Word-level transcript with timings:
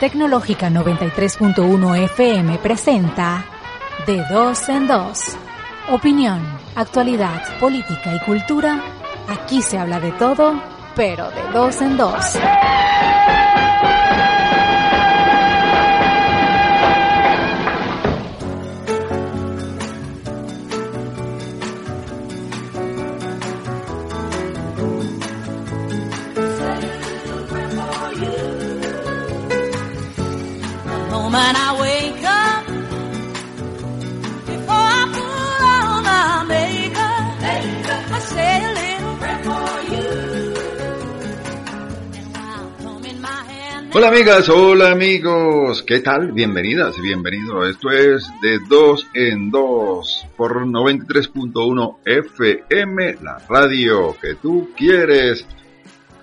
Tecnológica 0.00 0.68
93.1 0.68 2.04
FM 2.04 2.58
presenta 2.58 3.46
De 4.06 4.22
Dos 4.30 4.68
en 4.68 4.86
Dos. 4.86 5.38
Opinión, 5.90 6.42
actualidad, 6.74 7.58
política 7.58 8.14
y 8.14 8.20
cultura. 8.26 8.78
Aquí 9.26 9.62
se 9.62 9.78
habla 9.78 9.98
de 9.98 10.12
todo, 10.12 10.60
pero 10.94 11.30
de 11.30 11.42
dos 11.54 11.80
en 11.80 11.96
dos. 11.96 12.36
Hola 43.92 44.08
amigas, 44.08 44.48
hola 44.48 44.92
amigos, 44.92 45.82
¿qué 45.82 46.00
tal? 46.00 46.32
Bienvenidas 46.32 46.98
bienvenido. 47.02 47.66
Esto 47.66 47.90
es 47.90 48.26
de 48.40 48.58
dos 48.68 49.06
en 49.12 49.50
dos 49.50 50.26
por 50.38 50.66
93.1 50.66 51.98
FM, 52.04 53.18
la 53.22 53.38
radio 53.46 54.16
que 54.18 54.36
tú 54.36 54.70
quieres. 54.74 55.46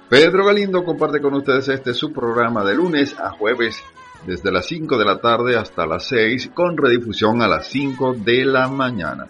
Pedro 0.10 0.46
Galindo 0.46 0.84
comparte 0.84 1.22
con 1.22 1.36
ustedes 1.36 1.68
este 1.68 1.94
su 1.94 2.12
programa 2.12 2.64
de 2.64 2.74
lunes 2.74 3.16
a 3.20 3.30
jueves 3.30 3.84
desde 4.26 4.52
las 4.52 4.66
5 4.68 4.98
de 4.98 5.06
la 5.06 5.20
tarde 5.20 5.58
hasta 5.58 5.86
las 5.86 6.08
6 6.08 6.52
con 6.54 6.78
redifusión 6.78 7.42
a 7.42 7.48
las 7.48 7.68
5 7.68 8.16
de 8.24 8.46
la 8.46 8.68
mañana. 8.68 9.28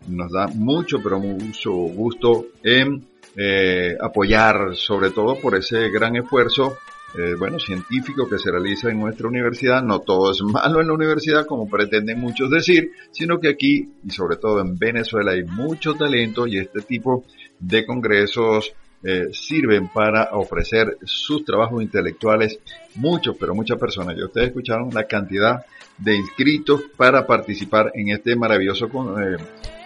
nos 0.08 0.32
da 0.32 0.48
mucho, 0.48 1.02
pero 1.04 1.20
mucho 1.20 1.72
gusto 1.72 2.46
en 2.64 3.11
eh, 3.36 3.96
apoyar, 4.00 4.76
sobre 4.76 5.12
todo 5.12 5.40
por 5.40 5.56
ese 5.56 5.90
gran 5.90 6.16
esfuerzo, 6.16 6.78
eh, 7.18 7.36
bueno, 7.38 7.60
científico 7.60 8.28
que 8.28 8.40
se 8.40 8.52
realiza 8.52 8.90
en 8.90 9.00
nuestra 9.00 9.28
universidad. 9.28 9.84
No 9.84 10.00
todo 10.00 10.32
es 10.32 10.42
malo 10.42 10.82
en 10.82 10.88
la 10.88 10.94
universidad, 10.94 11.46
como 11.46 11.70
pretenden 11.70 12.20
muchos 12.20 12.50
decir, 12.50 12.92
sino 13.12 13.40
que 13.40 13.50
aquí, 13.50 13.90
y 14.04 14.10
sobre 14.12 14.38
todo 14.38 14.62
en 14.62 14.78
Venezuela, 14.78 15.32
hay 15.32 15.44
mucho 15.44 15.94
talento 15.96 16.48
y 16.48 16.58
este 16.58 16.82
tipo 16.82 17.26
de 17.60 17.86
congresos 17.86 18.74
eh, 19.04 19.30
sirven 19.34 19.88
para 19.88 20.30
ofrecer 20.34 20.98
sus 21.04 21.44
trabajos 21.44 21.82
intelectuales 21.82 22.60
muchos, 22.96 23.36
pero 23.40 23.56
muchas 23.56 23.80
personas. 23.80 24.16
Ya 24.16 24.26
ustedes 24.26 24.48
escucharon 24.48 24.90
la 24.94 25.06
cantidad 25.06 25.66
de 26.04 26.16
inscritos 26.16 26.82
para 26.98 27.26
participar 27.26 27.92
en 27.94 28.10
este 28.10 28.36
maravilloso 28.36 28.86
eh, 28.86 29.38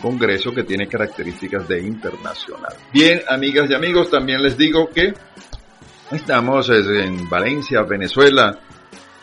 congreso 0.01 0.53
que 0.53 0.63
tiene 0.63 0.87
características 0.87 1.67
de 1.67 1.81
internacional. 1.81 2.73
Bien, 2.93 3.21
amigas 3.27 3.69
y 3.69 3.73
amigos, 3.73 4.09
también 4.09 4.41
les 4.41 4.57
digo 4.57 4.89
que 4.89 5.13
estamos 6.11 6.69
eh, 6.69 7.03
en 7.03 7.29
Valencia, 7.29 7.81
Venezuela, 7.83 8.57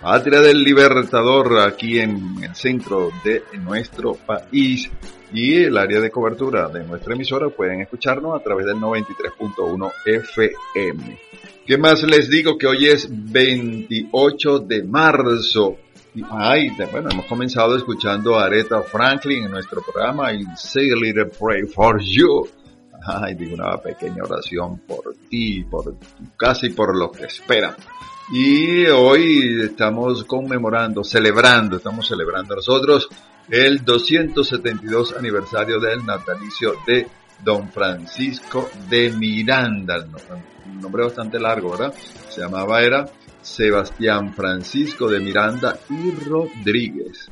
patria 0.03 0.41
del 0.41 0.63
Libertador, 0.63 1.61
aquí 1.61 1.99
en 1.99 2.43
el 2.43 2.55
centro 2.55 3.11
de 3.25 3.45
nuestro 3.61 4.15
país. 4.15 4.91
Y 5.33 5.63
el 5.63 5.79
área 5.79 5.99
de 5.99 6.11
cobertura 6.11 6.69
de 6.69 6.85
nuestra 6.85 7.15
emisora 7.15 7.49
pueden 7.49 7.81
escucharnos 7.81 8.39
a 8.39 8.45
través 8.45 8.67
del 8.67 8.77
93.1 8.77 9.93
FM. 10.05 11.19
¿Qué 11.65 11.79
más 11.79 12.03
les 12.03 12.29
digo? 12.29 12.59
Que 12.59 12.67
hoy 12.67 12.89
es 12.89 13.09
28 13.11 14.59
de 14.59 14.83
marzo. 14.83 15.79
Ay, 16.31 16.71
bueno, 16.91 17.09
hemos 17.11 17.25
comenzado 17.25 17.75
escuchando 17.75 18.39
a 18.39 18.45
Aretha 18.45 18.83
Franklin 18.83 19.45
en 19.45 19.51
nuestro 19.51 19.81
programa 19.81 20.31
y 20.35 20.45
Say 20.57 20.91
a 20.91 20.95
Little 20.95 21.27
Pray 21.27 21.63
for 21.63 22.03
You. 22.03 22.47
Ay, 23.07 23.35
digo 23.35 23.55
una 23.55 23.79
pequeña 23.79 24.23
oración 24.23 24.79
por 24.81 25.15
ti, 25.31 25.65
por 25.65 25.97
y 26.63 26.69
por 26.71 26.97
los 26.97 27.13
que 27.13 27.25
esperan. 27.25 27.75
Y 28.31 28.85
hoy 28.87 29.63
estamos 29.63 30.25
conmemorando, 30.25 31.03
celebrando, 31.03 31.79
estamos 31.79 32.07
celebrando 32.07 32.57
nosotros 32.57 33.09
el 33.49 33.83
272 33.83 35.17
aniversario 35.17 35.81
del 35.81 36.05
natalicio 36.05 36.75
de 36.87 37.07
Don 37.43 37.71
Francisco 37.71 38.71
de 38.91 39.11
Miranda. 39.13 40.05
Un 40.67 40.79
nombre 40.79 41.05
bastante 41.05 41.41
largo, 41.41 41.71
¿verdad? 41.71 41.95
Se 42.29 42.43
llamaba, 42.43 42.83
era 42.83 43.07
Sebastián 43.43 44.33
Francisco 44.33 45.11
de 45.11 45.19
Miranda 45.19 45.77
y 45.91 46.13
Rodríguez. 46.13 47.29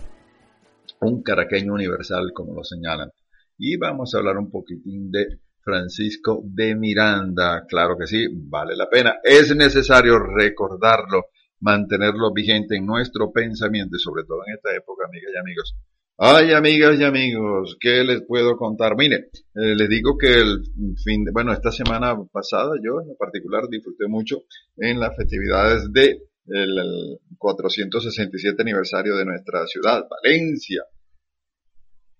Un 1.00 1.22
caraqueño 1.22 1.72
universal, 1.72 2.32
como 2.34 2.52
lo 2.54 2.64
señalan. 2.64 3.10
Y 3.56 3.76
vamos 3.76 4.14
a 4.14 4.18
hablar 4.18 4.36
un 4.36 4.50
poquitín 4.50 5.10
de 5.10 5.38
Francisco 5.60 6.42
de 6.44 6.74
Miranda. 6.74 7.64
Claro 7.66 7.96
que 7.96 8.08
sí, 8.08 8.26
vale 8.32 8.74
la 8.74 8.88
pena. 8.88 9.18
Es 9.22 9.54
necesario 9.54 10.18
recordarlo, 10.18 11.26
mantenerlo 11.60 12.32
vigente 12.32 12.76
en 12.76 12.86
nuestro 12.86 13.30
pensamiento 13.30 13.96
sobre 13.98 14.24
todo 14.24 14.40
en 14.46 14.54
esta 14.56 14.74
época, 14.74 15.06
amigas 15.06 15.30
y 15.32 15.38
amigos. 15.38 15.76
Ay, 16.22 16.52
amigas 16.52 17.00
y 17.00 17.04
amigos, 17.04 17.78
¿qué 17.80 18.04
les 18.04 18.20
puedo 18.26 18.54
contar? 18.58 18.94
Mire, 18.94 19.30
eh, 19.54 19.74
les 19.74 19.88
digo 19.88 20.18
que 20.18 20.26
el 20.26 20.62
fin 21.02 21.24
de, 21.24 21.30
bueno, 21.32 21.50
esta 21.50 21.72
semana 21.72 22.14
pasada 22.30 22.72
yo 22.84 23.00
en 23.00 23.16
particular 23.16 23.66
disfruté 23.70 24.06
mucho 24.06 24.42
en 24.76 25.00
las 25.00 25.16
festividades 25.16 25.90
de 25.90 26.20
el, 26.44 26.78
el 26.78 27.18
467 27.38 28.54
aniversario 28.60 29.16
de 29.16 29.24
nuestra 29.24 29.66
ciudad, 29.66 30.04
Valencia, 30.10 30.82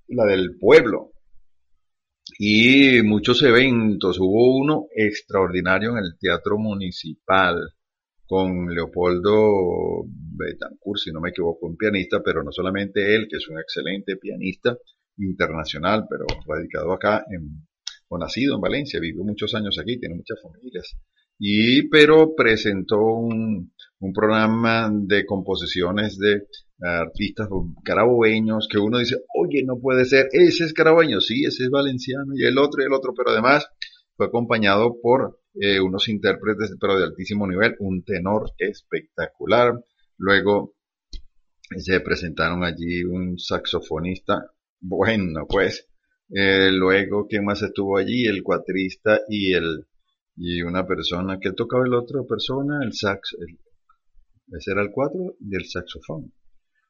la 0.08 0.25
del 0.25 0.56
pueblo. 0.58 1.12
y 2.38 3.03
muchos 3.03 3.43
eventos. 3.43 4.19
Hubo 4.19 4.56
uno 4.58 4.87
extraordinario 4.96 5.91
en 5.91 5.99
el 5.99 6.17
Teatro 6.19 6.56
Municipal 6.56 7.75
con 8.26 8.75
Leopoldo 8.75 10.06
Betancourt, 10.47 10.99
si 10.99 11.13
no 11.13 11.21
me 11.21 11.31
equivoco, 11.31 11.67
un 11.67 11.77
pianista, 11.77 12.23
pero 12.23 12.43
no 12.43 12.53
solamente 12.53 13.15
él, 13.15 13.27
que 13.29 13.37
es 13.37 13.49
un 13.49 13.59
excelente 13.59 14.17
pianista 14.17 14.77
internacional, 15.19 16.07
pero 16.09 16.27
radicado 16.47 16.93
acá 16.93 17.25
o 18.09 18.19
nacido 18.19 18.57
en 18.57 18.61
Valencia, 18.61 18.99
vivió 19.01 19.23
muchos 19.23 19.55
años 19.55 19.79
aquí, 19.79 19.99
tiene 19.99 20.17
muchas 20.17 20.41
familias. 20.43 20.97
Y, 21.39 21.89
pero 21.89 22.35
presentó 22.35 22.99
un, 22.99 23.73
un 24.01 24.13
programa 24.13 24.91
de 24.93 25.25
composiciones 25.25 26.19
de 26.19 26.43
artistas 26.83 27.49
carabobeños 27.85 28.67
que 28.71 28.79
uno 28.79 28.99
dice, 28.99 29.17
oye, 29.37 29.63
no 29.65 29.79
puede 29.79 30.05
ser, 30.07 30.29
ese 30.33 30.65
es 30.65 30.73
carabobeño, 30.73 31.21
sí, 31.21 31.45
ese 31.45 31.65
es 31.65 31.71
valenciano, 31.71 32.33
y 32.35 32.45
el 32.45 32.59
otro 32.59 32.83
y 32.83 32.87
el 32.87 32.93
otro, 32.93 33.13
pero 33.15 33.31
además 33.31 33.67
fue 34.17 34.27
acompañado 34.27 34.97
por 35.01 35.41
eh, 35.55 35.81
unos 35.81 36.09
intérpretes, 36.09 36.75
pero 36.81 36.99
de 36.99 37.05
altísimo 37.05 37.47
nivel, 37.47 37.75
un 37.81 38.03
tenor 38.05 38.51
espectacular. 38.59 39.75
Luego 40.20 40.75
se 41.78 42.00
presentaron 42.00 42.62
allí 42.62 43.05
un 43.05 43.38
saxofonista, 43.38 44.52
bueno, 44.81 45.46
pues, 45.49 45.88
eh, 46.28 46.70
luego, 46.70 47.26
¿quién 47.26 47.44
más 47.44 47.62
estuvo 47.62 47.96
allí? 47.96 48.26
El 48.26 48.43
cuatrista 48.43 49.20
y 49.28 49.55
el 49.55 49.87
y 50.37 50.62
una 50.62 50.87
persona 50.87 51.38
que 51.38 51.52
tocaba 51.52 51.87
el 51.87 51.94
otro 51.94 52.26
persona, 52.26 52.81
el 52.82 52.93
sax, 52.93 53.37
ese 54.52 54.70
era 54.70 54.82
el 54.82 54.90
cuatro 54.90 55.37
y 55.40 55.56
el 55.56 55.67
saxofón. 55.67 56.32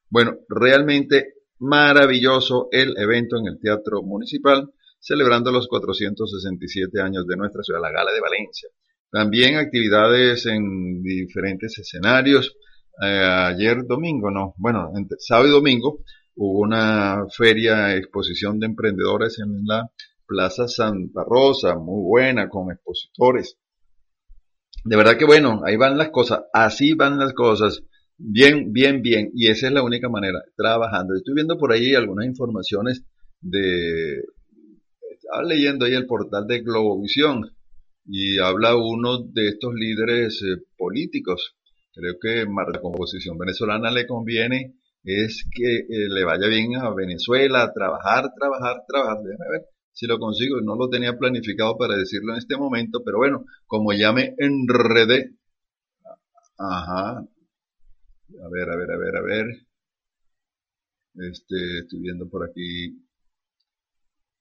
Bueno, 0.09 0.39
realmente 0.49 1.35
maravilloso 1.59 2.67
el 2.71 2.97
evento 2.97 3.37
en 3.37 3.47
el 3.47 3.59
Teatro 3.59 4.03
Municipal, 4.03 4.71
celebrando 4.99 5.51
los 5.51 5.67
467 5.67 7.01
años 7.01 7.25
de 7.27 7.37
nuestra 7.37 7.63
ciudad, 7.63 7.81
la 7.81 7.91
Gala 7.91 8.11
de 8.11 8.21
Valencia. 8.21 8.69
También 9.09 9.55
actividades 9.55 10.45
en 10.45 11.01
diferentes 11.01 11.77
escenarios. 11.77 12.55
Eh, 13.01 13.07
ayer 13.07 13.85
domingo, 13.87 14.29
no, 14.29 14.53
bueno, 14.57 14.91
entre 14.95 15.17
sábado 15.19 15.47
y 15.47 15.51
domingo 15.51 16.03
hubo 16.35 16.59
una 16.59 17.25
feria, 17.35 17.95
exposición 17.95 18.59
de 18.59 18.67
emprendedores 18.67 19.39
en 19.39 19.65
la 19.65 19.89
Plaza 20.27 20.67
Santa 20.67 21.23
Rosa, 21.27 21.75
muy 21.75 22.03
buena, 22.03 22.47
con 22.47 22.71
expositores. 22.71 23.57
De 24.83 24.95
verdad 24.95 25.17
que 25.17 25.25
bueno, 25.25 25.61
ahí 25.65 25.77
van 25.77 25.97
las 25.97 26.09
cosas, 26.09 26.43
así 26.53 26.93
van 26.93 27.19
las 27.19 27.33
cosas. 27.33 27.83
Bien, 28.17 28.71
bien, 28.71 29.01
bien. 29.01 29.31
Y 29.33 29.49
esa 29.49 29.67
es 29.67 29.73
la 29.73 29.83
única 29.83 30.07
manera, 30.07 30.39
trabajando. 30.55 31.15
Estoy 31.15 31.33
viendo 31.35 31.57
por 31.57 31.71
ahí 31.71 31.95
algunas 31.95 32.25
informaciones 32.27 33.03
de... 33.41 34.23
Estaba 35.11 35.43
leyendo 35.43 35.85
ahí 35.85 35.93
el 35.93 36.05
portal 36.05 36.45
de 36.47 36.61
Globovisión 36.61 37.51
y 38.05 38.37
habla 38.39 38.75
uno 38.75 39.23
de 39.23 39.47
estos 39.49 39.73
líderes 39.73 40.41
eh, 40.43 40.61
políticos. 40.77 41.55
Creo 41.93 42.15
que 42.21 42.41
a 42.41 42.71
la 42.71 42.81
composición 42.81 43.37
venezolana 43.37 43.91
le 43.91 44.07
conviene 44.07 44.75
es 45.03 45.45
que 45.51 45.77
eh, 45.79 46.07
le 46.09 46.23
vaya 46.23 46.47
bien 46.47 46.75
a 46.75 46.93
Venezuela, 46.93 47.71
trabajar, 47.73 48.31
trabajar, 48.37 48.83
trabajar. 48.87 49.17
Déjame 49.23 49.49
ver 49.51 49.65
si 49.91 50.07
lo 50.07 50.19
consigo. 50.19 50.61
No 50.61 50.75
lo 50.75 50.89
tenía 50.89 51.17
planificado 51.17 51.77
para 51.77 51.95
decirlo 51.97 52.33
en 52.33 52.39
este 52.39 52.57
momento, 52.57 53.03
pero 53.03 53.17
bueno, 53.17 53.45
como 53.65 53.93
ya 53.93 54.13
me 54.13 54.35
enredé. 54.37 55.35
Ajá, 56.57 57.19
a 57.19 58.49
ver, 58.49 58.69
a 58.69 58.75
ver, 58.75 58.91
a 58.91 58.97
ver, 58.97 59.15
a 59.17 59.21
ver. 59.21 59.45
Este, 61.15 61.79
estoy 61.79 61.99
viendo 61.99 62.29
por 62.29 62.43
aquí 62.49 62.85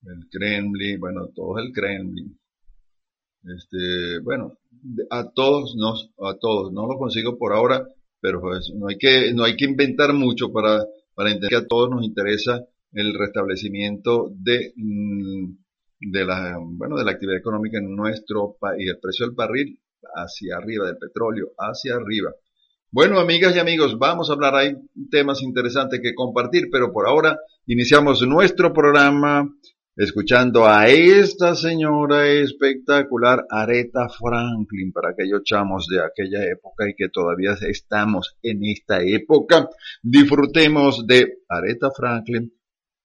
el 0.07 0.29
Kremlin, 0.31 0.99
bueno, 1.01 1.29
todo 1.35 1.59
el 1.59 1.73
Kremlin. 1.73 2.40
Este, 3.45 4.21
bueno, 4.23 4.59
a 5.11 5.31
todos 5.31 5.75
nos, 5.77 6.11
a 6.21 6.37
todos, 6.39 6.73
no 6.73 6.87
lo 6.87 6.99
consigo 6.99 7.39
por 7.39 7.53
ahora, 7.53 7.87
pero 8.21 8.41
pues, 8.41 8.71
no 8.75 8.89
hay 8.89 8.99
que, 8.99 9.33
no 9.33 9.45
hay 9.45 9.57
que 9.57 9.65
inventar 9.65 10.13
mucho 10.13 10.53
para, 10.53 10.85
para 11.15 11.31
entender 11.31 11.51
que 11.51 11.65
a 11.65 11.69
todos 11.69 11.91
nos 11.91 12.05
interesa 12.05 12.65
el 12.93 13.15
restablecimiento 13.15 14.31
de, 14.35 14.73
mm, 14.77 15.53
de 16.01 16.25
la, 16.25 16.59
bueno, 16.61 16.97
de 16.97 17.05
la 17.05 17.13
actividad 17.13 17.39
económica 17.39 17.79
en 17.79 17.95
nuestro 17.95 18.57
país, 18.59 18.89
el 18.89 18.99
precio 18.99 19.27
del 19.27 19.35
barril 19.35 19.79
hacia 20.15 20.57
arriba, 20.57 20.87
del 20.87 20.99
petróleo 20.99 21.53
hacia 21.59 21.95
arriba. 21.95 22.35
Bueno, 22.93 23.21
amigas 23.21 23.55
y 23.55 23.61
amigos, 23.61 23.99
vamos 23.99 24.31
a 24.31 24.33
hablar, 24.33 24.55
hay 24.57 24.75
temas 25.11 25.43
interesantes 25.43 26.01
que 26.03 26.15
compartir, 26.15 26.69
pero 26.73 26.93
por 26.93 27.07
ahora 27.07 27.39
iniciamos 27.67 28.27
nuestro 28.27 28.73
programa 28.73 29.49
escuchando 30.01 30.67
a 30.67 30.89
esta 30.89 31.55
señora 31.55 32.27
espectacular, 32.27 33.45
Aretha 33.51 34.09
Franklin, 34.09 34.93
para 34.93 35.11
aquellos 35.11 35.43
chamos 35.45 35.87
de 35.89 36.01
aquella 36.01 36.43
época 36.47 36.89
y 36.89 36.95
que 36.95 37.11
todavía 37.11 37.53
estamos 37.69 38.35
en 38.43 38.65
esta 38.65 39.03
época. 39.03 39.69
Disfrutemos 40.03 41.07
de 41.07 41.41
Aretha 41.47 41.91
Franklin, 41.91 42.51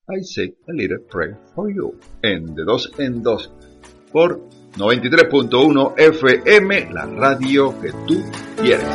I 0.07 0.23
say 0.23 0.55
a 0.69 0.71
little 0.71 0.99
prayer 0.99 1.37
for 1.53 1.69
you, 1.69 1.99
en 2.21 2.55
de 2.55 2.63
dos 2.63 2.89
en 2.97 3.21
dos, 3.21 3.51
por 4.13 4.39
93.1 4.77 5.95
FM, 5.97 6.93
la 6.93 7.05
radio 7.07 7.77
que 7.81 7.91
tú 8.07 8.23
quieres. 8.61 8.87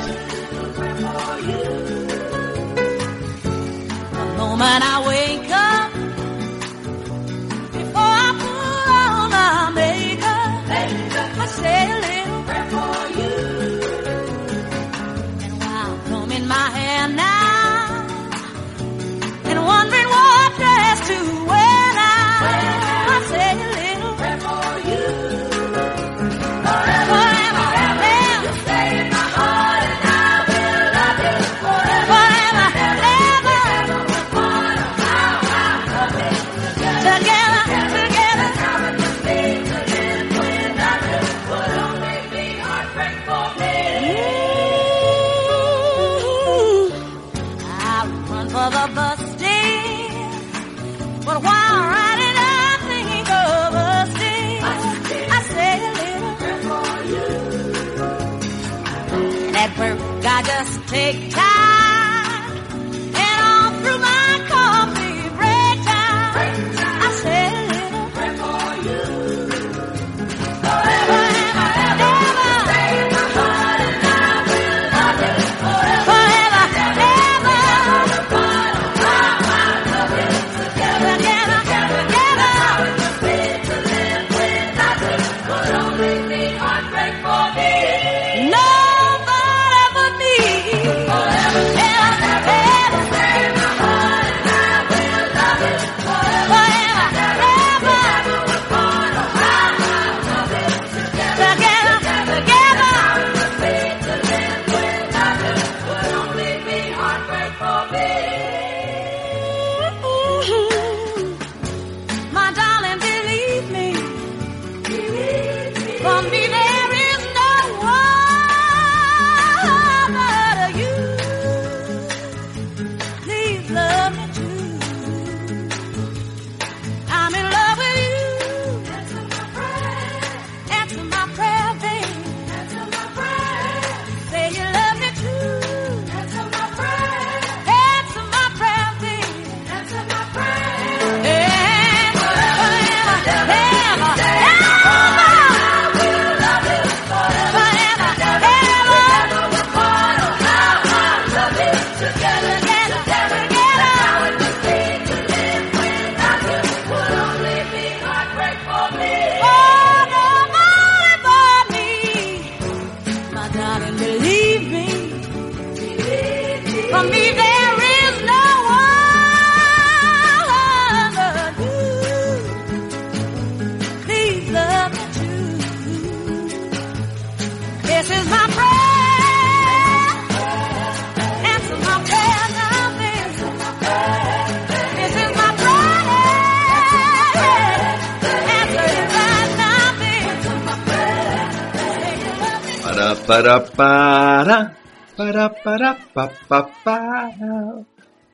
Para, 193.50 193.64
para, 193.66 194.76
para, 195.16 195.50
para, 195.50 195.98
pa, 196.14 196.30
pa, 196.46 196.70
para. 196.84 197.84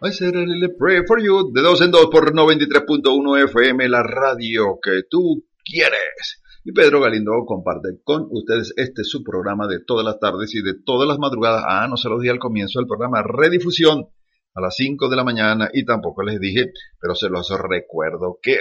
I 0.03 0.13
said 0.13 0.35
prayer 0.77 1.05
for 1.07 1.23
you. 1.23 1.53
De 1.55 1.63
dos 1.63 1.81
en 1.81 1.91
dos 1.91 2.09
por 2.13 2.35
93.1 2.35 3.45
FM, 3.45 3.89
la 3.89 4.03
radio 4.03 4.79
que 4.83 5.05
tú 5.09 5.47
quieres. 5.65 6.43
Y 6.65 6.73
Pedro 6.73 7.01
Galindo 7.01 7.33
comparte 7.47 7.99
con 8.05 8.27
ustedes 8.31 8.75
este 8.77 9.05
su 9.05 9.23
programa 9.23 9.67
de 9.67 9.79
todas 9.87 10.05
las 10.05 10.21
tardes 10.21 10.55
y 10.55 10.61
de 10.61 10.75
todas 10.85 11.09
las 11.09 11.19
madrugadas. 11.19 11.65
Ah, 11.67 11.87
no 11.89 11.97
se 11.97 12.11
los 12.11 12.21
di 12.21 12.29
al 12.29 12.39
comienzo 12.39 12.79
del 12.79 12.87
programa, 12.87 13.23
redifusión 13.23 14.09
a 14.55 14.61
las 14.61 14.77
5 14.77 15.09
de 15.09 15.17
la 15.17 15.25
mañana 15.25 15.71
y 15.73 15.87
tampoco 15.87 16.25
les 16.25 16.39
dije, 16.39 16.73
pero 17.01 17.15
se 17.15 17.31
los 17.31 17.49
recuerdo 17.59 18.39
que 18.43 18.59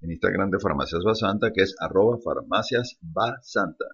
En 0.00 0.10
Instagram 0.10 0.50
de 0.50 0.58
Farmacias 0.58 1.04
Basanta, 1.04 1.52
que 1.52 1.62
es 1.62 1.76
arroba 1.78 2.18
farmacias 2.18 2.98
basanta. 3.00 3.84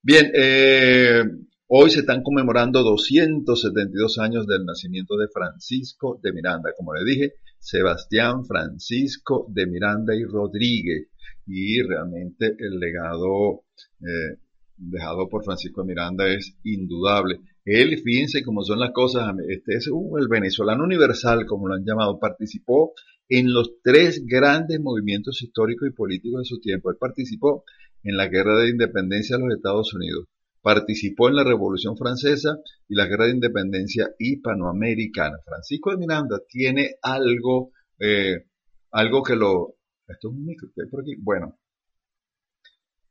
Bien, 0.00 0.30
eh, 0.34 1.24
hoy 1.66 1.90
se 1.90 2.00
están 2.00 2.22
conmemorando 2.22 2.82
272 2.82 4.18
años 4.18 4.46
del 4.46 4.64
nacimiento 4.64 5.16
de 5.16 5.28
Francisco 5.28 6.18
de 6.22 6.32
Miranda. 6.32 6.72
Como 6.76 6.94
le 6.94 7.04
dije, 7.04 7.34
Sebastián 7.58 8.44
Francisco 8.44 9.46
de 9.48 9.66
Miranda 9.66 10.14
y 10.14 10.24
Rodríguez. 10.24 11.08
Y 11.46 11.82
realmente 11.82 12.54
el 12.58 12.78
legado 12.78 13.64
eh, 14.00 14.38
dejado 14.76 15.28
por 15.28 15.44
Francisco 15.44 15.82
de 15.82 15.88
Miranda 15.88 16.28
es 16.28 16.56
indudable. 16.64 17.40
Él, 17.64 18.00
fíjense 18.02 18.42
cómo 18.42 18.62
son 18.62 18.80
las 18.80 18.92
cosas, 18.92 19.34
este 19.48 19.76
es 19.76 19.88
uh, 19.88 20.18
el 20.18 20.28
venezolano 20.28 20.84
universal, 20.84 21.46
como 21.46 21.68
lo 21.68 21.74
han 21.74 21.84
llamado, 21.84 22.18
participó 22.18 22.92
en 23.28 23.52
los 23.52 23.80
tres 23.82 24.24
grandes 24.26 24.80
movimientos 24.80 25.40
históricos 25.42 25.88
y 25.88 25.92
políticos 25.92 26.42
de 26.42 26.44
su 26.44 26.60
tiempo. 26.60 26.90
Él 26.90 26.96
participó 26.98 27.64
en 28.02 28.16
la 28.16 28.28
guerra 28.28 28.58
de 28.58 28.70
independencia 28.70 29.36
de 29.36 29.44
los 29.44 29.56
Estados 29.56 29.94
Unidos, 29.94 30.26
participó 30.60 31.28
en 31.28 31.36
la 31.36 31.44
Revolución 31.44 31.96
Francesa 31.96 32.58
y 32.88 32.96
la 32.96 33.06
guerra 33.06 33.26
de 33.26 33.32
independencia 33.32 34.10
hispanoamericana. 34.18 35.38
Francisco 35.44 35.90
de 35.90 35.98
Miranda 35.98 36.40
tiene 36.48 36.96
algo, 37.00 37.72
eh, 37.98 38.46
algo 38.90 39.22
que 39.22 39.36
lo... 39.36 39.76
Esto 40.08 40.28
es 40.28 40.34
un 40.34 40.44
micro, 40.44 40.68
¿qué 40.74 40.82
hay 40.82 40.88
por 40.88 41.00
aquí? 41.00 41.14
Bueno, 41.16 41.58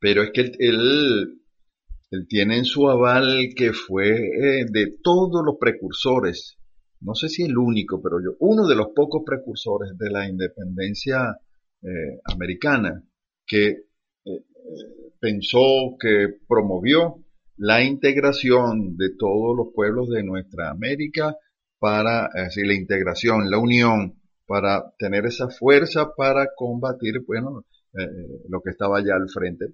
pero 0.01 0.23
es 0.23 0.31
que 0.31 0.51
él, 0.59 1.40
él 2.11 2.27
tiene 2.27 2.57
en 2.57 2.65
su 2.65 2.89
aval 2.89 3.53
que 3.55 3.71
fue 3.71 4.09
eh, 4.09 4.65
de 4.69 4.97
todos 5.01 5.43
los 5.45 5.55
precursores, 5.57 6.57
no 6.99 7.15
sé 7.15 7.29
si 7.29 7.43
el 7.43 7.57
único, 7.57 8.01
pero 8.01 8.19
yo, 8.21 8.35
uno 8.39 8.67
de 8.67 8.75
los 8.75 8.89
pocos 8.93 9.23
precursores 9.25 9.97
de 9.97 10.09
la 10.11 10.27
independencia 10.27 11.37
eh, 11.81 12.19
americana 12.25 13.01
que 13.47 13.67
eh, 14.25 14.43
pensó, 15.19 15.95
que 15.97 16.27
promovió 16.47 17.23
la 17.55 17.81
integración 17.81 18.97
de 18.97 19.15
todos 19.17 19.55
los 19.55 19.67
pueblos 19.73 20.09
de 20.09 20.23
nuestra 20.23 20.69
América 20.69 21.37
para 21.79 22.25
así 22.25 22.63
la 22.65 22.75
integración, 22.75 23.49
la 23.49 23.57
unión, 23.57 24.21
para 24.45 24.93
tener 24.97 25.25
esa 25.25 25.47
fuerza 25.49 26.13
para 26.15 26.49
combatir, 26.55 27.23
bueno, 27.25 27.63
lo 28.49 28.61
que 28.61 28.69
estaba 28.69 28.99
allá 28.99 29.15
al 29.15 29.29
frente, 29.29 29.73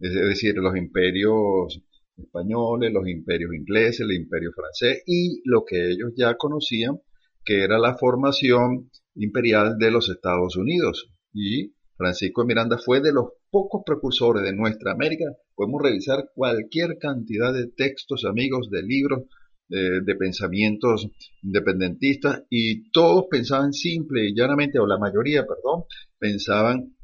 es 0.00 0.14
decir, 0.14 0.56
los 0.56 0.76
imperios 0.76 1.80
españoles, 2.16 2.92
los 2.92 3.08
imperios 3.08 3.54
ingleses, 3.54 4.00
el 4.00 4.12
imperio 4.12 4.50
francés 4.52 5.02
y 5.06 5.42
lo 5.44 5.64
que 5.64 5.90
ellos 5.90 6.12
ya 6.16 6.36
conocían, 6.36 7.00
que 7.44 7.62
era 7.62 7.78
la 7.78 7.96
formación 7.96 8.90
imperial 9.14 9.76
de 9.78 9.90
los 9.90 10.08
Estados 10.08 10.56
Unidos. 10.56 11.10
Y 11.32 11.74
Francisco 11.96 12.44
Miranda 12.44 12.78
fue 12.78 13.00
de 13.00 13.12
los 13.12 13.26
pocos 13.50 13.82
precursores 13.84 14.42
de 14.42 14.54
nuestra 14.54 14.92
América. 14.92 15.24
Podemos 15.54 15.82
revisar 15.82 16.30
cualquier 16.34 16.98
cantidad 16.98 17.52
de 17.52 17.68
textos, 17.68 18.24
amigos, 18.24 18.68
de 18.70 18.82
libros, 18.82 19.24
de, 19.68 20.00
de 20.02 20.14
pensamientos 20.14 21.08
independentistas 21.42 22.44
y 22.50 22.90
todos 22.90 23.26
pensaban 23.30 23.72
simple 23.72 24.28
y 24.28 24.34
llanamente, 24.34 24.78
o 24.78 24.86
la 24.86 24.98
mayoría, 24.98 25.44
perdón, 25.46 25.84
pensaban 26.18 26.95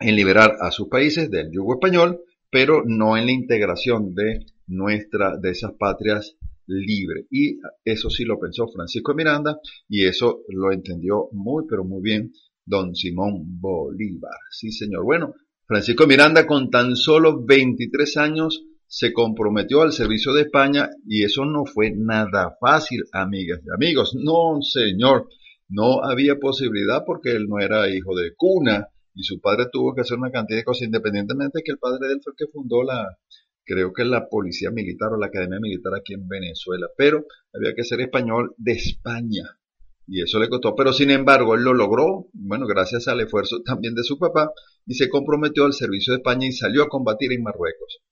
en 0.00 0.16
liberar 0.16 0.56
a 0.60 0.70
sus 0.70 0.88
países 0.88 1.30
del 1.30 1.50
yugo 1.50 1.74
español, 1.74 2.20
pero 2.50 2.82
no 2.84 3.16
en 3.16 3.26
la 3.26 3.32
integración 3.32 4.14
de 4.14 4.46
nuestra, 4.66 5.36
de 5.36 5.50
esas 5.50 5.72
patrias 5.72 6.36
libres. 6.66 7.26
Y 7.30 7.58
eso 7.84 8.10
sí 8.10 8.24
lo 8.24 8.38
pensó 8.38 8.66
Francisco 8.68 9.14
Miranda 9.14 9.58
y 9.88 10.04
eso 10.04 10.42
lo 10.48 10.72
entendió 10.72 11.28
muy, 11.32 11.64
pero 11.68 11.84
muy 11.84 12.02
bien 12.02 12.32
don 12.64 12.94
Simón 12.94 13.60
Bolívar. 13.60 14.38
Sí, 14.50 14.72
señor. 14.72 15.04
Bueno, 15.04 15.34
Francisco 15.66 16.06
Miranda 16.06 16.46
con 16.46 16.70
tan 16.70 16.96
solo 16.96 17.44
23 17.44 18.16
años 18.16 18.64
se 18.86 19.12
comprometió 19.12 19.82
al 19.82 19.92
servicio 19.92 20.32
de 20.32 20.42
España 20.42 20.88
y 21.06 21.24
eso 21.24 21.44
no 21.44 21.64
fue 21.64 21.92
nada 21.96 22.56
fácil, 22.60 23.02
amigas 23.12 23.60
y 23.64 23.70
amigos. 23.74 24.14
No, 24.14 24.60
señor, 24.62 25.28
no 25.68 26.04
había 26.04 26.38
posibilidad 26.38 27.02
porque 27.04 27.32
él 27.32 27.48
no 27.48 27.58
era 27.58 27.88
hijo 27.88 28.14
de 28.14 28.34
cuna 28.36 28.88
y 29.14 29.22
su 29.22 29.40
padre 29.40 29.66
tuvo 29.72 29.94
que 29.94 30.02
hacer 30.02 30.18
una 30.18 30.30
cantidad 30.30 30.58
de 30.58 30.64
cosas 30.64 30.86
independientemente 30.86 31.58
de 31.58 31.62
que 31.62 31.72
el 31.72 31.78
padre 31.78 32.08
de 32.08 32.14
él 32.14 32.20
fue 32.22 32.32
el 32.32 32.36
que 32.36 32.52
fundó 32.52 32.82
la, 32.82 33.18
creo 33.64 33.92
que 33.92 34.04
la 34.04 34.28
policía 34.28 34.70
militar 34.70 35.12
o 35.12 35.18
la 35.18 35.26
academia 35.26 35.60
militar 35.60 35.94
aquí 35.94 36.14
en 36.14 36.28
Venezuela, 36.28 36.88
pero 36.96 37.24
había 37.52 37.74
que 37.74 37.84
ser 37.84 38.00
español 38.00 38.54
de 38.56 38.72
España 38.72 39.58
y 40.06 40.22
eso 40.22 40.38
le 40.38 40.48
costó, 40.48 40.74
pero 40.76 40.92
sin 40.92 41.10
embargo 41.10 41.54
él 41.54 41.62
lo 41.62 41.72
logró, 41.72 42.28
bueno, 42.34 42.66
gracias 42.66 43.08
al 43.08 43.20
esfuerzo 43.20 43.62
también 43.62 43.94
de 43.94 44.02
su 44.02 44.18
papá 44.18 44.52
y 44.86 44.94
se 44.94 45.08
comprometió 45.08 45.64
al 45.64 45.72
servicio 45.72 46.12
de 46.12 46.18
España 46.18 46.46
y 46.46 46.52
salió 46.52 46.82
a 46.82 46.88
combatir 46.88 47.32
en 47.32 47.42
Marruecos. 47.42 48.02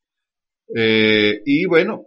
Eh, 0.75 1.43
y 1.45 1.67
bueno, 1.67 2.07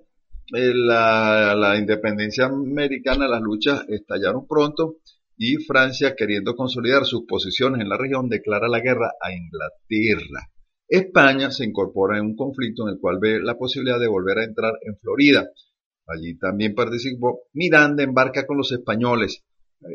eh, 0.53 0.73
la, 0.73 1.75
independencia 1.77 2.45
americana, 2.45 3.27
las 3.27 3.41
luchas 3.41 3.85
estallaron 3.87 4.47
pronto 4.47 4.97
y 5.37 5.55
Francia, 5.57 6.15
queriendo 6.15 6.55
consolidar 6.55 7.05
sus 7.05 7.25
posiciones 7.25 7.81
en 7.81 7.89
la 7.89 7.97
región, 7.97 8.29
declara 8.29 8.67
la 8.67 8.79
guerra 8.79 9.11
a 9.21 9.31
Inglaterra. 9.33 10.49
España 10.87 11.51
se 11.51 11.65
incorpora 11.65 12.17
en 12.17 12.25
un 12.25 12.35
conflicto 12.35 12.87
en 12.87 12.93
el 12.93 12.99
cual 12.99 13.17
ve 13.19 13.39
la 13.41 13.57
posibilidad 13.57 13.99
de 13.99 14.07
volver 14.07 14.39
a 14.39 14.43
entrar 14.43 14.73
en 14.81 14.97
Florida. 14.97 15.49
Allí 16.07 16.37
también 16.37 16.75
participó. 16.75 17.41
Miranda 17.53 18.03
embarca 18.03 18.45
con 18.45 18.57
los 18.57 18.71
españoles. 18.71 19.43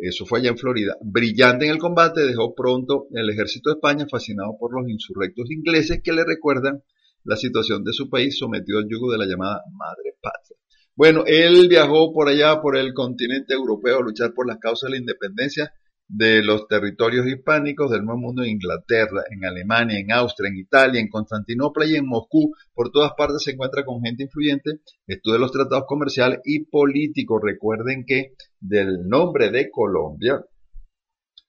Eso 0.03 0.27
fue 0.27 0.41
allá 0.41 0.51
en 0.51 0.59
Florida. 0.59 0.97
Brillante 1.01 1.67
en 1.67 1.73
el 1.73 1.79
combate, 1.79 2.27
dejó 2.27 2.55
pronto 2.55 3.07
el 3.13 3.31
ejército 3.31 3.71
de 3.71 3.75
España 3.75 4.07
fascinado 4.11 4.57
por 4.59 4.75
los 4.75 4.89
insurrectos 4.91 5.51
ingleses 5.51 6.01
que 6.03 6.13
le 6.13 6.25
recuerdan 6.25 6.83
la 7.25 7.37
situación 7.37 7.85
de 7.85 7.93
su 7.93 8.09
país 8.09 8.39
sometido 8.39 8.79
al 8.79 8.89
yugo 8.89 9.13
de 9.13 9.19
la 9.19 9.27
llamada 9.27 9.63
madre 9.73 10.17
patria. 10.21 10.57
Bueno, 11.01 11.25
él 11.27 11.67
viajó 11.71 12.13
por 12.13 12.29
allá, 12.29 12.61
por 12.61 12.77
el 12.77 12.93
continente 12.93 13.55
europeo, 13.55 14.01
a 14.01 14.03
luchar 14.03 14.35
por 14.35 14.47
las 14.47 14.59
causas 14.59 14.89
de 14.89 14.97
la 14.97 15.01
independencia 15.01 15.73
de 16.07 16.43
los 16.43 16.69
territorios 16.69 17.27
hispánicos 17.27 17.91
del 17.91 18.05
Nuevo 18.05 18.21
Mundo 18.21 18.43
en 18.43 18.51
Inglaterra, 18.51 19.23
en 19.31 19.47
Alemania, 19.47 19.99
en 19.99 20.13
Austria, 20.13 20.51
en 20.51 20.59
Italia, 20.59 21.01
en 21.01 21.09
Constantinopla 21.09 21.87
y 21.87 21.95
en 21.95 22.07
Moscú. 22.07 22.53
Por 22.75 22.91
todas 22.93 23.13
partes 23.17 23.43
se 23.43 23.53
encuentra 23.53 23.83
con 23.83 24.03
gente 24.03 24.25
influyente, 24.25 24.73
estudia 25.07 25.39
los 25.39 25.53
tratados 25.53 25.85
comerciales 25.87 26.41
y 26.45 26.67
políticos. 26.67 27.41
Recuerden 27.43 28.05
que 28.07 28.35
del 28.61 29.09
nombre 29.09 29.51
de 29.51 29.71
Colombia, 29.71 30.45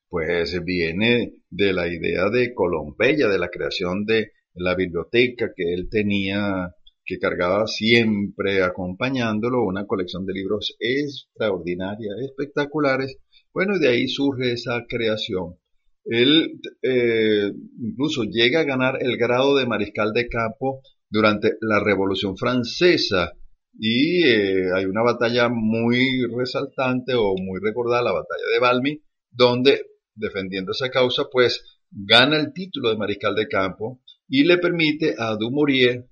pues 0.08 0.63
viene 0.63 1.34
de 1.50 1.74
la 1.74 1.89
idea 1.89 2.29
de 2.29 2.53
Colombella, 2.53 3.27
de 3.27 3.38
la 3.38 3.50
creación 3.50 4.05
de 4.05 4.31
la 4.53 4.75
biblioteca 4.75 5.51
que 5.53 5.74
él 5.74 5.89
tenía, 5.91 6.74
que 7.05 7.20
cargaba 7.20 7.67
siempre 7.67 8.63
acompañándolo, 8.63 9.63
una 9.63 9.86
colección 9.86 10.25
de 10.25 10.34
libros 10.34 10.75
extraordinarias, 10.79 12.15
espectaculares. 12.22 13.17
Bueno, 13.53 13.75
y 13.75 13.79
de 13.79 13.89
ahí 13.89 14.08
surge 14.08 14.53
esa 14.53 14.86
creación. 14.88 15.58
Él 16.05 16.60
eh, 16.81 17.51
incluso 17.79 18.24
llega 18.24 18.62
a 18.62 18.65
ganar 18.65 18.98
el 19.01 19.17
grado 19.17 19.55
de 19.55 19.67
mariscal 19.67 20.13
de 20.13 20.27
campo 20.29 20.81
durante 21.10 21.53
la 21.62 21.79
Revolución 21.84 22.38
Francesa 22.38 23.34
y 23.77 24.24
eh, 24.24 24.72
hay 24.75 24.86
una 24.86 25.03
batalla 25.03 25.50
muy 25.50 26.25
resaltante 26.36 27.13
o 27.15 27.36
muy 27.38 27.60
recordada, 27.62 28.03
la 28.03 28.13
batalla 28.13 28.43
de 28.53 28.60
Valmy, 28.60 29.01
donde 29.29 29.86
defendiendo 30.15 30.72
esa 30.72 30.89
causa, 30.89 31.25
pues 31.31 31.63
gana 31.89 32.38
el 32.38 32.53
título 32.53 32.89
de 32.89 32.98
mariscal 32.98 33.36
de 33.36 33.48
campo 33.48 34.01
y 34.27 34.43
le 34.43 34.58
permite 34.58 35.15
a 35.17 35.36
Dumouriez 35.36 36.05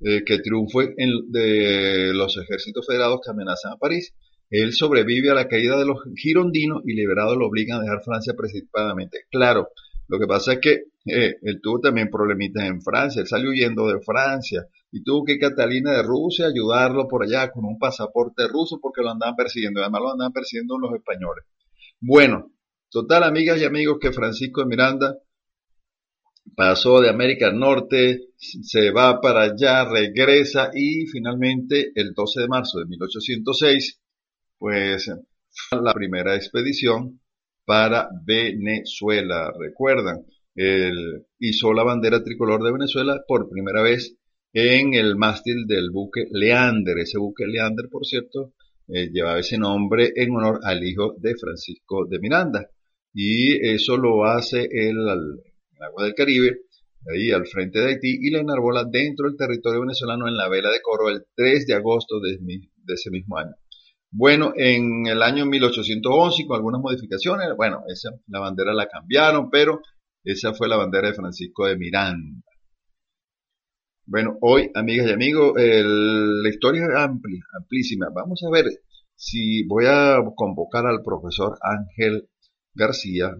eh, 0.00 0.24
que 0.24 0.38
triunfe 0.38 0.94
en, 0.96 1.30
de 1.30 2.12
los 2.14 2.36
ejércitos 2.36 2.86
federados 2.86 3.20
que 3.24 3.30
amenazan 3.30 3.72
a 3.72 3.76
París. 3.76 4.14
Él 4.50 4.72
sobrevive 4.72 5.30
a 5.30 5.34
la 5.34 5.46
caída 5.46 5.78
de 5.78 5.86
los 5.86 5.98
girondinos 6.16 6.82
y 6.84 6.94
liberado 6.94 7.36
lo 7.36 7.46
obligan 7.46 7.78
a 7.78 7.82
dejar 7.82 8.02
Francia 8.02 8.34
precipipadamente. 8.36 9.26
Claro, 9.30 9.68
lo 10.08 10.18
que 10.18 10.26
pasa 10.26 10.54
es 10.54 10.58
que 10.58 10.84
eh, 11.06 11.36
él 11.42 11.60
tuvo 11.62 11.78
también 11.80 12.10
problemitas 12.10 12.64
en 12.64 12.82
Francia, 12.82 13.20
él 13.20 13.28
salió 13.28 13.50
huyendo 13.50 13.86
de 13.86 14.00
Francia 14.00 14.66
y 14.90 15.04
tuvo 15.04 15.24
que 15.24 15.38
Catalina 15.38 15.92
de 15.92 16.02
Rusia 16.02 16.46
ayudarlo 16.46 17.06
por 17.06 17.22
allá 17.22 17.50
con 17.52 17.64
un 17.64 17.78
pasaporte 17.78 18.48
ruso 18.48 18.80
porque 18.82 19.02
lo 19.02 19.10
andaban 19.10 19.36
persiguiendo, 19.36 19.80
además 19.80 20.00
lo 20.02 20.12
andaban 20.12 20.32
persiguiendo 20.32 20.78
los 20.78 20.94
españoles. 20.94 21.44
Bueno, 22.00 22.50
total 22.90 23.22
amigas 23.22 23.60
y 23.60 23.64
amigos 23.64 23.98
que 24.00 24.12
Francisco 24.12 24.62
de 24.62 24.66
Miranda 24.66 25.16
pasó 26.54 27.00
de 27.00 27.10
América 27.10 27.52
Norte, 27.52 28.28
se 28.36 28.90
va 28.90 29.20
para 29.20 29.42
allá, 29.42 29.84
regresa 29.84 30.70
y 30.74 31.06
finalmente 31.06 31.92
el 31.94 32.12
12 32.14 32.40
de 32.42 32.48
marzo 32.48 32.78
de 32.78 32.86
1806, 32.86 34.00
pues 34.58 35.10
la 35.82 35.94
primera 35.94 36.36
expedición 36.36 37.20
para 37.64 38.08
Venezuela. 38.24 39.52
Recuerdan, 39.58 40.24
él 40.54 41.24
hizo 41.38 41.72
la 41.72 41.84
bandera 41.84 42.22
tricolor 42.22 42.62
de 42.62 42.72
Venezuela 42.72 43.22
por 43.26 43.48
primera 43.48 43.82
vez 43.82 44.16
en 44.52 44.94
el 44.94 45.16
mástil 45.16 45.66
del 45.66 45.90
buque 45.90 46.24
Leander. 46.30 46.98
Ese 46.98 47.18
buque 47.18 47.46
Leander, 47.46 47.88
por 47.90 48.04
cierto, 48.04 48.54
eh, 48.88 49.08
llevaba 49.12 49.38
ese 49.38 49.58
nombre 49.58 50.12
en 50.16 50.34
honor 50.34 50.60
al 50.64 50.82
hijo 50.84 51.14
de 51.18 51.34
Francisco 51.36 52.06
de 52.06 52.18
Miranda. 52.18 52.68
Y 53.12 53.66
eso 53.66 53.96
lo 53.96 54.24
hace 54.24 54.68
él 54.70 54.96
agua 55.80 56.04
del 56.04 56.14
Caribe, 56.14 56.62
ahí 57.08 57.30
al 57.30 57.46
frente 57.46 57.80
de 57.80 57.88
Haití, 57.88 58.18
y 58.20 58.30
la 58.30 58.40
enarbola 58.40 58.84
dentro 58.84 59.26
del 59.26 59.36
territorio 59.36 59.80
venezolano 59.80 60.28
en 60.28 60.36
la 60.36 60.48
vela 60.48 60.70
de 60.70 60.82
coro 60.82 61.08
el 61.08 61.24
3 61.34 61.66
de 61.66 61.74
agosto 61.74 62.20
de, 62.20 62.38
ese 62.88 63.10
mismo 63.10 63.38
año. 63.38 63.54
Bueno, 64.12 64.52
en 64.56 65.06
el 65.06 65.22
año 65.22 65.46
1811, 65.46 66.46
con 66.46 66.56
algunas 66.56 66.80
modificaciones, 66.80 67.48
bueno, 67.56 67.84
esa, 67.88 68.10
la 68.26 68.40
bandera 68.40 68.74
la 68.74 68.88
cambiaron, 68.88 69.50
pero 69.50 69.80
esa 70.24 70.52
fue 70.52 70.68
la 70.68 70.76
bandera 70.76 71.08
de 71.08 71.14
Francisco 71.14 71.66
de 71.66 71.76
Miranda. 71.76 72.42
Bueno, 74.06 74.36
hoy, 74.40 74.70
amigas 74.74 75.06
y 75.08 75.12
amigos, 75.12 75.52
la 75.56 76.48
historia 76.48 76.82
es 76.82 76.96
amplia, 76.96 77.40
amplísima. 77.56 78.08
Vamos 78.12 78.42
a 78.42 78.50
ver 78.50 78.64
si 79.14 79.62
voy 79.68 79.84
a 79.86 80.18
convocar 80.34 80.86
al 80.86 81.02
profesor 81.04 81.56
Ángel 81.62 82.28
García 82.74 83.36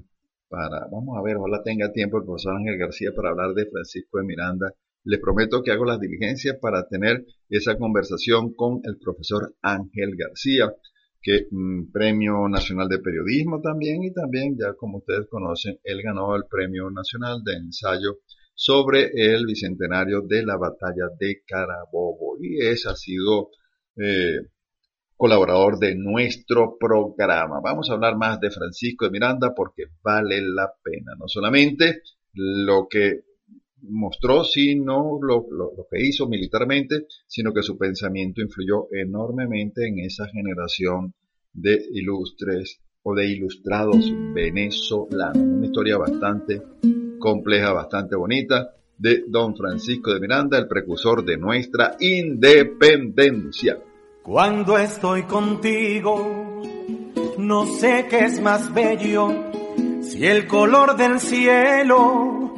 para, 0.50 0.88
vamos 0.90 1.16
a 1.16 1.22
ver, 1.22 1.36
ojalá 1.36 1.62
tenga 1.62 1.92
tiempo 1.92 2.18
el 2.18 2.24
profesor 2.24 2.56
Ángel 2.56 2.76
García 2.76 3.12
para 3.14 3.30
hablar 3.30 3.54
de 3.54 3.70
Francisco 3.70 4.18
de 4.18 4.24
Miranda. 4.24 4.74
Les 5.04 5.20
prometo 5.20 5.62
que 5.62 5.70
hago 5.70 5.84
las 5.84 6.00
diligencias 6.00 6.58
para 6.60 6.86
tener 6.88 7.24
esa 7.48 7.78
conversación 7.78 8.52
con 8.54 8.80
el 8.84 8.98
profesor 8.98 9.54
Ángel 9.62 10.16
García, 10.16 10.74
que 11.22 11.46
mm, 11.50 11.92
Premio 11.92 12.48
Nacional 12.48 12.88
de 12.88 12.98
Periodismo 12.98 13.60
también, 13.60 14.02
y 14.02 14.12
también, 14.12 14.56
ya 14.58 14.74
como 14.74 14.98
ustedes 14.98 15.28
conocen, 15.30 15.78
él 15.84 16.02
ganó 16.02 16.34
el 16.34 16.42
Premio 16.50 16.90
Nacional 16.90 17.42
de 17.44 17.54
Ensayo 17.54 18.18
sobre 18.54 19.10
el 19.14 19.46
Bicentenario 19.46 20.22
de 20.22 20.44
la 20.44 20.56
Batalla 20.56 21.08
de 21.18 21.42
Carabobo. 21.46 22.36
Y 22.40 22.66
ese 22.66 22.90
ha 22.90 22.96
sido 22.96 23.50
eh, 23.96 24.48
colaborador 25.20 25.78
de 25.78 25.94
nuestro 25.96 26.78
programa. 26.78 27.60
Vamos 27.62 27.90
a 27.90 27.92
hablar 27.92 28.16
más 28.16 28.40
de 28.40 28.50
Francisco 28.50 29.04
de 29.04 29.10
Miranda 29.10 29.52
porque 29.54 29.84
vale 30.02 30.40
la 30.40 30.72
pena. 30.82 31.12
No 31.18 31.28
solamente 31.28 32.00
lo 32.32 32.88
que 32.88 33.20
mostró, 33.82 34.44
sino 34.44 35.18
lo, 35.20 35.44
que 35.90 36.06
hizo 36.06 36.26
militarmente, 36.26 37.04
sino 37.26 37.52
que 37.52 37.62
su 37.62 37.76
pensamiento 37.76 38.40
influyó 38.40 38.88
enormemente 38.92 39.86
en 39.86 39.98
esa 39.98 40.26
generación 40.26 41.12
de 41.52 41.78
ilustres 41.92 42.80
o 43.02 43.14
de 43.14 43.26
ilustrados 43.26 44.10
venezolanos. 44.32 45.36
Una 45.36 45.66
historia 45.66 45.98
bastante 45.98 46.62
compleja, 47.18 47.74
bastante 47.74 48.16
bonita 48.16 48.74
de 48.96 49.24
don 49.28 49.54
Francisco 49.54 50.14
de 50.14 50.20
Miranda, 50.20 50.56
el 50.56 50.66
precursor 50.66 51.22
de 51.26 51.36
nuestra 51.36 51.94
independencia. 52.00 53.76
Cuando 54.22 54.76
estoy 54.76 55.22
contigo, 55.22 56.62
no 57.38 57.66
sé 57.66 58.06
qué 58.08 58.26
es 58.26 58.40
más 58.40 58.72
bello, 58.74 59.28
si 60.02 60.26
el 60.26 60.46
color 60.46 60.96
del 60.96 61.20
cielo 61.20 62.54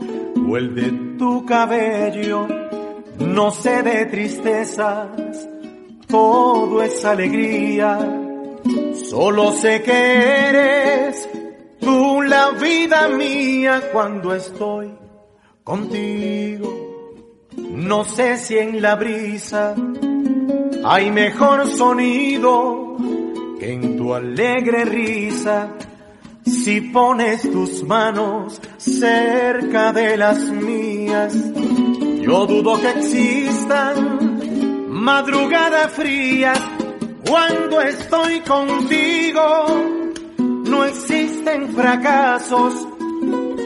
o 0.48 0.56
el 0.56 0.74
de 0.74 1.16
tu 1.18 1.46
cabello. 1.46 2.48
No 3.18 3.52
sé 3.52 3.82
de 3.82 4.06
tristezas, 4.06 5.08
todo 6.08 6.82
es 6.82 7.04
alegría. 7.04 7.98
Solo 9.08 9.52
sé 9.52 9.82
que 9.82 10.48
eres 10.48 11.28
tú 11.80 12.22
la 12.22 12.50
vida 12.50 13.08
mía 13.08 13.90
cuando 13.92 14.34
estoy 14.34 14.92
contigo. 15.62 16.68
No 17.56 18.04
sé 18.04 18.36
si 18.36 18.58
en 18.58 18.82
la 18.82 18.96
brisa 18.96 19.76
hay 20.84 21.10
mejor 21.10 21.68
sonido 21.68 22.96
que 23.58 23.72
en 23.72 23.96
tu 23.96 24.14
alegre 24.14 24.84
risa 24.84 25.74
si 26.44 26.80
pones 26.80 27.42
tus 27.50 27.84
manos 27.84 28.60
cerca 28.78 29.92
de 29.92 30.16
las 30.16 30.38
mías. 30.50 31.34
Yo 32.20 32.46
dudo 32.46 32.80
que 32.80 32.90
existan 32.90 34.88
madrugadas 34.88 35.92
frías 35.92 36.60
cuando 37.28 37.80
estoy 37.80 38.40
contigo. 38.40 39.66
No 40.38 40.84
existen 40.84 41.74
fracasos, 41.74 42.88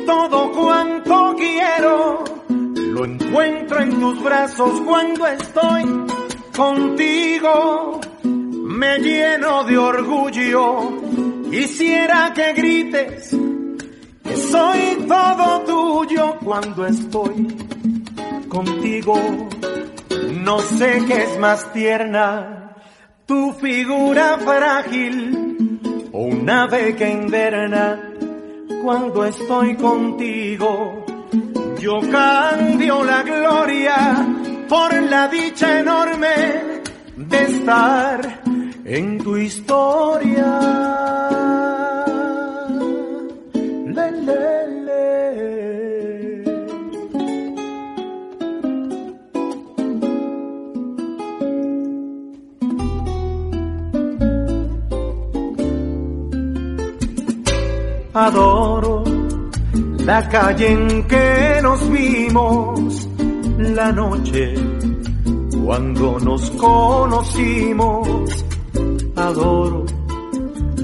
todo 0.07 0.53
cuanto 0.53 1.35
quiero 1.37 2.25
lo 2.97 3.05
encuentro 3.05 3.81
en 3.81 4.01
tus 4.01 4.23
brazos 4.23 4.81
cuando 4.81 5.27
estoy 5.27 5.85
contigo 6.57 8.01
me 8.25 8.99
lleno 8.99 9.65
de 9.65 9.77
orgullo. 9.77 11.03
Quisiera 11.51 12.33
que 12.35 12.53
grites 12.55 13.37
que 14.23 14.37
soy 14.37 15.07
todo 15.07 15.61
tuyo 15.61 16.37
cuando 16.43 16.87
estoy 16.87 17.47
contigo. 18.49 19.15
No 20.45 20.59
sé 20.61 21.05
qué 21.07 21.23
es 21.25 21.39
más 21.39 21.73
tierna, 21.73 22.75
tu 23.27 23.53
figura 23.53 24.39
frágil 24.39 25.79
o 26.13 26.19
un 26.21 26.49
ave 26.49 26.97
que 26.97 27.09
inverna 27.09 28.15
cuando 28.83 29.25
estoy 29.25 29.77
contigo. 29.77 31.05
Yo 31.79 32.01
cambio 32.11 33.05
la 33.05 33.23
gloria 33.23 34.27
por 34.69 34.93
la 35.03 35.29
dicha 35.29 35.81
enorme 35.81 36.83
de 37.17 37.43
estar 37.45 38.43
en 38.85 39.19
tu 39.19 39.37
historia. 39.37 40.87
adoro 58.17 59.05
la 59.99 60.27
calle 60.29 60.73
en 60.73 61.07
que 61.07 61.61
nos 61.63 61.91
vimos 61.91 63.06
la 63.59 63.93
noche 63.93 64.55
cuando 65.65 66.19
nos 66.21 66.51
conocimos. 66.53 68.45
Adoro 69.17 69.87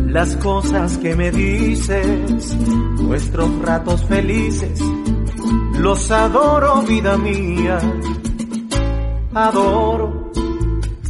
las 0.07 0.37
cosas 0.37 0.99
que 0.99 1.15
me 1.15 1.31
dices, 1.31 2.57
nuestros 3.01 3.59
ratos 3.61 4.05
felices, 4.05 4.81
los 5.79 6.11
adoro 6.11 6.83
vida 6.83 7.17
mía. 7.17 7.79
Adoro 9.35 10.31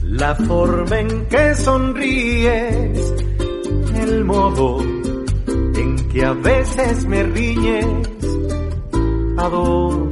la 0.04 0.34
forma 0.34 0.98
en 0.98 1.26
que 1.26 1.54
sonríes, 1.54 3.14
el 3.96 4.24
modo 4.24 4.92
que 6.12 6.24
a 6.24 6.32
veces 6.34 7.06
me 7.06 7.22
riñes. 7.22 7.86
Adoro 9.38 10.10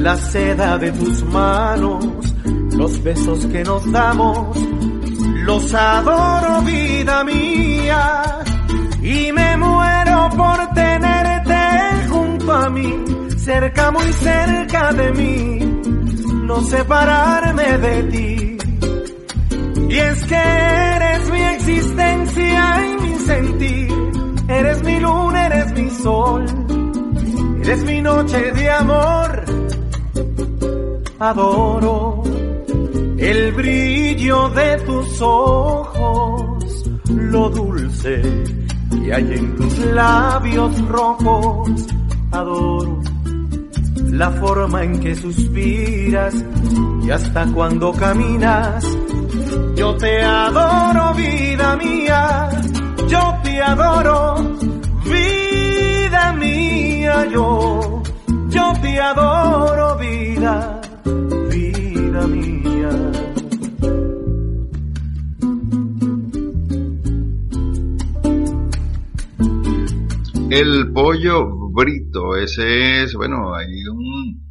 la 0.00 0.16
seda 0.16 0.78
de 0.78 0.92
tus 0.92 1.22
manos, 1.24 2.04
los 2.76 3.02
besos 3.02 3.46
que 3.46 3.62
nos 3.64 3.90
damos, 3.92 4.56
los 5.44 5.74
adoro 5.74 6.62
vida 6.62 7.24
mía 7.24 8.38
y 9.02 9.32
me 9.32 9.56
muero 9.56 10.28
por 10.36 10.74
tenerte 10.74 12.08
junto 12.08 12.52
a 12.52 12.70
mí, 12.70 13.04
cerca 13.36 13.90
muy 13.90 14.12
cerca 14.12 14.92
de 14.92 15.12
mí, 15.12 15.82
no 16.44 16.60
separarme 16.62 17.78
de 17.78 18.02
ti. 18.04 18.56
Y 19.88 19.98
es 19.98 20.24
que 20.24 20.36
eres 20.36 21.30
mi 21.30 21.42
existencia 21.42 22.86
y 22.86 23.02
mi 23.02 23.18
sentir 23.18 23.90
Eres 24.50 24.82
mi 24.82 24.98
luna, 24.98 25.46
eres 25.46 25.72
mi 25.74 25.90
sol, 25.90 26.44
eres 27.62 27.84
mi 27.84 28.02
noche 28.02 28.50
de 28.50 28.70
amor. 28.70 29.59
Adoro 31.20 32.22
el 33.18 33.52
brillo 33.52 34.48
de 34.50 34.76
tus 34.78 35.20
ojos, 35.20 36.90
lo 37.08 37.50
dulce 37.50 38.22
que 38.90 39.14
hay 39.14 39.32
en 39.34 39.56
tus 39.56 39.78
labios 39.78 40.88
rojos. 40.88 41.70
Adoro 42.32 43.00
la 44.08 44.30
forma 44.32 44.82
en 44.82 45.00
que 45.00 45.14
suspiras 45.14 46.34
y 47.02 47.10
hasta 47.10 47.46
cuando 47.52 47.92
caminas. 47.92 48.84
Yo 49.76 49.96
te 49.96 50.22
adoro, 50.22 51.14
vida 51.14 51.76
mía 51.76 52.50
yo 53.10 53.38
te 53.42 53.60
adoro, 53.60 54.36
vida 55.04 56.32
mía, 56.34 57.26
yo, 57.32 58.02
yo 58.48 58.72
te 58.80 59.00
adoro, 59.00 59.96
vida, 59.96 60.79
El 70.50 70.92
pollo 70.92 71.46
brito, 71.72 72.36
ese 72.36 73.04
es, 73.04 73.14
bueno, 73.14 73.54
hay 73.54 73.86
un 73.86 74.50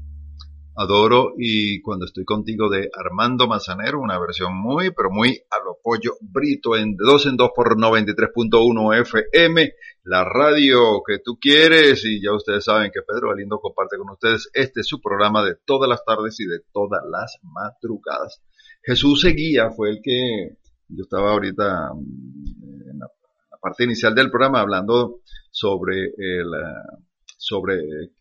adoro 0.78 1.34
y 1.38 1.82
cuando 1.82 2.06
estoy 2.06 2.24
contigo 2.24 2.70
de 2.70 2.90
Armando 2.98 3.50
Manzanero, 3.50 4.00
una 4.00 4.18
versión 4.18 4.56
muy, 4.56 4.92
pero 4.92 5.10
muy 5.12 5.42
a 5.52 5.62
lo 5.62 5.78
pollo 5.84 6.14
brito 6.22 6.78
en 6.78 6.96
de 6.96 7.04
dos 7.06 7.26
en 7.26 7.36
dos 7.36 7.52
por 7.54 7.78
93.1 7.78 9.02
FM, 9.02 9.74
la 10.04 10.24
radio 10.24 11.04
que 11.06 11.20
tú 11.20 11.38
quieres 11.38 12.06
y 12.06 12.24
ya 12.24 12.34
ustedes 12.34 12.64
saben 12.64 12.92
que 12.94 13.02
Pedro 13.02 13.32
Galindo 13.32 13.60
comparte 13.60 13.98
con 13.98 14.10
ustedes 14.10 14.50
este 14.54 14.80
es 14.80 14.88
su 14.88 15.02
programa 15.02 15.44
de 15.44 15.56
todas 15.66 15.90
las 15.90 16.06
tardes 16.06 16.40
y 16.40 16.46
de 16.46 16.62
todas 16.72 17.02
las 17.12 17.40
madrugadas. 17.44 18.42
Jesús 18.84 19.20
Seguía 19.20 19.70
fue 19.72 19.90
el 19.90 20.00
que 20.02 20.56
yo 20.88 21.04
estaba 21.04 21.34
ahorita 21.34 21.92
mm, 21.94 22.90
en 22.90 23.00
la, 23.00 23.08
parte 23.62 23.84
inicial 23.84 24.16
del 24.16 24.32
programa 24.32 24.62
hablando 24.62 25.20
sobre 25.60 26.06
el 26.18 26.48
sobre 27.38 28.12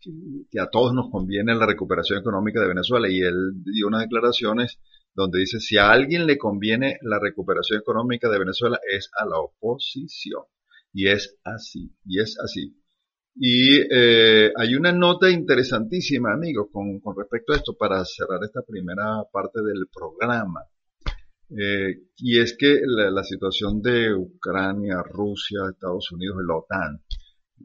que, 0.50 0.60
a 0.60 0.70
todos 0.70 0.94
nos 0.94 1.10
conviene 1.10 1.54
la 1.54 1.66
recuperación 1.66 2.20
económica 2.20 2.60
de 2.60 2.68
Venezuela 2.68 3.08
y 3.10 3.20
él 3.20 3.52
dio 3.64 3.88
unas 3.88 4.02
declaraciones 4.02 4.78
donde 5.12 5.40
dice 5.40 5.58
si 5.58 5.76
a 5.76 5.90
alguien 5.90 6.26
le 6.26 6.38
conviene 6.38 6.98
la 7.02 7.18
recuperación 7.18 7.80
económica 7.80 8.28
de 8.28 8.38
Venezuela 8.38 8.78
es 8.88 9.10
a 9.18 9.26
la 9.26 9.40
oposición. 9.40 10.42
Y 10.92 11.08
es 11.08 11.36
así, 11.44 11.92
y 12.06 12.20
es 12.20 12.38
así. 12.42 12.76
Y 13.34 13.80
eh, 13.90 14.52
hay 14.56 14.74
una 14.74 14.92
nota 14.92 15.28
interesantísima, 15.28 16.32
amigos, 16.32 16.68
con, 16.72 17.00
respecto 17.16 17.52
a 17.52 17.56
esto 17.56 17.76
para 17.76 18.04
cerrar 18.04 18.40
esta 18.44 18.62
primera 18.62 19.24
parte 19.32 19.60
del 19.62 19.86
programa. 19.92 20.60
Eh, 21.50 22.02
y 22.18 22.38
es 22.38 22.56
que 22.56 22.80
la, 22.84 23.10
la, 23.10 23.24
situación 23.24 23.82
de 23.82 24.14
Ucrania, 24.14 25.02
Rusia, 25.02 25.60
Estados 25.70 26.12
Unidos 26.12 26.38
y 26.42 26.46
la 26.46 26.56
OTAN 26.56 27.02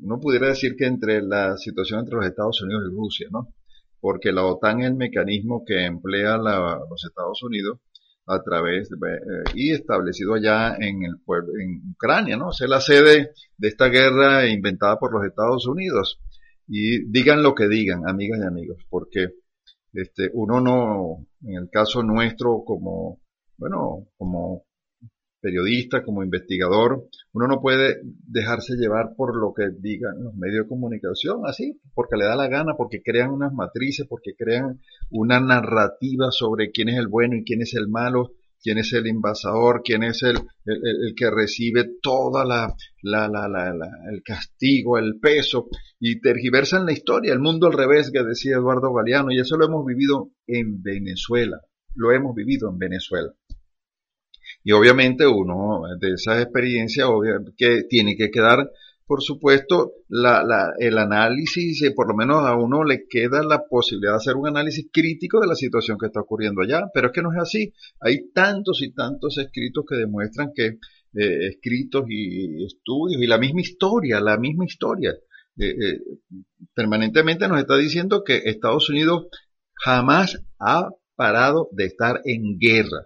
uno 0.01 0.19
pudiera 0.19 0.47
decir 0.47 0.75
que 0.75 0.85
entre 0.85 1.21
la 1.21 1.57
situación 1.57 2.01
entre 2.01 2.15
los 2.15 2.25
Estados 2.25 2.61
Unidos 2.61 2.83
y 2.87 2.95
Rusia, 2.95 3.27
¿no? 3.31 3.53
Porque 3.99 4.31
la 4.31 4.45
OTAN 4.45 4.81
es 4.81 4.87
el 4.87 4.95
mecanismo 4.95 5.63
que 5.65 5.85
emplea 5.85 6.37
los 6.37 7.05
Estados 7.05 7.41
Unidos 7.43 7.79
a 8.25 8.41
través 8.41 8.89
eh, 8.91 9.43
y 9.53 9.71
establecido 9.71 10.33
allá 10.33 10.75
en 10.79 11.03
el 11.03 11.19
pueblo, 11.23 11.53
en 11.59 11.91
Ucrania, 11.91 12.37
¿no? 12.37 12.51
Es 12.51 12.61
la 12.61 12.81
sede 12.81 13.31
de 13.57 13.67
esta 13.67 13.87
guerra 13.87 14.47
inventada 14.47 14.97
por 14.97 15.13
los 15.13 15.25
Estados 15.25 15.67
Unidos. 15.67 16.19
Y 16.67 17.05
digan 17.11 17.43
lo 17.43 17.53
que 17.53 17.67
digan, 17.67 18.07
amigas 18.07 18.39
y 18.41 18.45
amigos, 18.45 18.77
porque 18.89 19.29
este, 19.93 20.29
uno 20.33 20.61
no, 20.61 21.27
en 21.41 21.55
el 21.55 21.69
caso 21.69 22.01
nuestro, 22.03 22.63
como, 22.65 23.19
bueno, 23.57 24.07
como 24.17 24.65
periodista, 25.43 26.03
como 26.03 26.23
investigador, 26.23 27.09
uno 27.33 27.47
no 27.47 27.59
puede 27.59 27.99
dejarse 28.01 28.75
llevar 28.77 29.13
por 29.17 29.35
lo 29.35 29.53
que 29.53 29.69
digan 29.77 30.23
los 30.23 30.33
medios 30.35 30.63
de 30.63 30.69
comunicación, 30.69 31.41
así, 31.45 31.81
porque 31.93 32.15
le 32.15 32.25
da 32.25 32.37
la 32.37 32.47
gana, 32.47 32.75
porque 32.77 33.03
crean 33.03 33.31
unas 33.31 33.53
matrices, 33.53 34.07
porque 34.07 34.35
crean 34.37 34.79
una 35.11 35.41
narrativa 35.41 36.31
sobre 36.31 36.71
quién 36.71 36.87
es 36.87 36.97
el 36.97 37.09
bueno 37.09 37.35
y 37.35 37.43
quién 37.43 37.61
es 37.61 37.73
el 37.75 37.89
malo, 37.89 38.31
quién 38.61 38.77
es 38.77 38.93
el 38.93 39.05
invasador, 39.05 39.81
quién 39.83 40.03
es 40.03 40.23
el, 40.23 40.37
el, 40.65 41.13
que 41.15 41.29
recibe 41.29 41.97
toda 42.01 42.45
la, 42.45 42.73
la, 43.01 43.27
la, 43.27 43.49
la, 43.49 43.69
el 44.09 44.23
castigo, 44.23 44.97
el 44.97 45.19
peso, 45.19 45.67
y 45.99 46.21
tergiversan 46.21 46.85
la 46.85 46.93
historia, 46.93 47.33
el 47.33 47.39
mundo 47.39 47.67
al 47.67 47.73
revés, 47.73 48.11
que 48.11 48.23
decía 48.23 48.55
Eduardo 48.55 48.93
Galeano, 48.93 49.31
y 49.31 49.39
eso 49.41 49.57
lo 49.57 49.65
hemos 49.65 49.85
vivido 49.85 50.31
en 50.47 50.81
Venezuela, 50.81 51.59
lo 51.95 52.13
hemos 52.13 52.33
vivido 52.33 52.69
en 52.69 52.77
Venezuela. 52.77 53.33
Y 54.63 54.71
obviamente 54.71 55.27
uno 55.27 55.81
de 55.99 56.13
esas 56.13 56.41
experiencias, 56.41 57.07
que 57.57 57.83
tiene 57.83 58.15
que 58.15 58.31
quedar, 58.31 58.69
por 59.05 59.21
supuesto, 59.21 59.91
la, 60.07 60.73
el 60.79 60.97
análisis, 60.97 61.83
por 61.93 62.07
lo 62.07 62.15
menos 62.15 62.45
a 62.45 62.55
uno 62.55 62.83
le 62.83 63.05
queda 63.07 63.43
la 63.43 63.65
posibilidad 63.69 64.13
de 64.13 64.17
hacer 64.17 64.35
un 64.35 64.47
análisis 64.47 64.87
crítico 64.91 65.41
de 65.41 65.47
la 65.47 65.55
situación 65.55 65.97
que 65.97 66.05
está 66.05 66.21
ocurriendo 66.21 66.61
allá. 66.61 66.83
Pero 66.93 67.07
es 67.07 67.13
que 67.13 67.21
no 67.21 67.31
es 67.33 67.39
así. 67.39 67.73
Hay 67.99 68.31
tantos 68.31 68.81
y 68.81 68.93
tantos 68.93 69.37
escritos 69.37 69.83
que 69.87 69.97
demuestran 69.97 70.51
que 70.55 70.77
eh, 71.15 71.47
escritos 71.47 72.05
y 72.07 72.63
estudios 72.65 73.21
y 73.21 73.27
la 73.27 73.37
misma 73.37 73.61
historia, 73.61 74.19
la 74.19 74.37
misma 74.37 74.65
historia, 74.65 75.13
eh, 75.59 75.69
eh, 75.69 75.99
permanentemente 76.73 77.47
nos 77.47 77.59
está 77.59 77.77
diciendo 77.77 78.23
que 78.23 78.41
Estados 78.45 78.89
Unidos 78.89 79.27
jamás 79.75 80.43
ha 80.59 80.89
parado 81.15 81.69
de 81.71 81.85
estar 81.85 82.21
en 82.25 82.57
guerra. 82.57 83.05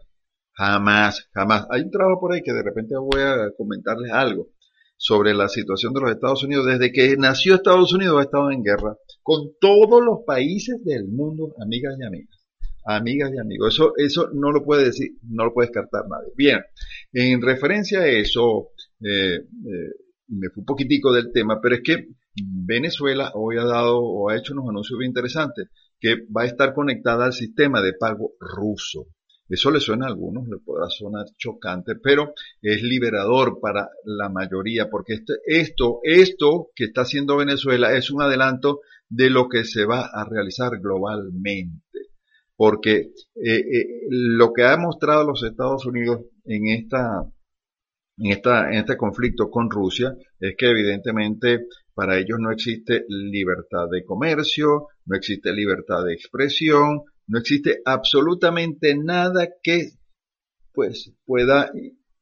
Jamás, 0.57 1.29
jamás. 1.33 1.67
Hay 1.69 1.81
un 1.81 1.91
trabajo 1.91 2.19
por 2.19 2.33
ahí 2.33 2.41
que 2.41 2.51
de 2.51 2.63
repente 2.63 2.95
voy 2.97 3.21
a 3.21 3.51
comentarles 3.55 4.11
algo 4.11 4.49
sobre 4.97 5.35
la 5.35 5.47
situación 5.49 5.93
de 5.93 6.01
los 6.01 6.11
Estados 6.11 6.43
Unidos. 6.43 6.65
Desde 6.65 6.91
que 6.91 7.15
nació 7.15 7.55
Estados 7.55 7.93
Unidos 7.93 8.19
ha 8.19 8.23
estado 8.23 8.49
en 8.51 8.63
guerra 8.63 8.97
con 9.21 9.51
todos 9.61 10.03
los 10.03 10.19
países 10.25 10.83
del 10.83 11.07
mundo, 11.09 11.53
amigas 11.61 11.95
y 11.99 12.05
amigas. 12.05 12.39
Amigas 12.85 13.31
y 13.35 13.39
amigos. 13.39 13.75
Eso, 13.75 13.93
eso 13.97 14.29
no 14.33 14.51
lo 14.51 14.63
puede 14.63 14.85
decir, 14.85 15.11
no 15.29 15.45
lo 15.45 15.53
puede 15.53 15.67
descartar 15.67 16.05
nadie. 16.09 16.31
Bien, 16.35 16.61
en 17.13 17.41
referencia 17.41 17.99
a 17.99 18.07
eso, 18.07 18.69
me 18.99 20.49
fui 20.49 20.61
un 20.61 20.65
poquitico 20.65 21.13
del 21.13 21.31
tema, 21.31 21.59
pero 21.61 21.75
es 21.75 21.81
que 21.83 22.07
Venezuela 22.41 23.31
hoy 23.35 23.57
ha 23.57 23.65
dado 23.65 23.99
o 23.99 24.29
ha 24.29 24.37
hecho 24.37 24.53
unos 24.53 24.69
anuncios 24.69 24.97
bien 24.97 25.09
interesantes, 25.09 25.67
que 25.99 26.15
va 26.35 26.43
a 26.43 26.45
estar 26.45 26.73
conectada 26.73 27.25
al 27.25 27.33
sistema 27.33 27.81
de 27.81 27.93
pago 27.93 28.31
ruso. 28.39 29.07
Eso 29.49 29.71
le 29.71 29.79
suena 29.79 30.05
a 30.05 30.09
algunos, 30.09 30.47
le 30.47 30.57
podrá 30.57 30.89
sonar 30.89 31.25
chocante, 31.37 31.95
pero 31.95 32.33
es 32.61 32.83
liberador 32.83 33.59
para 33.61 33.89
la 34.03 34.29
mayoría, 34.29 34.89
porque 34.89 35.13
este, 35.13 35.33
esto, 35.45 35.99
esto 36.03 36.69
que 36.75 36.85
está 36.85 37.01
haciendo 37.01 37.37
Venezuela 37.37 37.93
es 37.93 38.11
un 38.11 38.21
adelanto 38.21 38.81
de 39.09 39.29
lo 39.29 39.47
que 39.47 39.63
se 39.63 39.85
va 39.85 40.09
a 40.11 40.25
realizar 40.25 40.79
globalmente. 40.79 41.81
Porque 42.55 43.11
eh, 43.35 43.59
eh, 43.59 43.85
lo 44.09 44.51
que 44.51 44.63
ha 44.63 44.75
mostrado 44.77 45.23
los 45.23 45.43
Estados 45.43 45.85
Unidos 45.85 46.21
en 46.43 46.67
esta 46.67 47.23
en, 48.17 48.31
esta, 48.31 48.69
en 48.71 48.79
este 48.79 48.97
conflicto 48.97 49.49
con 49.49 49.69
Rusia 49.69 50.15
es 50.39 50.55
que 50.57 50.69
evidentemente 50.69 51.67
para 51.93 52.17
ellos 52.17 52.37
no 52.39 52.51
existe 52.51 53.05
libertad 53.09 53.87
de 53.91 54.03
comercio, 54.03 54.87
no 55.05 55.15
existe 55.15 55.53
libertad 55.53 56.03
de 56.05 56.13
expresión, 56.13 57.03
no 57.27 57.39
existe 57.39 57.81
absolutamente 57.85 58.95
nada 58.95 59.47
que 59.61 59.91
pues 60.73 61.11
pueda 61.25 61.71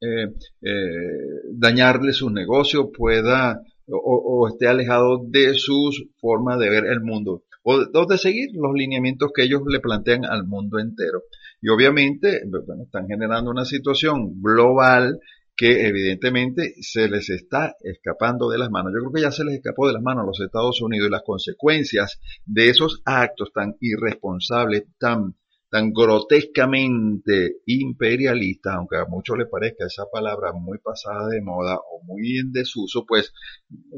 eh, 0.01 0.33
eh, 0.61 1.41
dañarle 1.53 2.13
su 2.13 2.29
negocio, 2.29 2.91
pueda 2.91 3.61
o, 3.87 4.47
esté 4.47 4.67
alejado 4.67 5.21
de 5.27 5.53
su 5.53 5.91
forma 6.19 6.57
de 6.57 6.69
ver 6.69 6.85
el 6.85 7.01
mundo 7.01 7.43
o, 7.63 7.75
o, 7.93 8.05
de 8.05 8.17
seguir 8.17 8.49
los 8.53 8.73
lineamientos 8.73 9.31
que 9.33 9.43
ellos 9.43 9.61
le 9.67 9.79
plantean 9.79 10.25
al 10.25 10.45
mundo 10.45 10.79
entero. 10.79 11.23
Y 11.61 11.69
obviamente 11.69 12.41
bueno, 12.49 12.83
están 12.83 13.07
generando 13.07 13.51
una 13.51 13.65
situación 13.65 14.41
global 14.41 15.19
que 15.55 15.87
evidentemente 15.87 16.75
se 16.81 17.07
les 17.07 17.29
está 17.29 17.75
escapando 17.81 18.49
de 18.49 18.57
las 18.57 18.69
manos. 18.69 18.91
Yo 18.93 18.99
creo 18.99 19.13
que 19.13 19.21
ya 19.21 19.31
se 19.31 19.45
les 19.45 19.55
escapó 19.55 19.87
de 19.87 19.93
las 19.93 20.01
manos 20.01 20.23
a 20.23 20.27
los 20.27 20.41
Estados 20.41 20.81
Unidos 20.81 21.07
y 21.07 21.11
las 21.11 21.23
consecuencias 21.23 22.19
de 22.45 22.69
esos 22.69 23.01
actos 23.05 23.51
tan 23.53 23.75
irresponsables, 23.79 24.83
tan, 24.99 25.35
tan 25.69 25.93
grotescamente 25.93 27.57
imperialistas, 27.67 28.75
aunque 28.75 28.97
a 28.97 29.05
muchos 29.05 29.37
les 29.37 29.47
parezca 29.47 29.85
esa 29.85 30.05
palabra 30.11 30.51
muy 30.51 30.77
pasada 30.79 31.29
de 31.29 31.41
moda 31.41 31.77
o 31.77 32.03
muy 32.03 32.37
en 32.37 32.51
desuso, 32.51 33.05
pues 33.07 33.33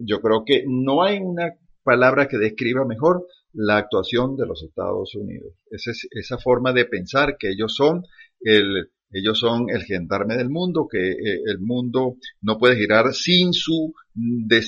yo 0.05 0.21
creo 0.21 0.43
que 0.45 0.63
no 0.67 1.03
hay 1.03 1.17
una 1.17 1.53
palabra 1.83 2.27
que 2.27 2.37
describa 2.37 2.85
mejor 2.85 3.25
la 3.53 3.77
actuación 3.77 4.35
de 4.35 4.45
los 4.45 4.61
Estados 4.61 5.15
Unidos. 5.15 5.53
Esa, 5.71 5.91
esa 6.11 6.37
forma 6.37 6.71
de 6.71 6.85
pensar 6.85 7.37
que 7.39 7.49
ellos 7.49 7.73
son 7.75 8.03
el, 8.41 8.91
ellos 9.11 9.39
son 9.39 9.69
el 9.69 9.83
gendarme 9.83 10.35
del 10.35 10.49
mundo, 10.49 10.87
que 10.89 11.11
eh, 11.11 11.41
el 11.45 11.59
mundo 11.59 12.17
no 12.41 12.57
puede 12.57 12.77
girar 12.77 13.13
sin 13.13 13.53
su 13.53 13.93
eh, 14.15 14.61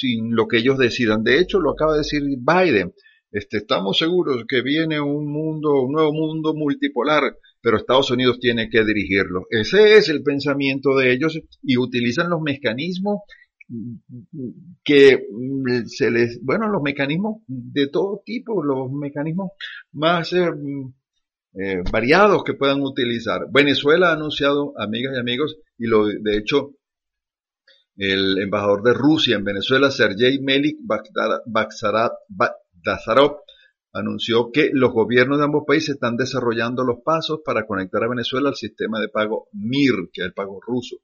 sin 0.00 0.34
lo 0.34 0.48
que 0.48 0.58
ellos 0.58 0.78
decidan. 0.78 1.22
De 1.22 1.38
hecho, 1.38 1.60
lo 1.60 1.72
acaba 1.72 1.92
de 1.92 1.98
decir 1.98 2.22
Biden. 2.22 2.92
Este, 3.30 3.58
estamos 3.58 3.98
seguros 3.98 4.44
que 4.48 4.62
viene 4.62 5.00
un 5.00 5.26
mundo, 5.30 5.82
un 5.82 5.92
nuevo 5.92 6.12
mundo 6.12 6.54
multipolar, 6.54 7.36
pero 7.60 7.76
Estados 7.76 8.10
Unidos 8.10 8.38
tiene 8.38 8.68
que 8.68 8.84
dirigirlo. 8.84 9.46
Ese 9.50 9.96
es 9.96 10.08
el 10.08 10.22
pensamiento 10.22 10.96
de 10.96 11.12
ellos 11.12 11.40
y 11.62 11.76
utilizan 11.76 12.30
los 12.30 12.40
mecanismos 12.40 13.22
que 14.84 15.26
se 15.86 16.10
les, 16.10 16.40
bueno, 16.42 16.68
los 16.68 16.82
mecanismos 16.82 17.42
de 17.46 17.88
todo 17.88 18.22
tipo, 18.24 18.62
los 18.62 18.92
mecanismos 18.92 19.50
más 19.92 20.32
eh, 20.32 20.50
eh, 21.54 21.82
variados 21.90 22.42
que 22.44 22.54
puedan 22.54 22.82
utilizar. 22.82 23.46
Venezuela 23.50 24.10
ha 24.10 24.14
anunciado, 24.14 24.72
amigas 24.76 25.14
y 25.16 25.20
amigos, 25.20 25.56
y 25.78 25.86
lo, 25.86 26.06
de 26.06 26.36
hecho, 26.36 26.72
el 27.96 28.38
embajador 28.38 28.82
de 28.82 28.92
Rusia 28.92 29.36
en 29.36 29.44
Venezuela, 29.44 29.90
Sergei 29.90 30.40
Melik 30.40 30.78
Dazarov, 32.84 33.36
anunció 33.92 34.50
que 34.50 34.70
los 34.72 34.92
gobiernos 34.92 35.38
de 35.38 35.44
ambos 35.44 35.62
países 35.64 35.90
están 35.90 36.16
desarrollando 36.16 36.82
los 36.82 36.98
pasos 37.04 37.40
para 37.44 37.64
conectar 37.64 38.02
a 38.02 38.08
Venezuela 38.08 38.48
al 38.48 38.56
sistema 38.56 38.98
de 39.00 39.08
pago 39.08 39.48
MIR, 39.52 40.10
que 40.12 40.22
es 40.22 40.26
el 40.26 40.34
pago 40.34 40.60
ruso, 40.60 40.96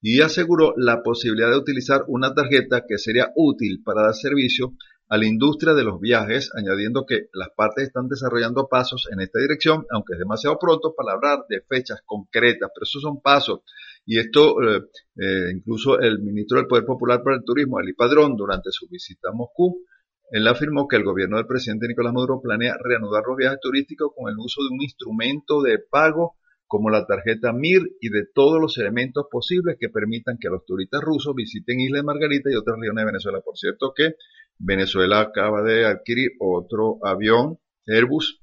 y 0.00 0.20
aseguró 0.20 0.74
la 0.76 1.02
posibilidad 1.02 1.50
de 1.50 1.58
utilizar 1.58 2.04
una 2.06 2.32
tarjeta 2.32 2.84
que 2.88 2.98
sería 2.98 3.32
útil 3.34 3.82
para 3.84 4.02
dar 4.02 4.14
servicio 4.14 4.74
a 5.08 5.16
la 5.16 5.26
industria 5.26 5.74
de 5.74 5.84
los 5.84 6.00
viajes, 6.00 6.50
añadiendo 6.54 7.06
que 7.06 7.28
las 7.32 7.48
partes 7.56 7.86
están 7.86 8.08
desarrollando 8.08 8.68
pasos 8.68 9.08
en 9.10 9.20
esta 9.20 9.40
dirección, 9.40 9.86
aunque 9.90 10.14
es 10.14 10.18
demasiado 10.18 10.58
pronto 10.58 10.94
para 10.94 11.12
hablar 11.12 11.46
de 11.48 11.62
fechas 11.62 12.00
concretas, 12.04 12.70
pero 12.74 12.84
esos 12.84 13.00
son 13.00 13.20
pasos. 13.20 13.60
Y 14.04 14.18
esto, 14.18 14.62
eh, 14.62 14.82
eh, 15.16 15.50
incluso 15.54 15.98
el 15.98 16.20
ministro 16.20 16.58
del 16.58 16.66
Poder 16.66 16.84
Popular 16.84 17.22
para 17.22 17.36
el 17.36 17.44
Turismo, 17.44 17.80
Eli 17.80 17.94
Padrón, 17.94 18.36
durante 18.36 18.70
su 18.70 18.86
visita 18.88 19.30
a 19.30 19.32
Moscú, 19.32 19.82
él 20.30 20.46
afirmó 20.46 20.86
que 20.86 20.96
el 20.96 21.04
gobierno 21.04 21.38
del 21.38 21.46
presidente 21.46 21.88
Nicolás 21.88 22.12
Maduro 22.12 22.40
planea 22.42 22.76
reanudar 22.82 23.22
los 23.26 23.36
viajes 23.36 23.60
turísticos 23.60 24.12
con 24.14 24.30
el 24.30 24.38
uso 24.38 24.62
de 24.62 24.68
un 24.68 24.82
instrumento 24.82 25.62
de 25.62 25.78
pago 25.78 26.36
como 26.68 26.90
la 26.90 27.06
tarjeta 27.06 27.52
MIR 27.52 27.82
y 28.00 28.10
de 28.10 28.26
todos 28.32 28.60
los 28.60 28.76
elementos 28.78 29.26
posibles 29.30 29.76
que 29.80 29.88
permitan 29.88 30.36
que 30.38 30.50
los 30.50 30.64
turistas 30.66 31.00
rusos 31.00 31.34
visiten 31.34 31.80
Isla 31.80 31.98
de 31.98 32.04
Margarita 32.04 32.50
y 32.52 32.56
otras 32.56 32.76
regiones 32.78 33.02
de 33.02 33.06
Venezuela. 33.06 33.40
Por 33.40 33.56
cierto 33.56 33.92
que 33.96 34.14
Venezuela 34.58 35.20
acaba 35.20 35.62
de 35.62 35.86
adquirir 35.86 36.32
otro 36.38 36.98
avión 37.02 37.58
Airbus 37.86 38.42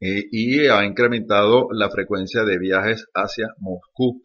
eh, 0.00 0.24
y 0.30 0.66
ha 0.68 0.84
incrementado 0.84 1.68
la 1.72 1.90
frecuencia 1.90 2.44
de 2.44 2.58
viajes 2.58 3.06
hacia 3.14 3.48
Moscú. 3.58 4.22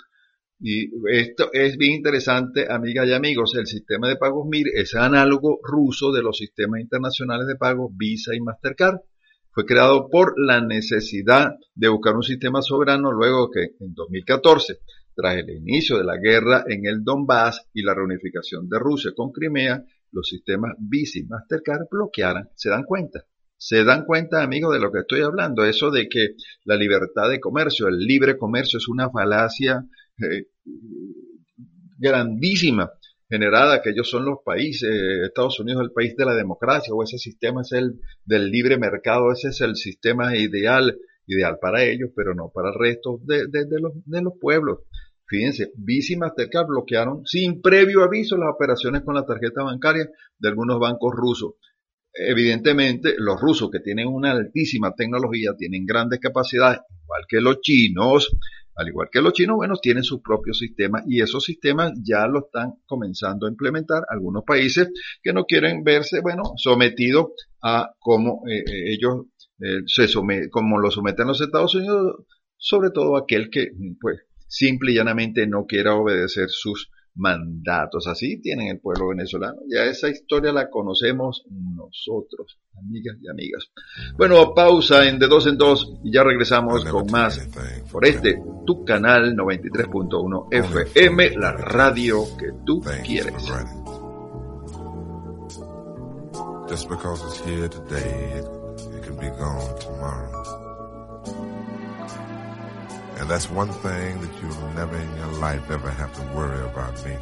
Y 0.60 0.90
esto 1.12 1.50
es 1.52 1.78
bien 1.78 1.94
interesante, 1.94 2.72
amigas 2.72 3.06
y 3.08 3.14
amigos. 3.14 3.54
El 3.56 3.68
sistema 3.68 4.08
de 4.08 4.16
pagos 4.16 4.48
MIR 4.48 4.68
es 4.76 4.96
análogo 4.96 5.60
ruso 5.62 6.14
de 6.14 6.24
los 6.24 6.38
sistemas 6.38 6.80
internacionales 6.80 7.48
de 7.48 7.58
pago 7.58 7.90
Visa 7.94 8.34
y 8.34 8.40
Mastercard. 8.40 9.00
Fue 9.54 9.66
creado 9.66 10.10
por 10.10 10.34
la 10.36 10.62
necesidad 10.62 11.52
de 11.76 11.88
buscar 11.88 12.16
un 12.16 12.24
sistema 12.24 12.64
soberano 12.64 13.12
luego 13.12 13.52
que 13.52 13.76
en 13.80 13.94
2014, 13.94 14.80
tras 15.16 15.38
el 15.38 15.50
inicio 15.52 15.98
de 15.98 16.04
la 16.04 16.18
guerra 16.18 16.66
en 16.68 16.88
el 16.88 17.04
Donbass 17.04 17.68
y 17.72 17.84
la 17.84 17.94
reunificación 17.94 18.68
de 18.68 18.80
Rusia 18.80 19.12
con 19.16 19.32
Crimea, 19.32 19.84
los 20.12 20.28
sistemas 20.28 20.74
Visa 20.80 21.20
y 21.20 21.24
Mastercard 21.26 21.88
bloquearan. 21.90 22.50
¿Se 22.56 22.70
dan 22.70 22.84
cuenta? 22.84 23.26
Se 23.56 23.84
dan 23.84 24.06
cuenta, 24.06 24.42
amigos, 24.42 24.74
de 24.74 24.80
lo 24.80 24.92
que 24.92 25.02
estoy 25.02 25.22
hablando. 25.22 25.64
Eso 25.64 25.92
de 25.92 26.10
que 26.10 26.30
la 26.66 26.76
libertad 26.76 27.30
de 27.30 27.40
comercio, 27.40 27.88
el 27.88 28.00
libre 28.00 28.38
comercio 28.38 28.78
es 28.78 28.88
una 28.88 29.12
falacia 29.12 29.86
eh, 30.18 30.48
grandísima 32.00 32.92
generada 33.34 33.82
que 33.82 33.90
ellos 33.90 34.08
son 34.08 34.26
los 34.26 34.40
países, 34.46 34.92
Estados 35.26 35.60
Unidos 35.60 35.82
es 35.82 35.88
el 35.88 35.92
país 35.92 36.16
de 36.16 36.24
la 36.24 36.36
democracia 36.36 36.94
o 36.94 37.02
ese 37.02 37.18
sistema 37.18 37.62
es 37.62 37.72
el 37.72 38.00
del 38.24 38.52
libre 38.52 38.78
mercado, 38.78 39.32
ese 39.32 39.48
es 39.48 39.60
el 39.62 39.76
sistema 39.76 40.38
ideal, 40.38 41.00
ideal 41.26 41.58
para 41.60 41.84
ellos, 41.84 42.12
pero 42.16 42.36
no 42.36 42.52
para 42.54 42.70
el 42.70 42.76
resto 42.76 43.20
de, 43.24 43.48
los, 43.82 43.94
de 44.06 44.22
los 44.22 44.34
pueblos. 44.40 44.82
Fíjense, 45.26 45.72
Visa 45.76 46.14
y 46.14 46.18
Mastercard 46.18 46.68
bloquearon 46.68 47.26
sin 47.26 47.60
previo 47.60 48.04
aviso 48.04 48.38
las 48.38 48.54
operaciones 48.54 49.02
con 49.02 49.16
la 49.16 49.26
tarjeta 49.26 49.64
bancaria 49.64 50.08
de 50.38 50.50
algunos 50.50 50.80
bancos 50.80 51.12
rusos. 51.16 51.54
Evidentemente, 52.14 53.16
los 53.18 53.42
rusos 53.42 53.72
que 53.72 53.80
tienen 53.80 54.10
una 54.10 54.32
altísima 54.32 54.94
tecnología, 54.94 55.56
tienen 55.58 55.88
grandes 55.88 56.20
capacidades, 56.20 56.82
igual 57.04 57.24
que 57.28 57.42
los 57.42 57.62
chinos, 57.62 58.38
al 58.76 58.88
igual 58.88 59.10
que 59.12 59.22
los 59.22 59.34
chinos, 59.34 59.58
bueno, 59.58 59.76
tienen 59.82 60.04
sus 60.04 60.22
propios 60.22 60.58
sistemas 60.58 61.04
y 61.08 61.22
esos 61.22 61.44
sistemas 61.44 61.94
ya 62.04 62.28
lo 62.28 62.46
están 62.46 62.74
comenzando 62.86 63.46
a 63.46 63.50
implementar 63.50 64.04
algunos 64.10 64.44
países 64.46 64.90
que 65.22 65.34
no 65.34 65.46
quieren 65.46 65.84
verse, 65.84 66.22
bueno, 66.22 66.44
sometidos 66.58 67.28
a 67.62 67.94
cómo 68.00 68.44
eh, 68.48 68.60
eh, 68.60 68.94
ellos 68.94 69.26
eh, 69.60 69.84
se 69.86 70.08
someten, 70.08 70.50
como 70.50 70.80
lo 70.80 70.92
someten 70.92 71.28
los 71.28 71.42
Estados 71.42 71.76
Unidos, 71.76 72.26
sobre 72.58 72.90
todo 72.90 73.18
aquel 73.18 73.50
que, 73.50 73.72
pues, 74.00 74.22
simple 74.48 74.92
y 74.92 74.96
llanamente 74.96 75.48
no 75.48 75.66
quiera 75.66 75.96
obedecer 75.96 76.50
sus 76.50 76.90
mandatos. 77.16 78.08
Así 78.08 78.42
tienen 78.42 78.68
el 78.68 78.80
pueblo 78.80 79.10
venezolano. 79.10 79.60
Ya 79.68 79.84
esa 79.86 80.10
historia 80.10 80.52
la 80.52 80.70
conocemos 80.70 81.46
nosotros, 81.50 82.60
amigas 82.78 83.18
y 83.22 83.30
amigas. 83.30 83.70
Bueno, 84.18 84.54
pausa 84.54 85.08
en 85.08 85.20
de 85.20 85.28
dos 85.28 85.48
en 85.48 85.58
dos 85.58 85.94
y 86.04 86.14
ya 86.14 86.24
regresamos 86.24 86.86
con 86.86 87.12
más 87.12 87.48
por 87.92 88.06
este, 88.06 88.42
tu 88.66 88.84
canal 88.84 89.36
93.1 89.36 90.48
FM, 90.52 91.38
la 91.38 91.52
radio 91.52 92.26
que 92.38 92.52
tú 92.66 92.82
quieres. 93.04 93.52
Just 96.70 96.90
because 96.90 97.22
it's 97.26 97.40
here 97.46 97.68
today, 97.68 98.40
it 98.40 99.04
can 99.04 99.16
be 99.18 99.30
gone 99.38 99.78
tomorrow. 99.80 100.43
And 103.24 103.32
that's 103.32 103.50
one 103.50 103.72
thing 103.72 104.20
that 104.20 104.42
you'll 104.42 104.70
never 104.72 104.98
in 104.98 105.16
your 105.16 105.32
life 105.40 105.72
ever 105.72 105.90
have 105.90 106.14
to 106.14 106.22
worry 106.36 106.62
about 106.66 106.94
me. 107.06 107.16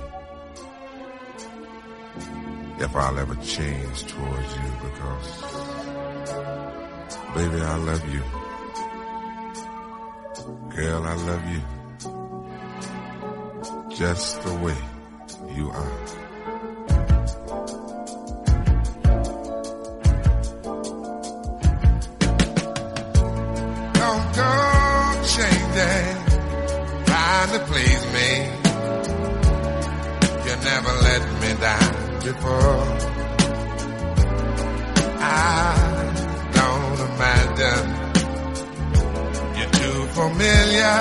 If 2.83 2.95
I'll 2.95 3.19
ever 3.19 3.35
change 3.35 4.07
towards 4.07 4.55
you 4.55 4.71
because, 4.81 5.41
baby, 7.35 7.61
I 7.61 7.75
love 7.77 8.03
you. 8.11 8.23
Girl, 10.75 11.03
I 11.03 11.13
love 11.13 11.45
you 11.53 11.61
just 13.95 14.41
the 14.41 14.55
way 14.55 14.77
you 15.55 15.69
are. 15.69 16.20
Please 27.71 28.05
me. 28.17 28.29
You 30.45 30.53
never 30.71 30.93
let 31.07 31.23
me 31.41 31.49
down 31.67 31.93
before. 32.27 32.85
I 35.23 35.73
don't 36.59 36.99
imagine 37.09 37.87
you're 39.57 39.73
too 39.81 39.99
familiar, 40.19 40.99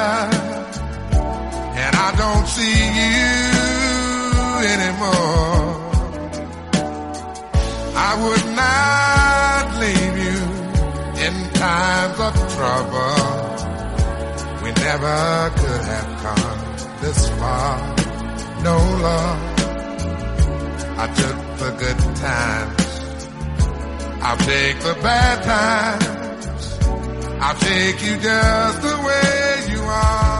and 1.83 1.93
I 2.07 2.09
don't 2.23 2.47
see 2.57 2.79
you 3.11 3.31
anymore. 4.75 5.69
I 8.09 8.11
would 8.23 8.47
not 8.63 9.65
leave 9.83 10.17
you 10.27 10.41
in 11.25 11.35
times 11.65 12.19
of 12.29 12.35
trouble. 12.57 13.41
We 14.63 14.71
never 14.73 15.19
could 15.61 15.70
this 17.01 17.29
far. 17.31 17.97
No 18.63 18.77
love. 18.77 19.41
I 20.99 21.07
took 21.21 21.39
the 21.59 21.71
good 21.79 21.99
times. 22.17 22.91
I'll 24.23 24.37
take 24.37 24.79
the 24.81 24.95
bad 25.03 25.43
times. 25.43 26.79
I'll 27.41 27.57
take 27.57 28.03
you 28.03 28.17
just 28.19 28.83
the 28.83 28.97
way 29.07 29.73
you 29.73 29.81
are. 29.81 30.40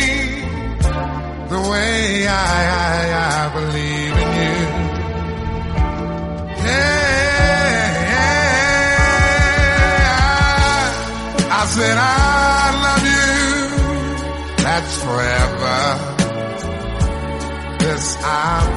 the 1.51 1.59
way 1.59 2.25
I, 2.27 2.31
I, 2.87 3.13
I 3.27 3.49
believe 3.57 4.15
in 4.23 4.29
you? 4.39 4.57
Yeah, 10.31 11.59
I 11.59 11.61
said 11.75 11.97
I 11.99 12.11
love 12.85 13.05
you. 13.15 13.29
That's 14.63 14.93
forever. 15.03 15.79
This 17.79 18.05
I 18.23 18.25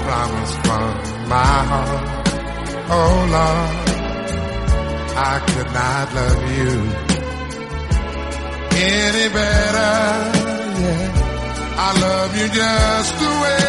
promise 0.05 0.55
from 0.67 0.91
my 1.29 1.57
heart. 1.71 2.05
Oh 2.97 3.17
Lord, 3.35 3.71
I 5.31 5.35
could 5.47 5.71
not 5.81 6.07
love 6.19 6.43
you 6.59 6.73
any 8.77 9.27
better. 9.33 9.95
Yeah. 10.83 11.24
I 11.77 11.91
love 12.01 12.37
you 12.37 12.49
just 12.49 13.19
the 13.19 13.31
way 13.43 13.64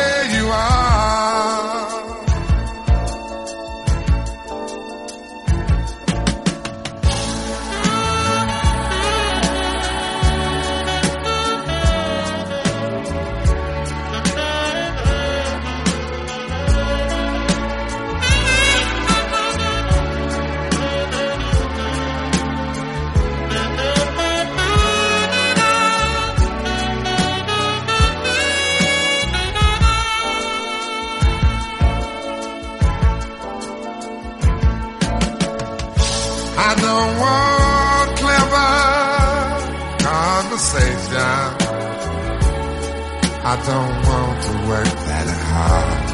Don't 43.64 43.98
want 44.10 44.38
to 44.44 44.54
work 44.68 44.92
that 45.10 45.28
hard. 45.50 46.06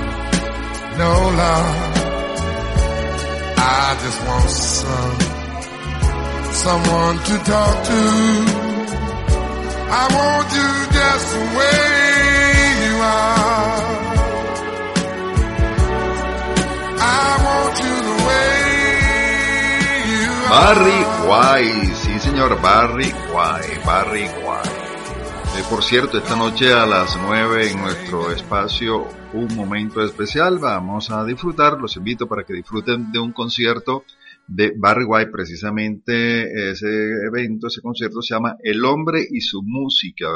No 0.97 1.13
love. 1.41 1.75
I 3.57 3.97
just 4.03 4.19
want 4.27 4.49
some, 4.49 5.19
someone 6.53 7.17
to 7.29 7.35
talk 7.51 7.75
to. 7.91 8.01
I 9.91 10.03
want 10.15 10.47
you 10.57 10.69
just 10.95 11.25
the 11.33 11.43
way 11.57 11.85
you 12.85 12.95
are. 13.19 13.83
I 17.01 17.27
want 17.47 17.75
you 17.83 17.95
the 18.09 18.17
way 18.29 18.55
you 20.13 20.29
are. 20.45 20.51
Barry 20.55 21.01
White, 21.27 21.91
sí 22.01 22.13
señor, 22.19 22.51
Barry 22.61 23.11
White, 23.33 23.79
Barry 23.85 24.27
White. 24.45 24.80
Eh, 25.61 25.63
por 25.69 25.83
cierto, 25.83 26.17
esta 26.17 26.35
noche 26.35 26.73
a 26.73 26.85
las 26.85 27.17
9 27.21 27.71
en 27.71 27.81
nuestro 27.81 28.31
espacio 28.31 29.07
Un 29.33 29.55
Momento 29.55 30.03
Especial. 30.03 30.57
Vamos 30.59 31.11
a 31.11 31.23
disfrutar, 31.23 31.79
los 31.79 31.97
invito 31.97 32.27
para 32.27 32.43
que 32.43 32.53
disfruten 32.53 33.11
de 33.11 33.19
un 33.19 33.31
concierto 33.31 34.03
de 34.47 34.73
Barry 34.75 35.05
White, 35.05 35.29
precisamente 35.31 36.71
ese 36.71 36.87
evento, 37.27 37.67
ese 37.67 37.81
concierto 37.81 38.21
se 38.21 38.33
llama 38.33 38.57
El 38.63 38.83
Hombre 38.85 39.23
y 39.29 39.41
su 39.41 39.61
Música, 39.63 40.27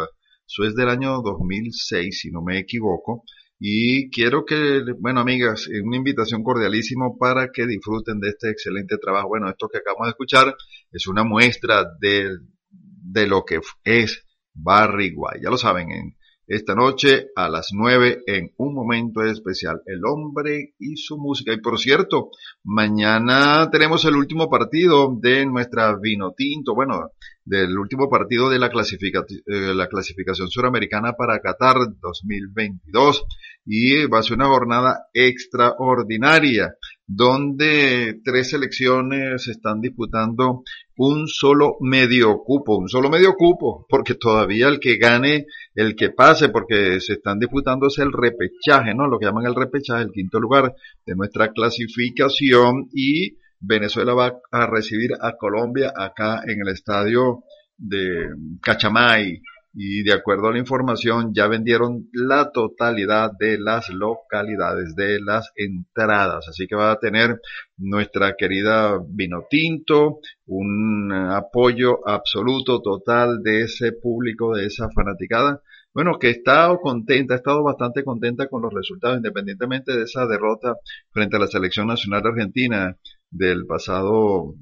eso 0.47 0.63
es 0.63 0.75
del 0.75 0.89
año 0.89 1.21
2006 1.21 2.19
si 2.19 2.29
no 2.31 2.41
me 2.41 2.59
equivoco, 2.59 3.23
y 3.59 4.09
quiero 4.11 4.45
que, 4.45 4.83
bueno 4.99 5.21
amigas, 5.21 5.67
una 5.83 5.97
invitación 5.97 6.43
cordialísimo 6.43 7.17
para 7.17 7.51
que 7.51 7.65
disfruten 7.65 8.19
de 8.19 8.29
este 8.29 8.49
excelente 8.51 8.97
trabajo. 8.97 9.29
Bueno, 9.29 9.49
esto 9.49 9.69
que 9.69 9.79
acabamos 9.79 10.07
de 10.07 10.11
escuchar 10.11 10.55
es 10.91 11.07
una 11.07 11.23
muestra 11.23 11.83
de, 11.99 12.29
de 12.69 13.27
lo 13.27 13.43
que 13.43 13.59
es 13.83 14.24
Barry 14.55 15.13
White. 15.15 15.41
Ya 15.43 15.49
lo 15.49 15.57
saben, 15.57 15.91
en 15.91 16.15
esta 16.47 16.75
noche 16.75 17.27
a 17.35 17.49
las 17.49 17.69
9 17.73 18.23
en 18.27 18.53
un 18.57 18.75
momento 18.75 19.23
especial, 19.23 19.81
El 19.85 20.05
hombre 20.05 20.75
y 20.77 20.95
su 20.95 21.17
música. 21.17 21.51
Y 21.53 21.59
por 21.59 21.79
cierto, 21.79 22.29
mañana 22.63 23.69
tenemos 23.71 24.05
el 24.05 24.15
último 24.15 24.49
partido 24.49 25.17
de 25.19 25.45
nuestra 25.45 25.95
vino 25.99 26.33
tinto, 26.37 26.75
bueno, 26.75 27.11
del 27.43 27.77
último 27.77 28.09
partido 28.09 28.49
de 28.49 28.59
la, 28.59 28.69
clasifica, 28.69 29.25
eh, 29.29 29.73
la 29.73 29.87
clasificación 29.87 30.47
suramericana 30.49 31.13
para 31.13 31.39
Qatar 31.39 31.77
2022 31.99 33.25
y 33.65 34.05
va 34.05 34.19
a 34.19 34.23
ser 34.23 34.33
una 34.33 34.47
jornada 34.47 35.07
extraordinaria. 35.13 36.75
Donde 37.07 38.19
tres 38.23 38.49
selecciones 38.49 39.43
se 39.43 39.51
están 39.51 39.79
disputando 39.79 40.63
un 40.97 41.27
solo 41.27 41.77
medio 41.81 42.39
cupo, 42.43 42.77
un 42.77 42.89
solo 42.89 43.09
medio 43.09 43.33
cupo, 43.35 43.85
porque 43.87 44.15
todavía 44.15 44.67
el 44.67 44.79
que 44.79 44.97
gane, 44.97 45.45
el 45.75 45.95
que 45.95 46.09
pase, 46.09 46.49
porque 46.49 46.99
se 46.99 47.13
están 47.13 47.39
disputando 47.39 47.87
es 47.87 47.99
el 47.99 48.11
repechaje, 48.11 48.95
¿no? 48.95 49.07
Lo 49.07 49.19
que 49.19 49.25
llaman 49.25 49.45
el 49.45 49.55
repechaje, 49.55 50.03
el 50.03 50.11
quinto 50.11 50.39
lugar 50.39 50.73
de 51.05 51.15
nuestra 51.15 51.51
clasificación 51.51 52.89
y 52.93 53.37
Venezuela 53.59 54.13
va 54.13 54.33
a 54.51 54.67
recibir 54.67 55.11
a 55.19 55.33
Colombia 55.37 55.93
acá 55.95 56.41
en 56.47 56.61
el 56.61 56.69
estadio 56.69 57.43
de 57.77 58.29
Cachamay 58.61 59.41
y 59.77 60.03
de 60.03 60.13
acuerdo 60.13 60.47
a 60.47 60.53
la 60.53 60.59
información 60.59 61.33
ya 61.33 61.47
vendieron 61.47 62.07
la 62.13 62.51
totalidad 62.51 63.31
de 63.37 63.59
las 63.59 63.89
localidades 63.89 64.95
de 64.95 65.19
las 65.19 65.51
entradas. 65.57 66.47
Así 66.47 66.65
que 66.65 66.75
va 66.75 66.93
a 66.93 66.99
tener 66.99 67.41
nuestra 67.77 68.35
querida 68.37 68.97
Vino 69.05 69.45
Tinto 69.49 70.19
un 70.45 71.11
apoyo 71.11 72.07
absoluto 72.07 72.81
total 72.81 73.43
de 73.43 73.63
ese 73.63 73.91
público 73.91 74.55
de 74.55 74.67
esa 74.67 74.89
fanaticada. 74.95 75.61
Bueno, 75.93 76.19
que 76.19 76.27
ha 76.27 76.31
estado 76.31 76.79
contenta, 76.79 77.33
ha 77.33 77.37
estado 77.37 77.61
bastante 77.63 78.03
contenta 78.03 78.47
con 78.47 78.61
los 78.61 78.73
resultados, 78.73 79.17
independientemente 79.17 79.93
de 79.95 80.03
esa 80.03 80.25
derrota 80.25 80.75
frente 81.11 81.35
a 81.35 81.39
la 81.39 81.47
selección 81.47 81.87
nacional 81.87 82.25
argentina 82.25 82.97
del 83.29 83.65
pasado, 83.65 84.55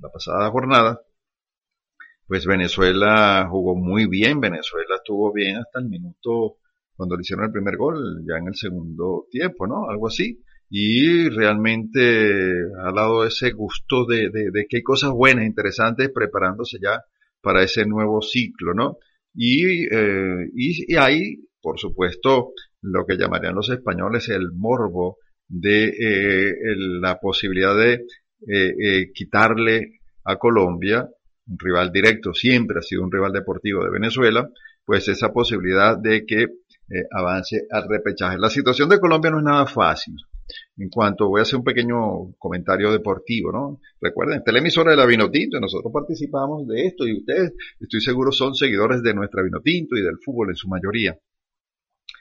la 0.00 0.08
pasada 0.10 0.50
jornada, 0.50 1.00
pues 2.30 2.46
Venezuela 2.46 3.48
jugó 3.50 3.74
muy 3.74 4.06
bien, 4.06 4.38
Venezuela 4.38 4.94
estuvo 4.94 5.32
bien 5.32 5.56
hasta 5.56 5.80
el 5.80 5.86
minuto 5.86 6.58
cuando 6.94 7.16
le 7.16 7.22
hicieron 7.22 7.46
el 7.46 7.50
primer 7.50 7.76
gol, 7.76 8.24
ya 8.24 8.38
en 8.38 8.46
el 8.46 8.54
segundo 8.54 9.26
tiempo, 9.28 9.66
¿no? 9.66 9.90
Algo 9.90 10.06
así. 10.06 10.40
Y 10.68 11.28
realmente 11.28 12.52
ha 12.78 12.92
dado 12.92 13.26
ese 13.26 13.50
gusto 13.50 14.06
de, 14.06 14.30
de, 14.30 14.66
que 14.68 14.76
hay 14.76 14.82
cosas 14.84 15.10
buenas, 15.10 15.44
interesantes, 15.44 16.08
preparándose 16.14 16.78
ya 16.80 17.02
para 17.42 17.64
ese 17.64 17.84
nuevo 17.84 18.22
ciclo, 18.22 18.74
¿no? 18.74 18.98
Y, 19.34 19.92
eh, 19.92 20.50
y, 20.54 20.92
y 20.92 20.96
hay, 20.96 21.48
por 21.60 21.80
supuesto, 21.80 22.52
lo 22.82 23.06
que 23.06 23.16
llamarían 23.16 23.56
los 23.56 23.70
españoles 23.70 24.28
el 24.28 24.52
morbo 24.52 25.16
de 25.48 25.88
eh, 25.88 26.54
la 26.76 27.18
posibilidad 27.18 27.76
de 27.76 28.04
eh, 28.46 29.10
quitarle 29.12 29.98
a 30.22 30.36
Colombia 30.36 31.08
un 31.50 31.58
rival 31.58 31.90
directo, 31.92 32.32
siempre 32.32 32.78
ha 32.78 32.82
sido 32.82 33.02
un 33.02 33.12
rival 33.12 33.32
deportivo 33.32 33.84
de 33.84 33.90
Venezuela, 33.90 34.48
pues 34.84 35.08
esa 35.08 35.32
posibilidad 35.32 35.98
de 35.98 36.24
que 36.24 36.42
eh, 36.42 37.04
avance 37.10 37.66
al 37.70 37.88
repechaje. 37.88 38.38
La 38.38 38.50
situación 38.50 38.88
de 38.88 38.98
Colombia 38.98 39.30
no 39.30 39.38
es 39.38 39.44
nada 39.44 39.66
fácil. 39.66 40.14
En 40.76 40.88
cuanto, 40.88 41.28
voy 41.28 41.40
a 41.40 41.42
hacer 41.42 41.58
un 41.58 41.64
pequeño 41.64 42.32
comentario 42.38 42.90
deportivo, 42.90 43.52
¿no? 43.52 43.80
Recuerden, 44.00 44.38
esta 44.38 44.56
emisora 44.56 44.90
de 44.90 44.96
la 44.96 45.06
Vinotinto 45.06 45.60
nosotros 45.60 45.92
participamos 45.92 46.66
de 46.66 46.86
esto 46.86 47.06
y 47.06 47.18
ustedes, 47.18 47.52
estoy 47.78 48.00
seguro, 48.00 48.32
son 48.32 48.54
seguidores 48.54 49.02
de 49.02 49.14
nuestra 49.14 49.42
Vinotinto 49.42 49.96
y 49.96 50.02
del 50.02 50.18
fútbol 50.24 50.50
en 50.50 50.56
su 50.56 50.68
mayoría. 50.68 51.16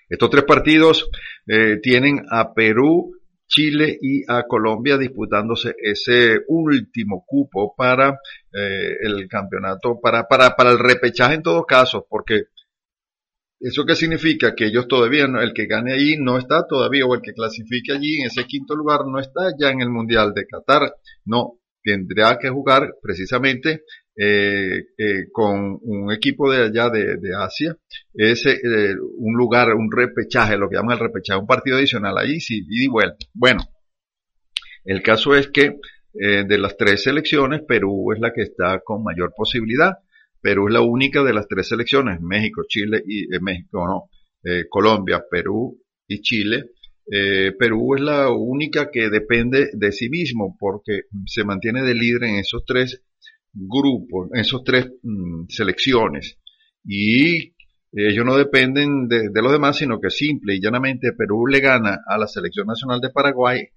Estos 0.08 0.30
tres 0.30 0.44
partidos 0.44 1.10
eh, 1.48 1.78
tienen 1.82 2.26
a 2.30 2.54
Perú 2.54 3.14
Chile 3.50 3.98
y 4.00 4.24
a 4.32 4.44
Colombia 4.44 4.98
disputándose 4.98 5.74
ese 5.82 6.40
último 6.48 7.26
cupo 7.26 7.74
para 7.76 8.20
eh, 8.54 8.96
el 9.02 9.28
campeonato, 9.28 10.00
para, 10.00 10.28
para, 10.28 10.56
para 10.56 10.72
el 10.72 10.80
repechaje 10.80 11.36
en 11.36 11.44
todos 11.44 11.66
casos, 11.66 12.04
porque 12.08 12.44
¿Eso 13.62 13.86
qué 13.86 13.94
significa? 13.94 14.56
Que 14.56 14.68
ellos 14.68 14.88
todavía, 14.88 15.26
el 15.26 15.54
que 15.54 15.66
gane 15.66 15.92
ahí 15.92 16.16
no 16.18 16.38
está 16.38 16.66
todavía, 16.66 17.06
o 17.06 17.14
el 17.14 17.22
que 17.22 17.34
clasifique 17.34 17.92
allí 17.92 18.22
en 18.22 18.28
ese 18.28 18.46
quinto 18.46 18.74
lugar 18.74 19.02
no 19.06 19.20
está 19.20 19.52
ya 19.60 19.70
en 19.70 19.82
el 19.82 19.90
Mundial 19.90 20.34
de 20.34 20.48
Qatar. 20.48 20.94
No, 21.26 21.60
tendrá 21.84 22.38
que 22.40 22.50
jugar 22.50 22.94
precisamente 23.02 23.84
eh, 24.22 24.88
eh, 24.98 25.32
con 25.32 25.80
un 25.82 26.12
equipo 26.12 26.52
de 26.52 26.66
allá 26.66 26.90
de, 26.90 27.34
Asia, 27.38 27.78
es 28.14 28.46
eh, 28.46 28.94
un 29.18 29.38
lugar, 29.38 29.74
un 29.74 29.90
repechaje, 29.90 30.58
lo 30.58 30.68
que 30.68 30.76
llaman 30.76 30.98
el 30.98 31.06
repechaje, 31.06 31.40
un 31.40 31.48
partido 31.48 31.78
adicional 31.78 32.18
ahí, 32.18 32.42
sí, 32.42 32.66
y 32.70 32.88
bueno. 32.90 33.14
Bueno, 33.34 33.64
el 34.84 35.02
caso 35.02 35.36
es 35.36 35.48
que 35.48 35.78
de 36.12 36.58
las 36.58 36.76
tres 36.76 37.04
selecciones, 37.04 37.62
Perú 37.66 38.12
es 38.12 38.20
la 38.20 38.34
que 38.34 38.42
está 38.42 38.82
con 38.84 39.04
mayor 39.04 39.32
posibilidad. 39.38 39.94
Perú 40.42 40.68
es 40.68 40.74
la 40.74 40.82
única 40.82 41.24
de 41.24 41.34
las 41.34 41.48
tres 41.48 41.70
selecciones, 41.70 42.20
México, 42.20 42.64
Chile 42.68 43.02
y 43.08 43.28
México, 43.40 43.88
no, 43.88 44.10
Colombia, 44.70 45.24
Perú 45.32 45.80
y 46.08 46.22
Chile. 46.22 46.72
Perú 47.58 47.96
es 47.96 48.02
la 48.02 48.32
única 48.32 48.90
que 48.92 49.10
depende 49.10 49.70
de 49.72 49.92
sí 49.94 50.10
mismo 50.10 50.58
porque 50.60 51.04
se 51.26 51.46
mantiene 51.46 51.84
de 51.84 51.94
líder 51.94 52.24
en 52.24 52.36
esos 52.36 52.66
tres 52.66 53.02
grupos, 53.68 54.30
esos 54.34 54.64
tres 54.64 54.92
mm, 55.04 55.46
selecciones. 55.50 56.38
Y 56.84 57.54
ellos 57.92 58.26
no 58.26 58.38
dependen 58.38 59.08
de, 59.08 59.30
los 59.34 59.52
demás, 59.52 59.78
sino 59.78 60.00
que 60.00 60.10
simple 60.10 60.56
y 60.56 60.62
llanamente 60.62 61.14
Perú 61.14 61.48
le 61.48 61.60
gana 61.60 62.00
a 62.06 62.18
la 62.18 62.28
selección 62.28 62.68
nacional 62.68 63.02
de 63.02 63.10
Paraguay, 63.10 63.68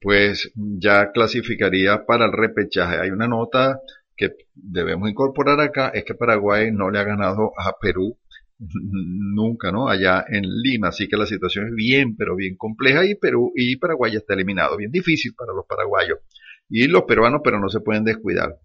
pues 0.00 0.52
ya 0.54 1.10
clasificaría 1.10 2.04
para 2.06 2.26
el 2.26 2.32
repechaje. 2.32 2.98
Hay 3.00 3.10
una 3.10 3.26
nota 3.26 3.80
que 4.16 4.30
debemos 4.54 5.10
incorporar 5.10 5.60
acá, 5.60 5.88
es 5.88 6.04
que 6.04 6.14
Paraguay 6.14 6.70
no 6.70 6.90
le 6.90 7.00
ha 7.00 7.04
ganado 7.04 7.52
a 7.56 7.76
Perú 7.80 8.16
nunca, 8.58 9.72
¿no? 9.72 9.88
Allá 9.88 10.24
en 10.28 10.44
Lima, 10.44 10.88
así 10.88 11.08
que 11.08 11.16
la 11.16 11.26
situación 11.26 11.68
es 11.68 11.74
bien, 11.74 12.16
pero 12.16 12.36
bien 12.36 12.56
compleja 12.56 13.04
y 13.04 13.16
Perú 13.16 13.52
y 13.56 13.76
Paraguay 13.76 14.12
ya 14.12 14.18
está 14.18 14.34
eliminado, 14.34 14.76
bien 14.76 14.92
difícil 14.92 15.34
para 15.34 15.52
los 15.52 15.66
paraguayos 15.66 16.18
y 16.68 16.86
los 16.86 17.02
peruanos, 17.02 17.40
pero 17.42 17.58
no 17.58 17.68
se 17.68 17.80
pueden 17.80 18.04
descuidar 18.04 18.56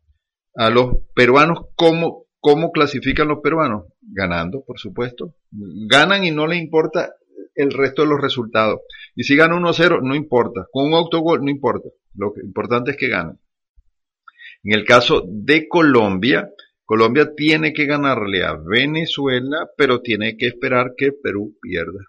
a 0.56 0.70
los 0.70 0.98
peruanos, 1.14 1.68
¿cómo, 1.76 2.26
¿cómo 2.40 2.72
clasifican 2.72 3.28
los 3.28 3.40
peruanos? 3.42 3.86
Ganando, 4.02 4.64
por 4.66 4.80
supuesto. 4.80 5.36
Ganan 5.52 6.24
y 6.24 6.32
no 6.32 6.48
les 6.48 6.62
importa 6.62 7.14
el 7.56 7.72
resto 7.72 8.04
de 8.04 8.10
los 8.10 8.22
resultados. 8.22 8.82
Y 9.16 9.24
si 9.24 9.36
ganan 9.36 9.64
1-0, 9.64 10.02
no 10.02 10.16
importa. 10.16 10.68
Con 10.72 10.88
un 10.88 10.94
autogol, 10.94 11.44
no 11.44 11.50
importa. 11.50 11.90
Lo 12.16 12.34
importante 12.42 12.92
es 12.92 12.98
que 12.98 13.10
ganen. 13.10 13.40
En 14.64 14.74
el 14.74 14.86
caso 14.86 15.24
de 15.28 15.68
Colombia, 15.68 16.50
Colombia 16.86 17.34
tiene 17.36 17.74
que 17.74 17.86
ganarle 17.86 18.44
a 18.44 18.56
Venezuela, 18.56 19.70
pero 19.78 20.02
tiene 20.02 20.38
que 20.38 20.48
esperar 20.48 20.94
que 20.98 21.12
Perú 21.12 21.58
pierda. 21.62 22.06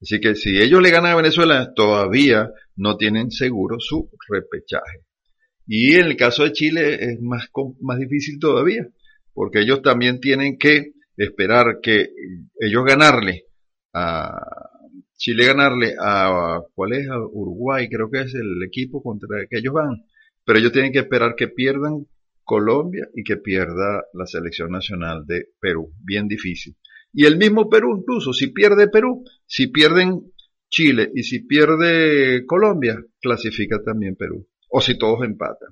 Así 0.00 0.20
que 0.20 0.34
si 0.34 0.60
ellos 0.60 0.82
le 0.82 0.90
ganan 0.90 1.12
a 1.12 1.16
Venezuela, 1.16 1.72
todavía 1.74 2.50
no 2.76 2.96
tienen 2.96 3.30
seguro 3.30 3.80
su 3.80 4.10
repechaje. 4.28 5.04
Y 5.66 5.94
en 5.94 6.06
el 6.06 6.16
caso 6.16 6.44
de 6.44 6.52
Chile 6.52 6.98
es 7.00 7.20
más, 7.20 7.48
más 7.80 7.98
difícil 7.98 8.38
todavía, 8.38 8.86
porque 9.32 9.60
ellos 9.60 9.82
también 9.82 10.20
tienen 10.20 10.58
que 10.58 10.92
esperar 11.16 11.78
que 11.82 12.10
ellos 12.60 12.84
ganarle 12.84 13.44
a 13.92 14.30
Chile 15.16 15.46
ganarle 15.46 15.94
a 15.98 16.60
cuál 16.74 16.92
es 16.92 17.08
a 17.08 17.18
Uruguay, 17.18 17.88
creo 17.88 18.10
que 18.10 18.22
es 18.22 18.34
el 18.34 18.62
equipo 18.66 19.02
contra 19.02 19.40
el 19.40 19.48
que 19.48 19.58
ellos 19.58 19.72
van, 19.72 20.04
pero 20.44 20.58
ellos 20.58 20.72
tienen 20.72 20.92
que 20.92 20.98
esperar 20.98 21.34
que 21.36 21.48
pierdan 21.48 22.06
Colombia 22.42 23.08
y 23.14 23.22
que 23.22 23.36
pierda 23.36 24.04
la 24.12 24.26
selección 24.26 24.70
nacional 24.70 25.24
de 25.26 25.46
Perú, 25.60 25.94
bien 26.04 26.28
difícil. 26.28 26.76
Y 27.12 27.24
el 27.24 27.38
mismo 27.38 27.70
Perú 27.70 27.96
incluso, 27.96 28.32
si 28.32 28.48
pierde 28.48 28.88
Perú, 28.88 29.24
si 29.46 29.68
pierden 29.68 30.32
Chile 30.68 31.10
y 31.14 31.22
si 31.22 31.46
pierde 31.46 32.44
Colombia, 32.44 33.00
clasifica 33.20 33.82
también 33.82 34.16
Perú 34.16 34.46
o 34.76 34.80
si 34.80 34.98
todos 34.98 35.24
empatan. 35.24 35.68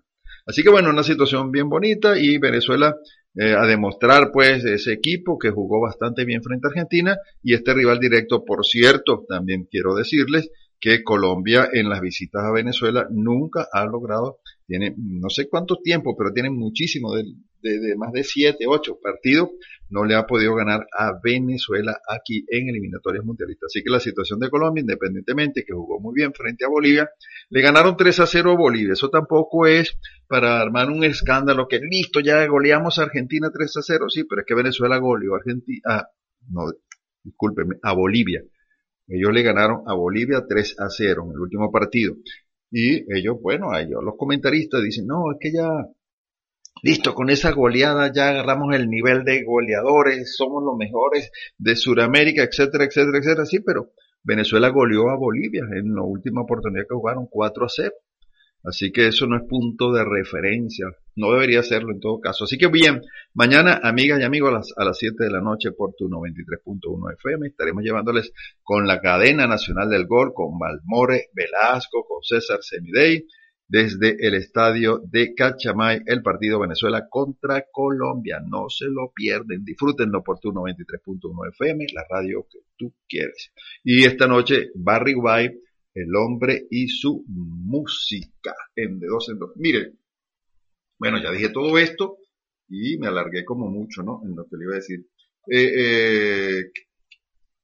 Así 0.46 0.62
que 0.62 0.70
bueno, 0.70 0.90
una 0.90 1.02
situación 1.02 1.50
bien 1.50 1.68
bonita 1.68 2.16
y 2.16 2.38
Venezuela 2.38 2.94
eh, 3.34 3.52
a 3.52 3.66
demostrar 3.66 4.30
pues 4.32 4.64
ese 4.64 4.92
equipo 4.92 5.38
que 5.38 5.50
jugó 5.50 5.80
bastante 5.80 6.24
bien 6.24 6.40
frente 6.40 6.68
a 6.68 6.70
Argentina 6.70 7.16
y 7.42 7.54
este 7.54 7.74
rival 7.74 7.98
directo, 7.98 8.44
por 8.44 8.64
cierto, 8.64 9.24
también 9.28 9.66
quiero 9.68 9.96
decirles 9.96 10.50
que 10.78 11.02
Colombia 11.02 11.68
en 11.72 11.88
las 11.88 12.00
visitas 12.00 12.44
a 12.44 12.52
Venezuela 12.52 13.08
nunca 13.10 13.66
ha 13.72 13.84
logrado, 13.86 14.38
tiene 14.66 14.94
no 14.96 15.30
sé 15.30 15.48
cuánto 15.48 15.78
tiempo, 15.82 16.16
pero 16.16 16.32
tiene 16.32 16.50
muchísimo 16.50 17.12
de, 17.14 17.24
de, 17.60 17.96
más 17.96 18.12
de 18.12 18.22
7, 18.22 18.64
8 18.68 18.98
partidos, 19.02 19.50
no 19.92 20.06
le 20.06 20.14
ha 20.14 20.26
podido 20.26 20.54
ganar 20.54 20.86
a 20.98 21.12
Venezuela 21.22 22.00
aquí 22.08 22.46
en 22.48 22.68
eliminatorias 22.70 23.24
mundialistas. 23.24 23.66
Así 23.66 23.84
que 23.84 23.90
la 23.90 24.00
situación 24.00 24.40
de 24.40 24.48
Colombia, 24.48 24.80
independientemente 24.80 25.64
que 25.64 25.74
jugó 25.74 26.00
muy 26.00 26.14
bien 26.14 26.32
frente 26.32 26.64
a 26.64 26.68
Bolivia, 26.68 27.10
le 27.50 27.60
ganaron 27.60 27.94
3 27.94 28.20
a 28.20 28.26
0 28.26 28.52
a 28.52 28.56
Bolivia. 28.56 28.94
Eso 28.94 29.10
tampoco 29.10 29.66
es 29.66 29.98
para 30.26 30.60
armar 30.60 30.88
un 30.88 31.04
escándalo 31.04 31.68
que 31.68 31.78
listo, 31.78 32.20
ya 32.20 32.46
goleamos 32.46 32.98
a 32.98 33.02
Argentina 33.02 33.50
3 33.52 33.76
a 33.76 33.82
0, 33.82 34.08
sí, 34.08 34.24
pero 34.24 34.40
es 34.40 34.46
que 34.46 34.54
Venezuela 34.54 34.96
goleó 34.96 35.34
a 35.34 35.36
Argentina, 35.36 36.08
no, 36.48 36.72
discúlpeme, 37.22 37.76
a 37.82 37.92
Bolivia. 37.92 38.42
Ellos 39.06 39.30
le 39.30 39.42
ganaron 39.42 39.82
a 39.86 39.94
Bolivia 39.94 40.42
3 40.48 40.76
a 40.78 40.88
0 40.88 41.24
en 41.26 41.32
el 41.32 41.38
último 41.38 41.70
partido. 41.70 42.14
Y 42.70 43.04
ellos, 43.14 43.36
bueno, 43.42 43.76
ellos, 43.76 44.02
los 44.02 44.14
comentaristas 44.16 44.82
dicen, 44.82 45.06
no, 45.06 45.32
es 45.32 45.38
que 45.38 45.52
ya 45.52 45.68
Listo, 46.84 47.14
con 47.14 47.30
esa 47.30 47.52
goleada 47.52 48.12
ya 48.12 48.30
agarramos 48.30 48.74
el 48.74 48.88
nivel 48.88 49.22
de 49.22 49.44
goleadores, 49.44 50.34
somos 50.36 50.64
los 50.64 50.76
mejores 50.76 51.30
de 51.56 51.76
Sudamérica, 51.76 52.42
etcétera, 52.42 52.84
etcétera, 52.84 53.18
etcétera. 53.18 53.46
Sí, 53.46 53.60
pero 53.60 53.92
Venezuela 54.24 54.68
goleó 54.70 55.08
a 55.10 55.16
Bolivia 55.16 55.62
en 55.76 55.94
la 55.94 56.02
última 56.02 56.42
oportunidad 56.42 56.82
que 56.82 56.94
jugaron 56.96 57.28
4 57.30 57.64
a 57.64 57.68
0. 57.68 57.92
Así 58.64 58.90
que 58.90 59.06
eso 59.08 59.26
no 59.26 59.36
es 59.36 59.42
punto 59.48 59.92
de 59.92 60.04
referencia. 60.04 60.86
No 61.14 61.32
debería 61.32 61.62
serlo 61.62 61.92
en 61.92 62.00
todo 62.00 62.20
caso. 62.20 62.44
Así 62.44 62.58
que 62.58 62.66
bien, 62.66 63.00
mañana, 63.32 63.80
amigas 63.82 64.20
y 64.20 64.24
amigos, 64.24 64.50
a 64.50 64.54
las, 64.54 64.72
a 64.76 64.84
las 64.84 64.98
7 64.98 65.22
de 65.22 65.30
la 65.30 65.40
noche 65.40 65.70
por 65.70 65.94
tu 65.94 66.08
93.1 66.08 67.14
FM 67.14 67.46
estaremos 67.46 67.84
llevándoles 67.84 68.32
con 68.62 68.88
la 68.88 69.00
cadena 69.00 69.46
nacional 69.46 69.88
del 69.88 70.06
gol, 70.06 70.32
con 70.34 70.58
Valmore 70.58 71.30
Velasco, 71.32 72.04
con 72.08 72.22
César 72.22 72.58
Semidey, 72.60 73.26
desde 73.72 74.16
el 74.20 74.34
estadio 74.34 75.00
de 75.02 75.34
Cachamay, 75.34 76.02
el 76.04 76.20
partido 76.20 76.60
Venezuela 76.60 77.08
contra 77.08 77.64
Colombia. 77.72 78.38
No 78.46 78.68
se 78.68 78.84
lo 78.84 79.12
pierden, 79.14 79.64
disfrútenlo 79.64 80.22
por 80.22 80.38
tu 80.40 80.52
93.1 80.52 81.48
FM, 81.52 81.86
la 81.94 82.04
radio 82.06 82.46
que 82.52 82.58
tú 82.76 82.92
quieres. 83.08 83.50
Y 83.82 84.04
esta 84.04 84.26
noche, 84.26 84.72
Barry 84.74 85.14
White 85.14 85.58
el 85.94 86.14
hombre 86.16 86.66
y 86.70 86.88
su 86.88 87.24
música 87.28 88.54
en 88.76 88.98
de 88.98 89.06
dos 89.06 89.30
en 89.30 89.38
dos. 89.38 89.52
Miren, 89.56 89.98
bueno, 90.98 91.22
ya 91.22 91.30
dije 91.30 91.48
todo 91.48 91.78
esto 91.78 92.18
y 92.68 92.98
me 92.98 93.08
alargué 93.08 93.42
como 93.44 93.68
mucho, 93.68 94.02
¿no? 94.02 94.20
En 94.24 94.36
lo 94.36 94.46
que 94.46 94.56
le 94.56 94.64
iba 94.64 94.72
a 94.74 94.76
decir. 94.76 95.06
Eh, 95.50 95.72
eh, 95.76 96.72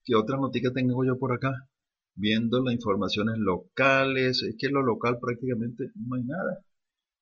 ¿Qué 0.05 0.15
otra 0.15 0.39
noticia 0.39 0.73
tengo 0.73 1.05
yo 1.05 1.19
por 1.19 1.33
acá? 1.33 1.69
Viendo 2.19 2.63
las 2.63 2.75
informaciones 2.75 3.39
locales, 3.39 4.43
es 4.43 4.57
que 4.59 4.69
lo 4.69 4.83
local 4.83 5.19
prácticamente 5.21 5.91
no 5.95 6.17
hay 6.17 6.25
nada. 6.25 6.59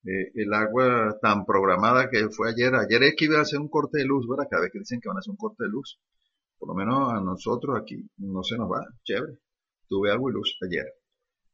Eh, 0.05 0.33
el 0.35 0.53
agua 0.55 1.19
tan 1.21 1.45
programada 1.45 2.09
que 2.11 2.29
fue 2.31 2.51
ayer, 2.51 2.75
ayer 2.75 3.03
es 3.03 3.15
que 3.17 3.27
iba 3.27 3.39
a 3.39 3.43
hacer 3.43 3.61
un 3.61 3.69
corte 3.69 3.99
de 3.99 4.07
luz, 4.07 4.27
¿verdad? 4.29 4.49
Cada 4.51 4.63
vez 4.63 4.73
que 4.73 4.79
dicen 4.81 5.01
que 5.01 5.09
van 5.09 5.19
a 5.19 5.21
hacer 5.21 5.33
un 5.33 5.37
corte 5.37 5.65
de 5.65 5.71
luz. 5.71 5.99
Por 6.59 6.69
lo 6.71 6.75
menos 6.75 7.13
a 7.13 7.21
nosotros 7.21 7.79
aquí 7.79 8.09
no 8.19 8.43
se 8.43 8.57
nos 8.57 8.71
va, 8.71 8.87
chévere 9.05 9.39
tuve 9.89 10.11
algo 10.11 10.31
y 10.31 10.35
luz 10.35 10.57
ayer. 10.63 10.87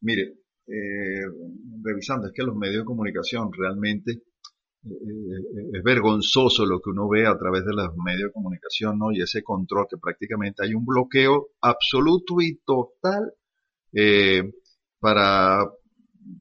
Mire, 0.01 0.35
eh, 0.67 1.25
revisando, 1.83 2.27
es 2.29 2.33
que 2.33 2.43
los 2.43 2.57
medios 2.57 2.83
de 2.83 2.85
comunicación 2.85 3.51
realmente 3.53 4.23
es 4.85 5.83
vergonzoso 5.85 6.67
lo 6.67 6.81
que 6.81 6.91
uno 6.91 7.09
ve 7.09 7.27
a 7.27 7.39
través 7.39 7.65
de 7.65 7.73
los 7.73 7.95
medios 7.97 8.29
de 8.29 8.33
comunicación, 8.33 8.99
¿no? 8.99 9.13
Y 9.13 9.23
ese 9.23 9.43
control 9.43 9.87
que 9.89 9.97
prácticamente 9.97 10.65
hay 10.65 10.75
un 10.75 10.85
bloqueo 10.85 11.51
absoluto 11.61 12.41
y 12.41 12.61
total 12.65 13.33
para 14.99 15.69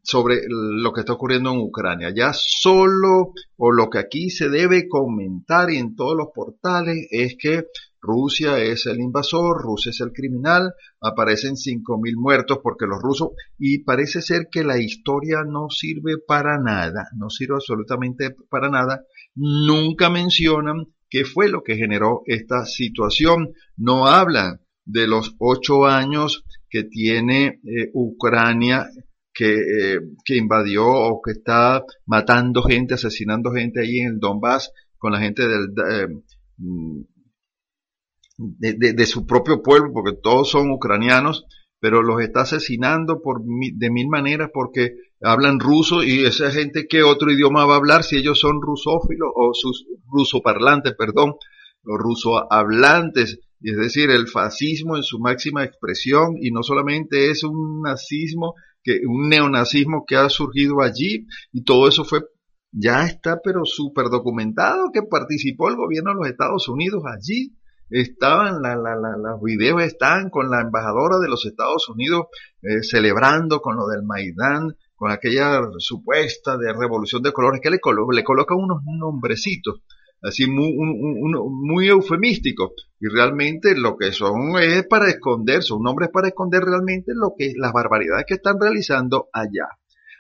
sobre 0.04 0.42
lo 0.48 0.94
que 0.94 1.02
está 1.02 1.14
ocurriendo 1.14 1.52
en 1.52 1.60
Ucrania. 1.60 2.12
Ya 2.16 2.32
solo, 2.34 3.34
o 3.58 3.72
lo 3.72 3.90
que 3.90 4.00
aquí 4.00 4.30
se 4.30 4.50
debe 4.50 4.88
comentar 4.88 5.72
y 5.72 5.78
en 5.78 5.96
todos 5.96 6.16
los 6.16 6.28
portales, 6.34 7.08
es 7.10 7.36
que 7.40 7.66
Rusia 8.02 8.58
es 8.58 8.88
el 8.88 9.00
invasor, 9.00 9.62
Rusia 9.62 9.92
es 9.92 10.02
el 10.02 10.12
criminal, 10.12 10.74
aparecen 11.00 11.54
5.000 11.54 12.16
muertos 12.18 12.60
porque 12.64 12.88
los 12.88 13.02
rusos, 13.02 13.30
y 13.60 13.84
parece 13.84 14.22
ser 14.22 14.48
que 14.52 14.64
la 14.64 14.80
historia 14.80 15.44
no 15.48 15.70
sirve 15.70 16.18
para 16.18 16.58
nada, 16.60 17.10
no 17.16 17.30
sirve 17.30 17.56
absolutamente 17.56 18.36
para 18.50 18.70
nada, 18.70 19.06
nunca 19.36 20.10
mencionan 20.10 20.88
qué 21.10 21.26
fue 21.26 21.50
lo 21.50 21.62
que 21.62 21.76
generó 21.76 22.24
esta 22.26 22.66
situación, 22.66 23.54
no 23.78 24.08
hablan 24.08 24.62
de 24.86 25.08
los 25.08 25.36
ocho 25.38 25.86
años 25.86 26.44
que 26.70 26.84
tiene 26.86 27.60
eh, 27.64 27.92
Ucrania 27.94 28.90
que, 29.34 29.54
eh, 29.54 30.00
que 30.26 30.36
invadió 30.36 30.88
o 30.88 31.22
que 31.22 31.32
está 31.32 31.84
matando 32.06 32.64
gente, 32.64 32.96
asesinando 32.96 33.52
gente 33.52 33.82
ahí 33.82 34.00
en 34.00 34.14
el 34.14 34.20
Donbass 34.20 34.72
con 34.98 35.12
la 35.12 35.20
gente 35.20 35.48
del, 35.48 35.70
eh, 35.90 36.08
de, 38.58 39.06
su 39.06 39.26
propio 39.26 39.62
pueblo, 39.62 39.92
porque 39.94 40.18
todos 40.22 40.50
son 40.50 40.72
ucranianos, 40.72 41.46
pero 41.80 42.04
los 42.04 42.22
está 42.22 42.42
asesinando 42.42 43.22
por 43.22 43.42
de 43.42 43.90
mil 43.90 44.08
maneras 44.08 44.50
porque 44.54 44.96
hablan 45.22 45.60
ruso 45.60 46.04
y 46.04 46.26
esa 46.26 46.52
gente 46.52 46.88
que 46.88 47.04
otro 47.04 47.32
idioma 47.32 47.66
va 47.66 47.74
a 47.74 47.78
hablar 47.78 48.04
si 48.04 48.18
ellos 48.18 48.40
son 48.40 48.62
rusófilos 48.62 49.30
o 49.36 49.52
sus 49.54 49.86
rusoparlantes, 50.08 50.94
perdón, 50.96 51.36
los 51.84 51.98
rusohablantes, 51.98 53.40
es 53.62 53.78
decir, 53.78 54.10
el 54.12 54.28
fascismo 54.28 54.96
en 54.96 55.04
su 55.04 55.20
máxima 55.20 55.64
expresión 55.64 56.36
y 56.40 56.52
no 56.52 56.64
solamente 56.64 57.32
es 57.32 57.44
un 57.44 57.82
nazismo, 57.82 58.56
que 58.84 59.02
un 59.08 59.30
neonazismo 59.30 60.06
que 60.08 60.16
ha 60.16 60.30
surgido 60.30 60.82
allí 60.82 61.28
y 61.52 61.64
todo 61.64 61.88
eso 61.88 62.04
fue 62.04 62.22
ya 62.72 63.06
está 63.06 63.40
pero 63.44 63.66
súper 63.66 64.06
documentado 64.10 64.92
que 64.94 65.04
participó 65.04 65.70
el 65.70 65.76
gobierno 65.76 66.12
de 66.12 66.16
los 66.16 66.28
Estados 66.28 66.70
Unidos 66.70 67.04
allí 67.06 67.54
estaban, 67.92 68.62
la, 68.62 68.76
la, 68.76 68.96
la, 68.96 69.38
videos 69.42 69.84
están 69.84 70.30
con 70.30 70.50
la 70.50 70.62
embajadora 70.62 71.20
de 71.20 71.28
los 71.28 71.46
Estados 71.46 71.90
Unidos 71.90 72.28
eh, 72.62 72.82
celebrando 72.84 73.62
con 73.62 73.76
lo 73.76 73.88
del 73.88 74.04
Maidán, 74.04 74.76
con 74.96 75.12
aquella 75.12 75.62
supuesta 75.78 76.58
de 76.58 76.74
revolución 76.74 77.22
de 77.22 77.34
colores, 77.34 77.60
que 77.62 77.70
le, 77.70 77.80
le 78.14 78.24
coloca 78.24 78.56
unos 78.56 78.82
nombrecitos, 78.86 79.82
así 80.22 80.48
muy, 80.48 80.74
muy 80.76 81.90
eufemísticos, 81.90 82.72
y 83.00 83.08
realmente 83.08 83.76
lo 83.76 83.98
que 83.98 84.12
son 84.12 84.58
es 84.62 84.88
para 84.88 85.10
esconder, 85.10 85.64
son 85.64 85.82
nombres 85.82 86.10
para 86.14 86.30
esconder 86.30 86.64
realmente 86.64 87.12
lo 87.16 87.34
que 87.38 87.54
las 87.58 87.74
barbaridades 87.74 88.26
que 88.28 88.36
están 88.36 88.60
realizando 88.60 89.28
allá. 89.34 89.68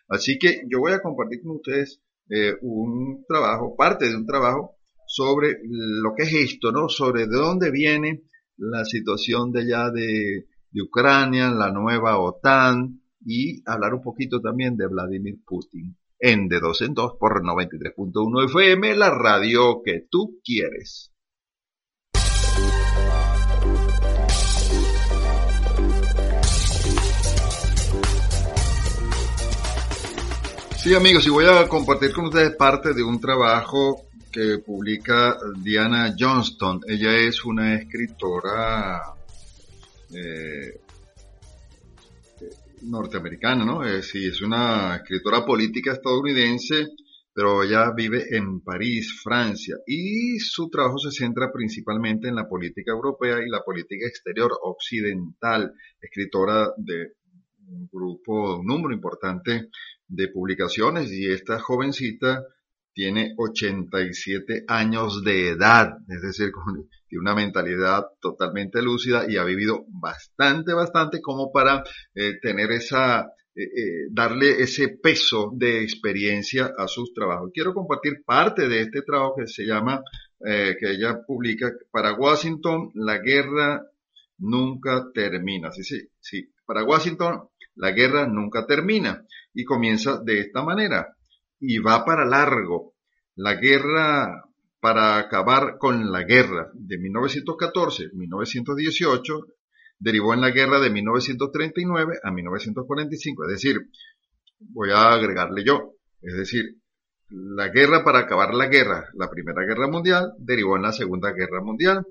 Así 0.09 0.38
que 0.38 0.63
yo 0.69 0.80
voy 0.80 0.91
a 0.91 1.01
compartir 1.01 1.41
con 1.41 1.57
ustedes 1.57 2.01
eh, 2.30 2.55
un 2.61 3.24
trabajo, 3.28 3.76
parte 3.78 4.09
de 4.09 4.15
un 4.15 4.26
trabajo 4.26 4.76
sobre 5.12 5.57
lo 5.64 6.14
que 6.16 6.24
es 6.24 6.34
esto, 6.53 6.72
¿no? 6.72 6.88
Sobre 6.88 7.28
de 7.28 7.36
dónde 7.36 7.70
viene 7.70 8.24
la 8.55 8.86
situación 8.86 9.51
de 9.51 9.62
allá 9.62 9.91
de, 9.91 10.47
Ucrania, 10.82 11.51
la 11.51 11.70
nueva 11.70 12.18
OTAN 12.18 13.01
y 13.26 13.62
hablar 13.70 13.93
un 13.93 14.01
poquito 14.01 14.39
también 14.39 14.78
de 14.78 14.88
Vladimir 14.88 15.39
Putin 15.45 15.97
en 16.18 16.47
De 16.47 16.62
Dos 16.62 16.82
en 16.82 16.93
Dos 16.93 17.16
por 17.20 17.43
93.1 17.43 18.45
FM, 18.45 18.95
la 18.95 19.09
radio 19.09 19.82
que 19.84 20.07
tú 20.09 20.39
quieres. 20.41 21.12
Sí 30.78 30.95
amigos, 30.95 31.28
y 31.28 31.30
voy 31.30 31.45
a 31.45 31.68
compartir 31.68 32.14
con 32.14 32.28
ustedes 32.28 32.55
parte 32.55 32.93
de 32.93 33.03
un 33.03 33.20
trabajo 33.20 34.11
que 34.32 34.60
publica 34.60 35.38
Diana 35.58 36.16
Johnston. 36.18 36.82
Ella 36.88 37.18
es 37.18 37.44
una 37.44 37.76
escritora 37.76 39.02
eh, 40.14 40.80
norteamericana, 42.84 43.66
¿no? 43.66 43.86
Eh, 43.86 44.02
sí, 44.02 44.26
es 44.26 44.42
una 44.42 44.96
escritora 44.96 45.46
política 45.46 45.94
estadounidense, 45.94 46.88
pero 47.34 47.64
ella 47.64 47.92
vive 47.96 48.36
en 48.36 48.62
París, 48.62 49.20
Francia, 49.22 49.76
y 49.86 50.40
su 50.40 50.70
trabajo 50.70 50.98
se 50.98 51.12
centra 51.12 51.52
principalmente 51.52 52.28
en 52.28 52.36
la 52.36 52.48
política 52.48 52.92
europea 52.92 53.40
y 53.46 53.50
la 53.50 53.64
política 53.64 54.06
exterior 54.08 54.52
occidental, 54.64 55.74
escritora 56.02 56.72
de 56.78 57.14
un 57.68 57.88
grupo, 57.92 58.58
un 58.60 58.66
número 58.66 58.94
importante 58.94 59.70
de 60.08 60.28
publicaciones, 60.28 61.12
y 61.12 61.32
esta 61.32 61.60
jovencita 61.60 62.44
tiene 62.94 63.34
87 63.38 64.66
años 64.68 65.24
de 65.24 65.50
edad, 65.50 65.98
es 66.08 66.22
decir, 66.22 66.52
tiene 67.08 67.22
una 67.22 67.36
mentalidad 67.36 68.06
totalmente 68.20 68.82
lúcida 68.82 69.26
y 69.30 69.38
ha 69.38 69.44
vivido 69.44 69.86
bastante, 69.88 70.74
bastante 70.74 71.22
como 71.22 71.52
para 71.52 71.84
eh, 72.14 72.39
tener 72.42 72.72
esa, 72.72 73.22
eh, 73.56 73.64
eh, 73.64 74.08
darle 74.12 74.62
ese 74.62 74.89
peso 74.89 75.52
de 75.56 75.84
experiencia 75.84 76.72
a 76.78 76.88
sus 76.88 77.14
trabajos. 77.14 77.52
Quiero 77.54 77.74
compartir 77.74 78.24
parte 78.26 78.68
de 78.68 78.82
este 78.82 79.02
trabajo 79.02 79.36
que 79.38 79.48
se 79.48 79.66
llama, 79.66 80.02
que 80.44 80.89
ella 80.89 81.20
publica, 81.24 81.72
para 81.92 82.16
Washington, 82.16 82.89
la 82.96 83.20
guerra 83.20 83.86
nunca 84.39 85.06
termina. 85.14 85.72
Sí, 85.72 85.84
sí, 85.84 86.02
sí, 86.20 86.52
para 86.66 86.84
Washington, 86.84 87.44
la 87.76 87.92
guerra 87.92 88.26
nunca 88.26 88.66
termina. 88.66 89.24
Y 89.54 89.64
comienza 89.66 90.20
de 90.24 90.39
esta 90.39 90.64
manera 90.64 91.16
y 91.62 91.78
va 91.78 92.03
para 92.03 92.26
largo. 92.26 92.95
La 93.36 93.55
guerra 93.55 94.43
para 94.82 95.18
acabar 95.18 95.78
con 95.78 96.12
la 96.12 96.24
guerra 96.24 96.70
de 96.74 96.97
1914-1918 96.97 99.45
derivó 99.99 100.34
en 100.34 100.41
la 100.41 100.49
guerra 100.49 100.80
de 100.80 100.89
1939 100.89 102.18
a 102.24 102.32
1945. 102.32 103.45
Es 103.45 103.51
decir, 103.51 103.78
voy 104.59 104.89
a 104.91 105.14
agregarle 105.14 105.64
yo, 105.64 105.93
es 106.22 106.36
decir, 106.36 106.78
la 107.30 107.70
guerra 107.70 108.03
para 108.03 108.20
acabar 108.20 108.53
la 108.53 108.68
guerra, 108.68 109.07
la 109.14 109.30
Primera 109.30 109.64
Guerra 109.64 109.88
Mundial, 109.88 110.34
derivó 110.38 110.76
en 110.76 110.82
la 110.82 110.91
Segunda 110.91 111.32
Guerra 111.32 111.62
Mundial. 111.62 112.05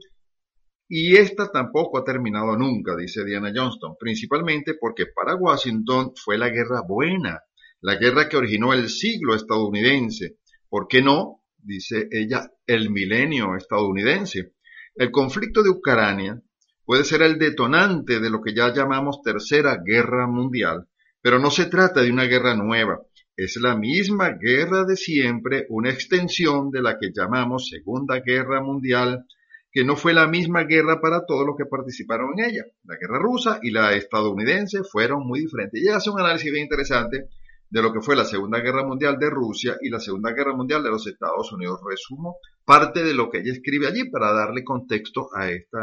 Y 0.89 1.17
esta 1.17 1.53
tampoco 1.53 1.99
ha 1.99 2.05
terminado 2.05 2.57
nunca, 2.57 2.97
dice 2.97 3.23
Diana 3.25 3.53
Johnston, 3.55 3.97
principalmente 3.99 4.77
porque 4.81 5.05
para 5.07 5.37
Washington 5.37 6.13
fue 6.17 6.39
la 6.39 6.49
guerra 6.49 6.81
buena, 6.87 7.43
la 7.81 7.97
guerra 7.97 8.29
que 8.29 8.37
originó 8.37 8.73
el 8.73 8.89
siglo 8.89 9.35
estadounidense. 9.35 10.39
¿Por 10.69 10.87
qué 10.89 11.03
no? 11.03 11.43
Dice 11.59 12.09
ella, 12.11 12.51
el 12.67 12.91
milenio 12.91 13.57
estadounidense. 13.57 14.55
El 14.95 15.11
conflicto 15.11 15.63
de 15.63 15.71
Ucrania 15.71 16.41
puede 16.85 17.05
ser 17.05 17.23
el 17.23 17.39
detonante 17.39 18.21
de 18.21 18.31
lo 18.31 18.41
que 18.41 18.55
ya 18.55 18.73
llamamos 18.73 19.23
Tercera 19.23 19.79
Guerra 19.85 20.27
Mundial, 20.27 20.89
pero 21.21 21.39
no 21.39 21.51
se 21.51 21.67
trata 21.67 22.03
de 22.03 22.11
una 22.11 22.25
guerra 22.25 22.55
nueva, 22.55 23.01
es 23.43 23.57
la 23.57 23.75
misma 23.75 24.37
guerra 24.39 24.85
de 24.85 24.97
siempre, 24.97 25.65
una 25.71 25.89
extensión 25.89 26.71
de 26.71 26.83
la 26.83 26.99
que 26.99 27.11
llamamos 27.11 27.69
Segunda 27.69 28.21
Guerra 28.21 28.61
Mundial, 28.61 29.25
que 29.73 29.83
no 29.83 29.97
fue 29.97 30.13
la 30.13 30.27
misma 30.27 30.65
guerra 30.65 31.01
para 31.01 31.25
todos 31.25 31.47
los 31.47 31.57
que 31.57 31.65
participaron 31.65 32.39
en 32.39 32.51
ella. 32.51 32.65
La 32.85 32.97
guerra 32.97 33.19
rusa 33.19 33.59
y 33.63 33.71
la 33.71 33.95
estadounidense 33.95 34.85
fueron 34.85 35.27
muy 35.27 35.41
diferentes. 35.41 35.81
Y 35.81 35.89
hace 35.89 36.11
un 36.11 36.21
análisis 36.21 36.53
bien 36.53 36.65
interesante 36.65 37.31
de 37.71 37.83
lo 37.83 37.93
que 37.93 38.01
fue 38.01 38.17
la 38.17 38.25
Segunda 38.25 38.61
Guerra 38.61 38.85
Mundial 38.85 39.17
de 39.19 39.31
Rusia 39.31 39.77
y 39.81 39.89
la 39.89 40.01
Segunda 40.01 40.33
Guerra 40.33 40.55
Mundial 40.55 40.83
de 40.83 40.91
los 40.91 41.07
Estados 41.07 41.53
Unidos. 41.53 41.81
Resumo 41.89 42.37
parte 42.65 43.03
de 43.05 43.15
lo 43.15 43.31
que 43.31 43.39
ella 43.39 43.53
escribe 43.53 43.87
allí 43.87 44.11
para 44.11 44.33
darle 44.33 44.65
contexto 44.65 45.29
a 45.35 45.51
esta, 45.51 45.79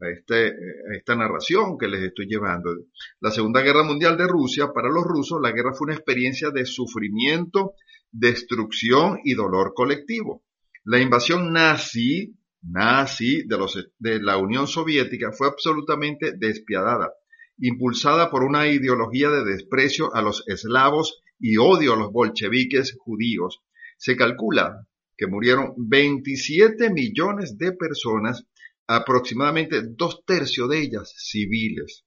a, 0.00 0.08
este, 0.08 0.48
a 0.48 0.96
esta 0.96 1.14
narración 1.14 1.78
que 1.78 1.88
les 1.88 2.02
estoy 2.02 2.26
llevando. 2.26 2.74
La 3.20 3.30
Segunda 3.30 3.62
Guerra 3.62 3.84
Mundial 3.84 4.16
de 4.16 4.26
Rusia, 4.26 4.72
para 4.74 4.88
los 4.88 5.04
rusos, 5.04 5.40
la 5.40 5.52
guerra 5.52 5.72
fue 5.72 5.86
una 5.86 5.94
experiencia 5.94 6.50
de 6.50 6.66
sufrimiento, 6.66 7.74
destrucción 8.10 9.20
y 9.24 9.34
dolor 9.34 9.72
colectivo. 9.74 10.42
La 10.84 10.98
invasión 10.98 11.52
nazi 11.52 12.34
nazi 12.62 13.42
de, 13.46 13.58
los, 13.58 13.88
de 13.98 14.20
la 14.20 14.36
Unión 14.36 14.66
Soviética 14.66 15.32
fue 15.32 15.48
absolutamente 15.48 16.32
despiadada, 16.36 17.12
impulsada 17.60 18.30
por 18.30 18.42
una 18.42 18.68
ideología 18.68 19.30
de 19.30 19.44
desprecio 19.44 20.14
a 20.14 20.22
los 20.22 20.44
eslavos 20.46 21.22
y 21.38 21.56
odio 21.56 21.94
a 21.94 21.96
los 21.96 22.12
bolcheviques 22.12 22.96
judíos. 22.98 23.60
Se 23.96 24.16
calcula 24.16 24.86
que 25.16 25.26
murieron 25.26 25.74
27 25.76 26.90
millones 26.90 27.58
de 27.58 27.72
personas, 27.72 28.46
aproximadamente 28.86 29.82
dos 29.82 30.24
tercios 30.24 30.68
de 30.70 30.80
ellas 30.80 31.12
civiles. 31.16 32.04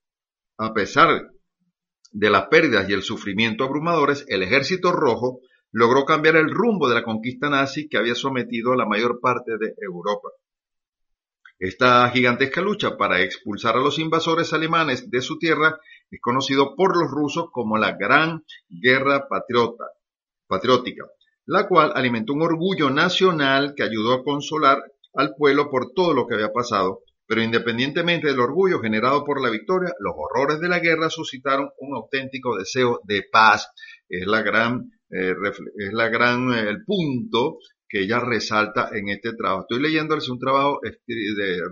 A 0.57 0.73
pesar 0.73 1.29
de 2.11 2.29
las 2.29 2.47
pérdidas 2.47 2.89
y 2.89 2.93
el 2.93 3.03
sufrimiento 3.03 3.63
abrumadores, 3.63 4.25
el 4.27 4.43
ejército 4.43 4.91
rojo 4.91 5.41
logró 5.71 6.05
cambiar 6.05 6.35
el 6.35 6.49
rumbo 6.49 6.87
de 6.87 6.95
la 6.95 7.03
conquista 7.03 7.49
nazi 7.49 7.87
que 7.87 7.97
había 7.97 8.15
sometido 8.15 8.73
a 8.73 8.77
la 8.77 8.85
mayor 8.85 9.19
parte 9.19 9.57
de 9.59 9.73
Europa. 9.81 10.29
Esta 11.63 12.09
gigantesca 12.09 12.59
lucha 12.59 12.97
para 12.97 13.21
expulsar 13.21 13.77
a 13.77 13.79
los 13.79 13.97
invasores 13.97 14.51
alemanes 14.51 15.09
de 15.09 15.21
su 15.21 15.39
tierra 15.39 15.79
es 16.11 16.19
conocido 16.19 16.75
por 16.75 16.97
los 16.97 17.09
rusos 17.09 17.45
como 17.53 17.77
la 17.77 17.93
Gran 17.93 18.43
Guerra 18.67 19.29
Patriota, 19.29 19.85
Patriótica, 20.45 21.05
la 21.45 21.65
cual 21.69 21.93
alimentó 21.95 22.33
un 22.33 22.41
orgullo 22.41 22.89
nacional 22.89 23.75
que 23.77 23.83
ayudó 23.83 24.11
a 24.11 24.23
consolar 24.25 24.83
al 25.13 25.35
pueblo 25.37 25.69
por 25.71 25.93
todo 25.93 26.13
lo 26.13 26.27
que 26.27 26.35
había 26.35 26.51
pasado, 26.51 27.03
pero 27.25 27.41
independientemente 27.41 28.27
del 28.27 28.41
orgullo 28.41 28.81
generado 28.81 29.23
por 29.23 29.41
la 29.41 29.49
victoria, 29.49 29.93
los 29.99 30.15
horrores 30.17 30.59
de 30.59 30.67
la 30.67 30.79
guerra 30.79 31.09
suscitaron 31.09 31.69
un 31.79 31.95
auténtico 31.95 32.57
deseo 32.57 32.99
de 33.05 33.23
paz. 33.31 33.71
Es 34.09 34.27
la 34.27 34.41
gran, 34.41 34.91
eh, 35.09 35.33
es 35.77 35.93
la 35.93 36.09
gran, 36.09 36.53
eh, 36.53 36.67
el 36.67 36.83
punto 36.83 37.59
que 37.93 38.01
ella 38.01 38.19
resalta 38.19 38.89
en 38.91 39.09
este 39.09 39.33
trabajo. 39.33 39.67
Estoy 39.69 39.83
leyéndoles 39.83 40.27
un 40.27 40.39
trabajo 40.39 40.81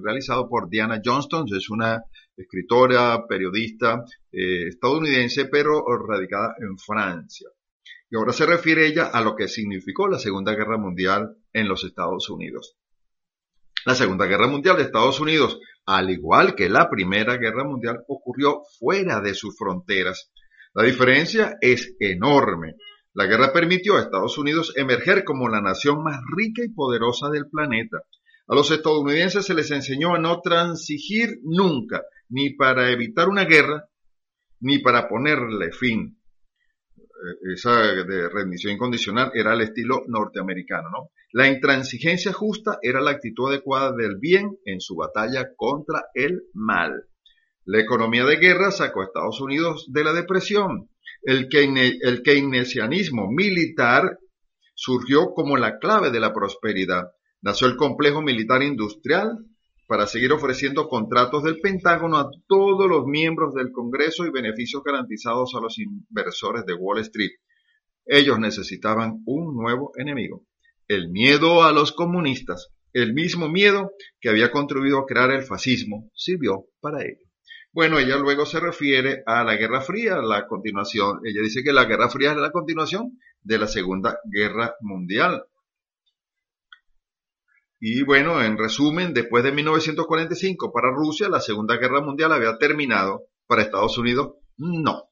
realizado 0.03 0.47
por 0.47 0.69
Diana 0.69 1.01
Johnston, 1.03 1.47
es 1.57 1.67
una 1.71 2.03
escritora, 2.37 3.25
periodista 3.27 4.05
eh, 4.31 4.67
estadounidense, 4.67 5.45
pero 5.45 5.83
radicada 6.07 6.53
en 6.59 6.77
Francia. 6.77 7.49
Y 8.07 8.17
ahora 8.17 8.33
se 8.33 8.45
refiere 8.45 8.85
ella 8.85 9.05
a 9.07 9.21
lo 9.21 9.35
que 9.35 9.47
significó 9.47 10.07
la 10.07 10.19
Segunda 10.19 10.53
Guerra 10.53 10.77
Mundial 10.77 11.37
en 11.53 11.67
los 11.67 11.83
Estados 11.83 12.29
Unidos. 12.29 12.77
La 13.83 13.95
Segunda 13.95 14.27
Guerra 14.27 14.45
Mundial 14.45 14.77
de 14.77 14.83
Estados 14.83 15.19
Unidos, 15.19 15.59
al 15.87 16.11
igual 16.11 16.53
que 16.53 16.69
la 16.69 16.87
Primera 16.87 17.37
Guerra 17.37 17.63
Mundial, 17.63 18.03
ocurrió 18.07 18.61
fuera 18.77 19.21
de 19.21 19.33
sus 19.33 19.57
fronteras. 19.57 20.31
La 20.75 20.83
diferencia 20.83 21.57
es 21.59 21.95
enorme. 21.99 22.75
La 23.13 23.25
guerra 23.25 23.51
permitió 23.51 23.97
a 23.97 24.01
Estados 24.01 24.37
Unidos 24.37 24.73
emerger 24.77 25.25
como 25.25 25.49
la 25.49 25.61
nación 25.61 26.01
más 26.01 26.21
rica 26.33 26.63
y 26.63 26.69
poderosa 26.69 27.29
del 27.29 27.49
planeta. 27.49 28.03
A 28.47 28.55
los 28.55 28.71
estadounidenses 28.71 29.45
se 29.45 29.53
les 29.53 29.69
enseñó 29.71 30.15
a 30.15 30.19
no 30.19 30.39
transigir 30.41 31.39
nunca, 31.43 32.03
ni 32.29 32.51
para 32.51 32.89
evitar 32.89 33.27
una 33.27 33.43
guerra, 33.43 33.85
ni 34.61 34.79
para 34.79 35.09
ponerle 35.09 35.71
fin. 35.71 36.21
Eh, 36.95 37.53
esa 37.53 37.81
de 37.81 38.29
rendición 38.29 38.73
incondicional 38.73 39.31
era 39.33 39.53
el 39.53 39.61
estilo 39.61 40.03
norteamericano, 40.07 40.89
¿no? 40.89 41.11
La 41.33 41.47
intransigencia 41.49 42.31
justa 42.31 42.79
era 42.81 43.01
la 43.01 43.11
actitud 43.11 43.49
adecuada 43.49 43.93
del 43.93 44.17
bien 44.17 44.57
en 44.65 44.79
su 44.79 44.95
batalla 44.95 45.49
contra 45.55 46.05
el 46.13 46.43
mal. 46.53 47.07
La 47.65 47.79
economía 47.79 48.25
de 48.25 48.37
guerra 48.37 48.71
sacó 48.71 49.01
a 49.01 49.05
Estados 49.05 49.39
Unidos 49.41 49.87
de 49.91 50.03
la 50.03 50.13
depresión 50.13 50.90
el, 51.23 52.21
keynesianismo 52.23 53.31
militar 53.31 54.17
surgió 54.75 55.33
como 55.33 55.57
la 55.57 55.77
clave 55.79 56.11
de 56.11 56.19
la 56.19 56.33
prosperidad. 56.33 57.11
Nació 57.41 57.67
el 57.67 57.75
complejo 57.75 58.21
militar 58.21 58.63
industrial 58.63 59.37
para 59.87 60.07
seguir 60.07 60.31
ofreciendo 60.31 60.87
contratos 60.87 61.43
del 61.43 61.59
Pentágono 61.59 62.17
a 62.17 62.29
todos 62.47 62.89
los 62.89 63.05
miembros 63.05 63.53
del 63.53 63.71
Congreso 63.71 64.25
y 64.25 64.31
beneficios 64.31 64.83
garantizados 64.83 65.53
a 65.55 65.59
los 65.59 65.77
inversores 65.77 66.65
de 66.65 66.73
Wall 66.73 66.99
Street. 66.99 67.31
Ellos 68.05 68.39
necesitaban 68.39 69.21
un 69.25 69.55
nuevo 69.55 69.91
enemigo, 69.97 70.45
el 70.87 71.09
miedo 71.09 71.63
a 71.63 71.71
los 71.71 71.91
comunistas. 71.91 72.69
El 72.93 73.13
mismo 73.13 73.47
miedo 73.47 73.91
que 74.19 74.29
había 74.29 74.51
contribuido 74.51 74.99
a 74.99 75.05
crear 75.05 75.31
el 75.31 75.43
fascismo 75.43 76.09
sirvió 76.13 76.65
para 76.81 77.03
ello. 77.03 77.30
Bueno, 77.73 77.99
ella 77.99 78.17
luego 78.17 78.45
se 78.45 78.59
refiere 78.59 79.23
a 79.25 79.45
la 79.45 79.55
Guerra 79.55 79.79
Fría, 79.79 80.17
la 80.17 80.45
continuación. 80.45 81.21
Ella 81.23 81.41
dice 81.41 81.63
que 81.63 81.71
la 81.71 81.85
Guerra 81.85 82.09
Fría 82.09 82.31
es 82.31 82.37
la 82.37 82.51
continuación 82.51 83.17
de 83.41 83.57
la 83.57 83.67
Segunda 83.67 84.19
Guerra 84.25 84.75
Mundial. 84.81 85.45
Y 87.79 88.03
bueno, 88.03 88.43
en 88.43 88.57
resumen, 88.57 89.13
después 89.13 89.43
de 89.43 89.53
1945 89.53 90.71
para 90.73 90.91
Rusia, 90.91 91.29
la 91.29 91.39
Segunda 91.39 91.77
Guerra 91.77 92.01
Mundial 92.01 92.33
había 92.33 92.57
terminado. 92.57 93.27
Para 93.47 93.63
Estados 93.63 93.97
Unidos, 93.97 94.35
no. 94.57 95.09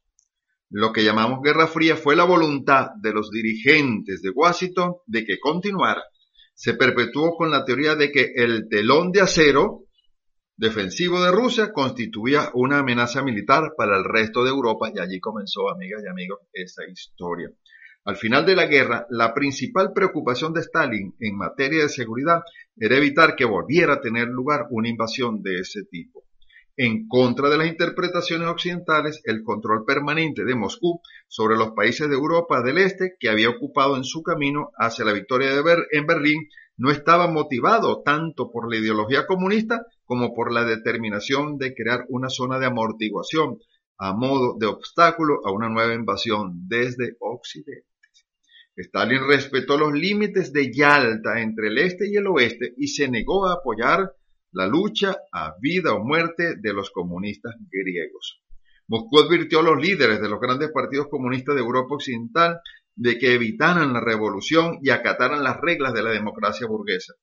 Lo 0.70 0.93
que 0.93 1.03
llamamos 1.03 1.41
Guerra 1.41 1.68
Fría 1.68 1.95
fue 1.95 2.16
la 2.16 2.26
voluntad 2.26 2.89
de 3.01 3.12
los 3.12 3.32
dirigentes 3.32 4.22
de 4.22 4.30
Washington 4.30 4.95
de 5.07 5.26
que 5.26 5.39
continuara. 5.39 6.03
Se 6.53 6.74
perpetuó 6.74 7.36
con 7.36 7.51
la 7.51 7.66
teoría 7.66 7.95
de 7.95 8.12
que 8.12 8.34
el 8.36 8.68
telón 8.70 9.12
de 9.12 9.22
acero 9.22 9.89
defensivo 10.60 11.24
de 11.24 11.32
Rusia 11.32 11.72
constituía 11.72 12.51
una 12.53 12.80
amenaza 12.80 13.24
militar 13.24 13.76
para 13.78 13.95
el 13.95 14.03
resto 14.03 14.43
de 14.43 14.49
Europa 14.49 14.91
y 14.93 14.99
allí 14.99 15.22
comenzó, 15.22 15.70
amigas 15.70 16.03
y 16.05 16.10
amigos, 16.10 16.39
esa 16.51 16.84
historia. 16.86 17.49
Al 18.03 18.18
final 18.18 18.45
de 18.45 18.57
la 18.57 18.66
guerra, 18.66 19.07
la 19.10 19.34
principal 19.34 19.93
preocupación 19.93 20.51
de 20.53 20.60
Stalin 20.60 21.16
en 21.20 21.38
materia 21.38 21.84
de 21.84 21.89
seguridad 21.89 22.41
era 22.76 22.97
evitar 22.97 23.38
que 23.38 23.45
volviera 23.45 23.93
a 23.93 24.01
tener 24.01 24.28
lugar 24.28 24.68
una 24.72 24.89
invasión 24.89 25.41
de 25.41 25.60
ese 25.62 25.84
tipo. 25.86 26.26
En 26.76 27.07
contra 27.07 27.49
de 27.49 27.57
las 27.57 27.68
interpretaciones 27.68 28.47
occidentales, 28.49 29.22
el 29.24 29.43
control 29.43 29.86
permanente 29.86 30.43
de 30.43 30.55
Moscú 30.55 30.99
sobre 31.30 31.55
los 31.55 31.72
países 31.72 32.10
de 32.10 32.16
Europa 32.16 32.62
del 32.62 32.80
Este 32.80 33.16
que 33.18 33.30
había 33.30 33.49
ocupado 33.49 33.95
en 33.95 34.03
su 34.03 34.24
camino 34.24 34.72
hacia 34.78 35.05
la 35.05 35.14
victoria 35.14 35.49
de 35.49 35.84
en 35.91 36.05
Berlín 36.05 36.49
no 36.80 36.91
estaba 36.91 37.27
motivado 37.27 38.01
tanto 38.03 38.51
por 38.51 38.71
la 38.71 38.77
ideología 38.77 39.27
comunista 39.27 39.86
como 40.05 40.34
por 40.34 40.51
la 40.51 40.63
determinación 40.63 41.57
de 41.57 41.75
crear 41.75 42.05
una 42.07 42.30
zona 42.30 42.57
de 42.57 42.67
amortiguación 42.67 43.59
a 43.97 44.13
modo 44.13 44.55
de 44.57 44.65
obstáculo 44.65 45.41
a 45.45 45.51
una 45.51 45.67
nueva 45.67 45.93
invasión 45.93 46.67
desde 46.69 47.17
Occidente. 47.19 47.86
Stalin 48.77 49.27
respetó 49.27 49.77
los 49.77 49.93
límites 49.93 50.53
de 50.53 50.71
Yalta 50.73 51.41
entre 51.41 51.67
el 51.67 51.80
este 51.80 52.09
y 52.09 52.15
el 52.15 52.27
oeste 52.27 52.73
y 52.77 52.88
se 52.88 53.09
negó 53.09 53.45
a 53.45 53.55
apoyar 53.55 54.13
la 54.53 54.65
lucha 54.65 55.17
a 55.34 55.55
vida 55.59 55.93
o 55.93 55.99
muerte 55.99 56.55
de 56.55 56.73
los 56.73 56.91
comunistas 56.91 57.55
griegos. 57.69 58.41
Moscú 58.88 59.19
advirtió 59.19 59.59
a 59.59 59.63
los 59.63 59.82
líderes 59.82 60.21
de 60.21 60.30
los 60.30 60.39
grandes 60.39 60.71
partidos 60.71 61.09
comunistas 61.09 61.55
de 61.55 61.61
Europa 61.61 61.95
Occidental 61.95 62.61
de 63.00 63.18
que 63.18 63.34
evitaran 63.34 63.93
la 63.93 64.02
revolución 64.02 64.80
y 64.82 64.89
acataran 64.89 65.41
las 65.41 65.56
reglas 65.62 65.93
de 65.93 66.04
la 66.04 66.12
democracia 66.12 66.68
burguesa. 66.68 67.14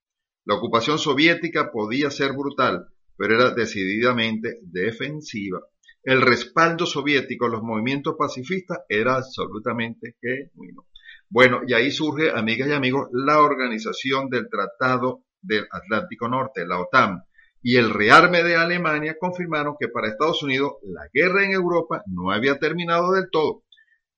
La 0.46 0.54
ocupación 0.54 0.98
soviética 0.98 1.70
podía 1.70 2.10
ser 2.10 2.32
brutal, 2.32 2.86
pero 3.14 3.34
era 3.34 3.50
decididamente 3.50 4.58
defensiva. 4.62 5.60
El 6.02 6.22
respaldo 6.22 6.86
soviético 6.86 7.44
a 7.44 7.50
los 7.50 7.62
movimientos 7.62 8.14
pacifistas 8.18 8.78
era 8.88 9.16
absolutamente 9.16 10.16
genuino. 10.18 10.86
Bueno, 11.28 11.60
y 11.66 11.74
ahí 11.74 11.90
surge, 11.90 12.30
amigas 12.30 12.70
y 12.70 12.72
amigos, 12.72 13.08
la 13.12 13.42
organización 13.42 14.30
del 14.30 14.48
Tratado 14.48 15.24
del 15.42 15.66
Atlántico 15.70 16.26
Norte, 16.26 16.66
la 16.66 16.80
OTAN, 16.80 17.22
y 17.60 17.76
el 17.76 17.90
rearme 17.90 18.42
de 18.42 18.56
Alemania 18.56 19.16
confirmaron 19.20 19.74
que 19.78 19.88
para 19.88 20.08
Estados 20.08 20.42
Unidos 20.42 20.72
la 20.84 21.06
guerra 21.12 21.44
en 21.44 21.52
Europa 21.52 22.02
no 22.06 22.30
había 22.30 22.58
terminado 22.58 23.12
del 23.12 23.28
todo 23.30 23.65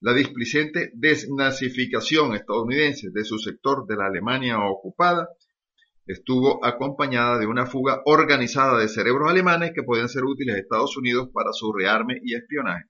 la 0.01 0.15
displicente 0.15 0.91
desnazificación 0.95 2.35
estadounidense 2.35 3.11
de 3.11 3.25
su 3.25 3.39
sector 3.39 3.87
de 3.87 3.97
la 3.97 4.07
Alemania 4.07 4.59
ocupada 4.61 5.29
estuvo 6.07 6.65
acompañada 6.65 7.39
de 7.39 7.47
una 7.47 7.67
fuga 7.67 8.03
organizada 8.07 8.79
de 8.79 8.89
cerebros 8.89 9.31
alemanes 9.31 9.73
que 9.75 9.83
podían 9.83 10.09
ser 10.09 10.25
útiles 10.25 10.55
a 10.55 10.59
Estados 10.59 10.97
Unidos 10.97 11.29
para 11.33 11.53
su 11.53 11.73
rearme 11.73 12.19
y 12.23 12.35
espionaje, 12.35 12.85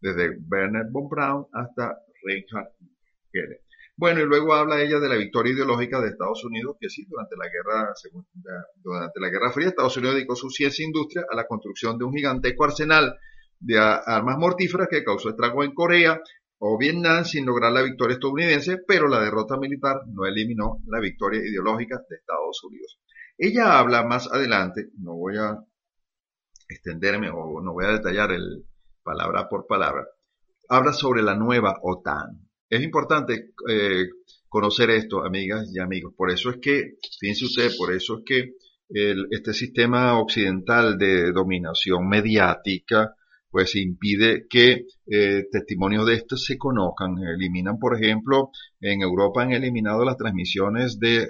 desde 0.00 0.38
Werner 0.48 0.86
von 0.90 1.08
Braun 1.08 1.46
hasta 1.52 1.96
Reinhard 2.24 2.68
Gehlen. 3.32 3.58
Bueno, 3.96 4.20
y 4.20 4.24
luego 4.24 4.54
habla 4.54 4.80
ella 4.80 4.98
de 4.98 5.08
la 5.08 5.16
victoria 5.16 5.52
ideológica 5.52 6.00
de 6.00 6.08
Estados 6.08 6.42
Unidos, 6.44 6.76
que 6.80 6.88
sí, 6.88 7.04
durante 7.06 7.36
la 7.36 7.46
guerra, 7.48 7.92
durante 8.76 9.20
la 9.20 9.28
Guerra 9.28 9.52
Fría, 9.52 9.68
Estados 9.68 9.96
Unidos 9.96 10.14
dedicó 10.14 10.36
su 10.36 10.48
ciencia 10.48 10.82
e 10.82 10.86
industria 10.86 11.26
a 11.30 11.36
la 11.36 11.46
construcción 11.46 11.98
de 11.98 12.04
un 12.04 12.14
gigantesco 12.14 12.64
arsenal 12.64 13.18
de 13.58 13.78
armas 13.78 14.38
mortíferas 14.38 14.88
que 14.88 15.04
causó 15.04 15.28
estragos 15.28 15.66
en 15.66 15.74
Corea 15.74 16.20
o 16.62 16.78
Vietnam 16.78 17.24
sin 17.24 17.46
lograr 17.46 17.72
la 17.72 17.82
victoria 17.82 18.14
estadounidense, 18.14 18.78
pero 18.86 19.08
la 19.08 19.20
derrota 19.20 19.56
militar 19.56 20.02
no 20.06 20.26
eliminó 20.26 20.82
la 20.86 21.00
victoria 21.00 21.40
ideológica 21.40 21.96
de 22.08 22.16
Estados 22.16 22.62
Unidos. 22.64 23.00
Ella 23.38 23.78
habla 23.78 24.04
más 24.04 24.30
adelante, 24.30 24.90
no 24.98 25.14
voy 25.14 25.38
a 25.38 25.56
extenderme 26.68 27.30
o 27.30 27.62
no 27.62 27.72
voy 27.72 27.86
a 27.86 27.92
detallar 27.92 28.32
el 28.32 28.66
palabra 29.02 29.48
por 29.48 29.66
palabra, 29.66 30.06
habla 30.68 30.92
sobre 30.92 31.22
la 31.22 31.34
nueva 31.34 31.78
OTAN. 31.82 32.46
Es 32.68 32.82
importante 32.82 33.52
eh, 33.68 34.08
conocer 34.46 34.90
esto, 34.90 35.24
amigas 35.24 35.70
y 35.74 35.80
amigos. 35.80 36.12
Por 36.14 36.30
eso 36.30 36.50
es 36.50 36.58
que, 36.60 36.96
fíjense 37.18 37.46
usted, 37.46 37.70
por 37.78 37.92
eso 37.92 38.18
es 38.18 38.24
que 38.26 38.52
este 39.30 39.54
sistema 39.54 40.18
occidental 40.18 40.98
de 40.98 41.32
dominación 41.32 42.08
mediática 42.08 43.14
pues 43.50 43.74
impide 43.74 44.46
que 44.48 44.86
eh, 45.06 45.44
testimonios 45.50 46.06
de 46.06 46.14
estos 46.14 46.44
se 46.44 46.56
conozcan. 46.56 47.16
Eliminan, 47.18 47.78
por 47.78 47.96
ejemplo, 47.96 48.50
en 48.80 49.02
Europa 49.02 49.42
han 49.42 49.52
eliminado 49.52 50.04
las 50.04 50.16
transmisiones 50.16 50.98
de 50.98 51.26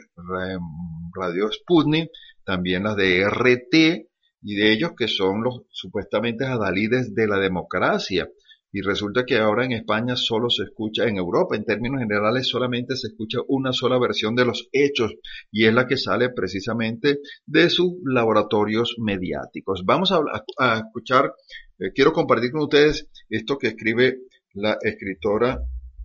Radio 1.14 1.50
Sputnik, 1.50 2.10
también 2.44 2.84
las 2.84 2.96
de 2.96 3.24
RT, 3.28 4.10
y 4.42 4.54
de 4.54 4.72
ellos 4.72 4.92
que 4.96 5.08
son 5.08 5.42
los 5.42 5.62
supuestamente 5.70 6.44
adalides 6.44 7.14
de 7.14 7.26
la 7.26 7.38
democracia. 7.38 8.28
Y 8.72 8.82
resulta 8.82 9.24
que 9.24 9.38
ahora 9.38 9.64
en 9.64 9.72
España 9.72 10.14
solo 10.16 10.48
se 10.48 10.64
escucha, 10.64 11.06
en 11.06 11.16
Europa 11.16 11.56
en 11.56 11.64
términos 11.64 12.00
generales 12.00 12.48
solamente 12.48 12.96
se 12.96 13.08
escucha 13.08 13.38
una 13.48 13.72
sola 13.72 13.98
versión 13.98 14.34
de 14.36 14.44
los 14.44 14.68
hechos 14.72 15.14
y 15.50 15.66
es 15.66 15.74
la 15.74 15.86
que 15.86 15.96
sale 15.96 16.30
precisamente 16.30 17.18
de 17.46 17.68
sus 17.68 17.94
laboratorios 18.04 18.94
mediáticos. 18.98 19.82
Vamos 19.84 20.12
a, 20.12 20.76
escuchar, 20.76 21.32
eh, 21.78 21.90
quiero 21.94 22.12
compartir 22.12 22.52
con 22.52 22.62
ustedes 22.62 23.08
esto 23.28 23.58
que 23.58 23.68
escribe 23.68 24.20
la 24.54 24.78
escritora 24.82 25.60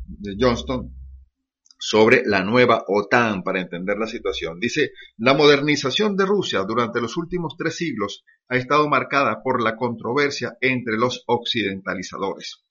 de 0.08 0.36
Johnston 0.40 1.05
sobre 1.78 2.24
la 2.26 2.44
nueva 2.44 2.84
OTAN 2.88 3.44
para 3.44 3.62
entender 3.62 3.98
la 3.98 4.08
situación. 4.08 4.60
Dice, 4.60 4.92
la 5.18 5.34
modernización 5.34 6.16
de 6.16 6.26
Rusia 6.26 6.64
durante 6.64 7.02
los 7.02 7.18
últimos 7.18 7.56
tres 7.58 7.76
siglos 7.76 8.24
ha 8.48 8.58
estado 8.58 8.88
marcada 8.88 9.42
por 9.44 9.62
la 9.62 9.76
controversia 9.76 10.58
entre 10.62 10.98
los 10.98 11.24
occidentalizadores. 11.28 12.64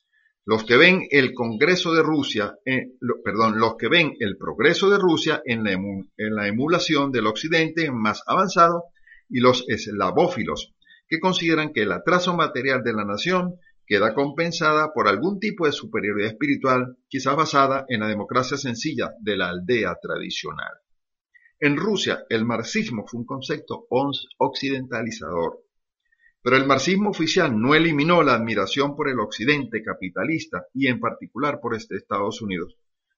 Los 0.47 0.65
que 0.65 0.77
ven 0.77 1.07
el 1.11 1.33
Congreso 1.33 1.95
de 1.95 2.03
Rusia, 2.03 2.55
eh, 2.67 2.89
perdón, 3.25 3.59
los 3.59 3.77
que 3.77 3.89
ven 3.89 4.15
el 4.21 4.37
progreso 4.37 4.91
de 4.91 4.99
Rusia 4.99 5.43
en 5.45 5.65
la, 5.65 5.73
en 5.73 6.35
la 6.35 6.49
emulación 6.49 7.11
del 7.13 7.27
occidente 7.27 7.91
más 7.91 8.23
avanzado 8.27 8.85
y 9.31 9.41
los 9.41 9.65
eslavófilos, 9.69 10.75
que 11.09 11.19
consideran 11.19 11.73
que 11.73 11.83
el 11.83 11.93
atraso 11.93 12.35
material 12.37 12.83
de 12.83 12.93
la 12.93 13.05
nación 13.05 13.55
queda 13.87 14.15
compensada 14.15 14.93
por 14.93 15.09
algún 15.09 15.39
tipo 15.39 15.67
de 15.67 15.73
superioridad 15.73 16.31
espiritual, 16.31 16.97
quizás 17.09 17.37
basada 17.37 17.85
en 17.89 18.01
la 18.01 18.09
democracia 18.09 18.57
sencilla 18.57 19.13
de 19.21 19.37
la 19.37 19.51
aldea 19.51 19.97
tradicional. 20.01 20.73
En 21.61 21.77
Rusia, 21.77 22.25
el 22.29 22.45
marxismo 22.45 23.07
fue 23.07 23.21
un 23.21 23.27
concepto 23.27 23.87
occidentalizador, 24.39 25.61
pero 26.43 26.57
el 26.57 26.67
marxismo 26.67 27.11
oficial 27.11 27.59
no 27.59 27.75
eliminó 27.75 28.23
la 28.23 28.35
admiración 28.35 28.97
por 28.97 29.09
el 29.09 29.19
occidente 29.19 29.83
capitalista 29.83 30.67
y 30.75 30.89
en 30.89 31.01
particular 31.01 31.61
por 31.61 31.75
este 31.75 31.97
Estados 31.97 32.43
Unidos. 32.43 32.77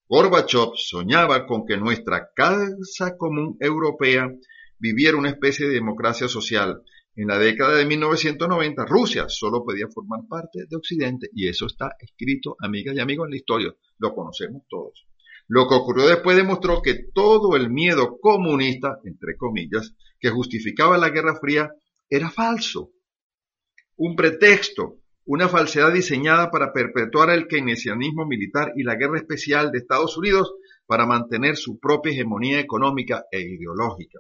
Gorbachev 0.09 0.77
soñaba 0.77 1.47
con 1.47 1.67
que 1.67 1.77
nuestra 1.77 2.31
casa 2.35 3.17
común 3.17 3.57
europea 3.59 4.33
viviera 4.79 5.17
una 5.17 5.31
especie 5.31 5.67
de 5.67 5.75
democracia 5.75 6.29
social 6.29 6.83
en 7.17 7.29
la 7.29 7.39
década 7.39 7.77
de 7.77 7.87
1990, 7.87 8.85
Rusia 8.85 9.25
solo 9.29 9.65
podía 9.65 9.89
formar 9.89 10.21
parte 10.29 10.67
de 10.69 10.77
Occidente 10.77 11.31
y 11.33 11.49
eso 11.49 11.65
está 11.65 11.97
escrito, 11.99 12.57
amigas 12.61 12.95
y 12.95 13.01
amigos, 13.01 13.27
en 13.27 13.31
la 13.31 13.37
historia. 13.39 13.75
Lo 13.99 14.15
conocemos 14.15 14.65
todos. 14.69 15.07
Lo 15.49 15.67
que 15.67 15.77
ocurrió 15.77 16.09
después 16.09 16.37
demostró 16.37 16.83
que 16.83 17.07
todo 17.15 17.57
el 17.57 17.71
miedo 17.71 18.19
comunista, 18.21 18.99
entre 19.05 19.37
comillas, 19.39 19.95
que 20.21 20.29
justificaba 20.29 20.99
la 20.99 21.09
Guerra 21.09 21.39
Fría 21.41 21.71
era 22.11 22.29
falso. 22.29 22.91
Un 23.97 24.15
pretexto, 24.15 24.99
una 25.25 25.49
falsedad 25.49 25.95
diseñada 25.95 26.51
para 26.51 26.73
perpetuar 26.73 27.31
el 27.31 27.49
keynesianismo 27.49 28.27
militar 28.27 28.73
y 28.77 28.83
la 28.83 28.97
guerra 28.97 29.17
especial 29.17 29.73
de 29.73 29.79
Estados 29.79 30.19
Unidos 30.19 30.53
para 30.85 31.07
mantener 31.07 31.57
su 31.57 31.79
propia 31.79 32.13
hegemonía 32.13 32.61
económica 32.61 33.25
e 33.31 33.41
ideológica. 33.41 34.19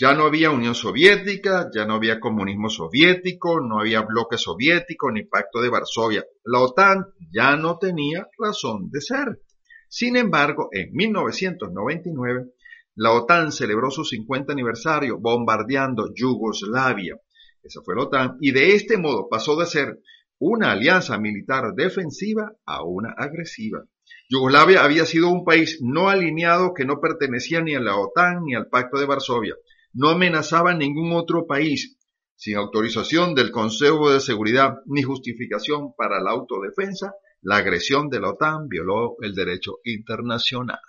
Ya 0.00 0.14
no 0.14 0.24
había 0.24 0.50
Unión 0.50 0.74
Soviética, 0.74 1.68
ya 1.74 1.84
no 1.84 1.92
había 1.92 2.20
comunismo 2.20 2.70
soviético, 2.70 3.60
no 3.60 3.80
había 3.80 4.00
bloque 4.00 4.38
soviético 4.38 5.12
ni 5.12 5.24
pacto 5.24 5.60
de 5.60 5.68
Varsovia. 5.68 6.24
La 6.44 6.60
OTAN 6.60 7.04
ya 7.30 7.54
no 7.56 7.76
tenía 7.76 8.26
razón 8.38 8.90
de 8.90 9.02
ser. 9.02 9.42
Sin 9.90 10.16
embargo, 10.16 10.70
en 10.72 10.90
1999, 10.94 12.46
la 12.94 13.12
OTAN 13.12 13.52
celebró 13.52 13.90
su 13.90 14.06
50 14.06 14.54
aniversario 14.54 15.18
bombardeando 15.18 16.14
Yugoslavia. 16.14 17.20
Esa 17.62 17.82
fue 17.82 17.94
la 17.94 18.04
OTAN 18.04 18.38
y 18.40 18.52
de 18.52 18.74
este 18.74 18.96
modo 18.96 19.28
pasó 19.28 19.54
de 19.56 19.66
ser 19.66 19.98
una 20.38 20.72
alianza 20.72 21.18
militar 21.18 21.74
defensiva 21.74 22.54
a 22.64 22.82
una 22.84 23.12
agresiva. 23.18 23.84
Yugoslavia 24.30 24.82
había 24.82 25.04
sido 25.04 25.28
un 25.28 25.44
país 25.44 25.78
no 25.82 26.08
alineado 26.08 26.72
que 26.72 26.86
no 26.86 27.02
pertenecía 27.02 27.60
ni 27.60 27.74
a 27.74 27.80
la 27.80 27.98
OTAN 27.98 28.44
ni 28.46 28.54
al 28.54 28.68
Pacto 28.68 28.98
de 28.98 29.04
Varsovia 29.04 29.56
no 29.92 30.08
amenazaba 30.08 30.74
ningún 30.74 31.12
otro 31.12 31.46
país, 31.46 31.98
sin 32.36 32.56
autorización 32.56 33.34
del 33.34 33.50
Consejo 33.50 34.12
de 34.12 34.20
Seguridad 34.20 34.78
ni 34.86 35.02
justificación 35.02 35.94
para 35.94 36.22
la 36.22 36.30
autodefensa, 36.30 37.14
la 37.42 37.56
agresión 37.56 38.08
de 38.08 38.20
la 38.20 38.30
OTAN 38.30 38.68
violó 38.68 39.16
el 39.20 39.34
derecho 39.34 39.78
internacional. 39.84 40.80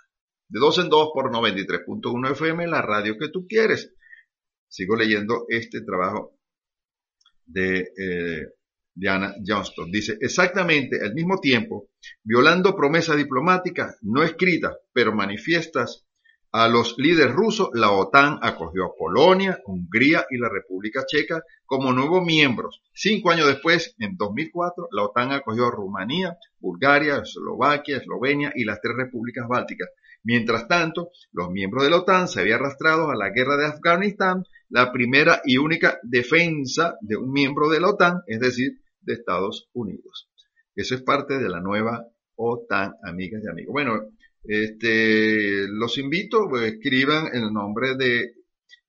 De 0.48 0.60
dos 0.60 0.78
en 0.78 0.88
dos 0.88 1.10
por 1.14 1.32
93.1 1.32 2.32
FM, 2.32 2.66
la 2.66 2.82
radio 2.82 3.16
que 3.18 3.28
tú 3.28 3.46
quieres. 3.46 3.94
Sigo 4.68 4.96
leyendo 4.96 5.46
este 5.48 5.80
trabajo 5.82 6.38
de 7.46 7.92
eh, 7.96 8.46
Diana 8.94 9.34
Johnston. 9.44 9.90
Dice, 9.90 10.18
exactamente 10.20 11.00
al 11.02 11.14
mismo 11.14 11.38
tiempo, 11.40 11.88
violando 12.22 12.76
promesas 12.76 13.16
diplomáticas 13.16 13.96
no 14.02 14.22
escritas, 14.22 14.76
pero 14.92 15.14
manifiestas 15.14 16.06
a 16.52 16.68
los 16.68 16.96
líderes 16.98 17.34
rusos, 17.34 17.70
la 17.72 17.90
OTAN 17.92 18.38
acogió 18.42 18.84
a 18.84 18.94
Polonia, 18.94 19.58
Hungría 19.64 20.26
y 20.28 20.36
la 20.36 20.50
República 20.50 21.04
Checa 21.06 21.42
como 21.64 21.94
nuevos 21.94 22.22
miembros. 22.22 22.82
Cinco 22.92 23.30
años 23.30 23.46
después, 23.46 23.94
en 23.98 24.18
2004, 24.18 24.88
la 24.92 25.04
OTAN 25.04 25.32
acogió 25.32 25.66
a 25.66 25.70
Rumanía, 25.70 26.36
Bulgaria, 26.60 27.22
Eslovaquia, 27.22 27.96
Eslovenia 27.96 28.52
y 28.54 28.64
las 28.64 28.82
tres 28.82 28.94
repúblicas 28.96 29.48
bálticas. 29.48 29.88
Mientras 30.24 30.68
tanto, 30.68 31.08
los 31.32 31.50
miembros 31.50 31.84
de 31.84 31.90
la 31.90 32.00
OTAN 32.00 32.28
se 32.28 32.40
habían 32.40 32.60
arrastrado 32.60 33.10
a 33.10 33.16
la 33.16 33.30
guerra 33.30 33.56
de 33.56 33.66
Afganistán, 33.66 34.44
la 34.68 34.92
primera 34.92 35.40
y 35.46 35.56
única 35.56 36.00
defensa 36.02 36.96
de 37.00 37.16
un 37.16 37.32
miembro 37.32 37.70
de 37.70 37.80
la 37.80 37.88
OTAN, 37.88 38.20
es 38.26 38.40
decir, 38.40 38.78
de 39.00 39.14
Estados 39.14 39.70
Unidos. 39.72 40.28
Eso 40.74 40.94
es 40.94 41.02
parte 41.02 41.38
de 41.38 41.48
la 41.48 41.60
nueva 41.60 42.06
OTAN, 42.36 42.92
amigas 43.02 43.42
y 43.42 43.48
amigos. 43.48 43.72
Bueno, 43.72 44.00
este, 44.44 45.68
los 45.68 45.98
invito, 45.98 46.48
pues, 46.48 46.72
escriban 46.72 47.28
el 47.32 47.52
nombre 47.52 47.96
de 47.96 48.34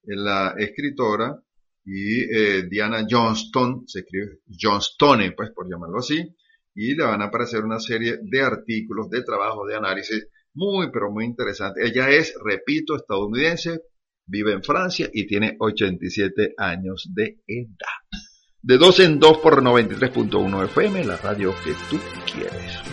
la 0.04 0.56
escritora 0.58 1.42
y 1.86 2.24
eh, 2.24 2.64
Diana 2.70 3.06
Johnston, 3.10 3.84
se 3.88 4.00
escribe 4.00 4.40
Johnstone, 4.60 5.34
pues 5.34 5.52
por 5.52 5.70
llamarlo 5.70 6.00
así, 6.00 6.36
y 6.76 6.96
le 6.96 7.04
van 7.04 7.22
a 7.22 7.26
aparecer 7.26 7.64
una 7.64 7.80
serie 7.80 8.20
de 8.22 8.42
artículos, 8.42 9.10
de 9.10 9.22
trabajo, 9.24 9.66
de 9.66 9.76
análisis 9.76 10.28
muy, 10.54 10.92
pero 10.92 11.12
muy 11.12 11.26
interesante. 11.26 11.86
Ella 11.86 12.10
es, 12.10 12.34
repito, 12.44 12.96
estadounidense, 12.96 13.82
vive 14.26 14.54
en 14.54 14.64
Francia 14.64 15.10
y 15.12 15.26
tiene 15.26 15.56
87 15.60 16.54
años 16.58 17.10
de 17.14 17.40
edad. 17.48 18.20
De 18.62 18.78
2 18.78 19.00
en 19.02 19.20
2 19.20 19.38
por 19.40 19.62
93.1 19.62 20.66
FM, 20.66 21.04
la 21.04 21.18
radio 21.18 21.54
que 21.64 21.74
tú 21.90 22.00
quieres. 22.32 22.93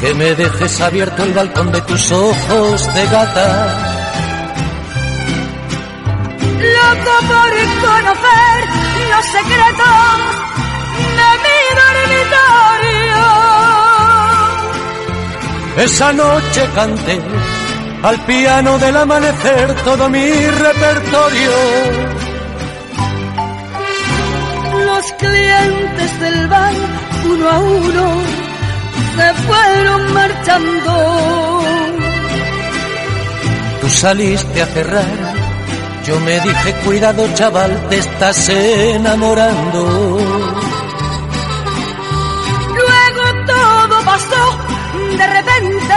que 0.00 0.14
me 0.14 0.34
dejes 0.34 0.80
abierto 0.80 1.22
el 1.24 1.32
balcón 1.32 1.72
de 1.72 1.80
tus 1.82 2.12
ojos 2.12 2.94
de 2.94 3.06
gata. 3.06 3.96
Loco 6.76 7.14
por 7.28 7.50
conocer 7.86 8.56
los 9.10 9.24
secretos 9.36 10.18
de 11.18 11.30
mi 11.44 11.58
dormitorio. 11.80 13.18
Esa 15.84 16.12
noche 16.12 16.68
canté 16.74 17.20
al 18.02 18.24
piano 18.24 18.78
del 18.78 18.96
amanecer 18.96 19.74
todo 19.84 20.08
mi 20.08 20.30
repertorio. 20.46 21.52
Los 24.86 25.12
clientes 25.12 26.20
del 26.20 26.48
bar, 26.48 26.72
uno 27.24 27.48
a 27.48 27.58
uno, 27.58 28.22
se 29.18 29.34
fueron 29.46 30.14
marchando. 30.14 30.92
Tú 33.80 33.88
saliste 33.88 34.62
a 34.62 34.66
cerrar, 34.66 35.34
yo 36.06 36.20
me 36.20 36.40
dije 36.40 36.72
cuidado 36.84 37.26
chaval, 37.34 37.88
te 37.88 37.98
estás 37.98 38.48
enamorando. 38.48 39.82
Luego 42.80 43.22
todo 43.46 44.04
pasó 44.04 44.44
de 45.18 45.26
repente, 45.26 45.96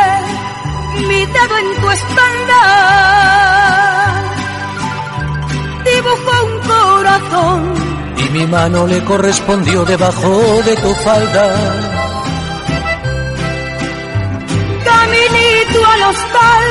mi 1.07 1.25
dedo 1.25 1.57
en 1.63 1.81
tu 1.81 1.91
espalda 1.91 2.61
dibujó 5.83 6.45
un 6.45 6.59
corazón 6.67 7.73
Y 8.17 8.29
mi 8.29 8.45
mano 8.47 8.87
le 8.87 9.03
correspondió 9.03 9.83
debajo 9.85 10.61
de 10.63 10.75
tu 10.75 10.93
falda. 10.95 12.00
Caminito 15.11 15.85
al 15.85 16.01
hostal 16.03 16.63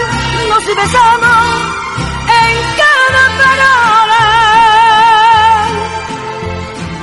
nos 0.49 0.65
besamos 0.67 1.37
en 2.25 2.57
cada 2.81 3.25
parada. 3.39 4.25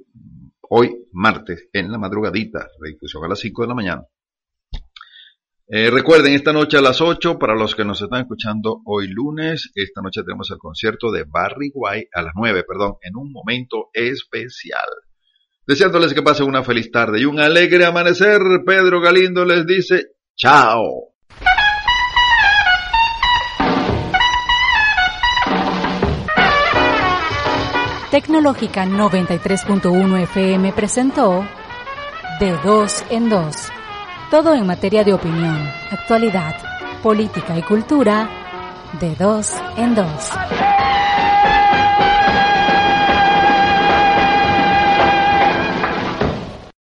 hoy 0.70 0.96
martes, 1.12 1.68
en 1.74 1.92
la 1.92 1.98
madrugadita, 1.98 2.68
redifusión 2.80 3.24
a 3.24 3.28
las 3.28 3.40
5 3.40 3.62
de 3.62 3.68
la 3.68 3.74
mañana. 3.74 4.02
Eh, 5.66 5.90
recuerden, 5.90 6.32
esta 6.32 6.54
noche 6.54 6.78
a 6.78 6.80
las 6.80 7.02
8, 7.02 7.38
para 7.38 7.54
los 7.54 7.74
que 7.74 7.84
nos 7.84 8.00
están 8.00 8.22
escuchando 8.22 8.80
hoy 8.86 9.08
lunes, 9.08 9.70
esta 9.74 10.00
noche 10.00 10.22
tenemos 10.22 10.50
el 10.50 10.56
concierto 10.56 11.10
de 11.10 11.24
Barry 11.24 11.70
White 11.74 12.08
a 12.14 12.22
las 12.22 12.32
9, 12.34 12.64
perdón, 12.66 12.94
en 13.02 13.16
un 13.16 13.30
momento 13.30 13.90
especial. 13.92 14.88
Deseándoles 15.68 16.14
que 16.14 16.22
pasen 16.22 16.46
una 16.46 16.64
feliz 16.64 16.90
tarde 16.90 17.20
y 17.20 17.26
un 17.26 17.38
alegre 17.38 17.84
amanecer, 17.84 18.40
Pedro 18.64 19.02
Galindo 19.02 19.44
les 19.44 19.66
dice 19.66 20.12
chao. 20.34 21.12
Tecnológica 28.10 28.86
93.1 28.86 30.22
FM 30.22 30.72
presentó 30.72 31.46
De 32.40 32.52
Dos 32.64 33.04
en 33.10 33.28
Dos. 33.28 33.68
Todo 34.30 34.54
en 34.54 34.66
materia 34.66 35.04
de 35.04 35.12
opinión, 35.12 35.68
actualidad, 35.90 36.56
política 37.02 37.58
y 37.58 37.62
cultura. 37.62 38.30
De 38.98 39.14
dos 39.16 39.52
en 39.76 39.94
dos. 39.94 40.30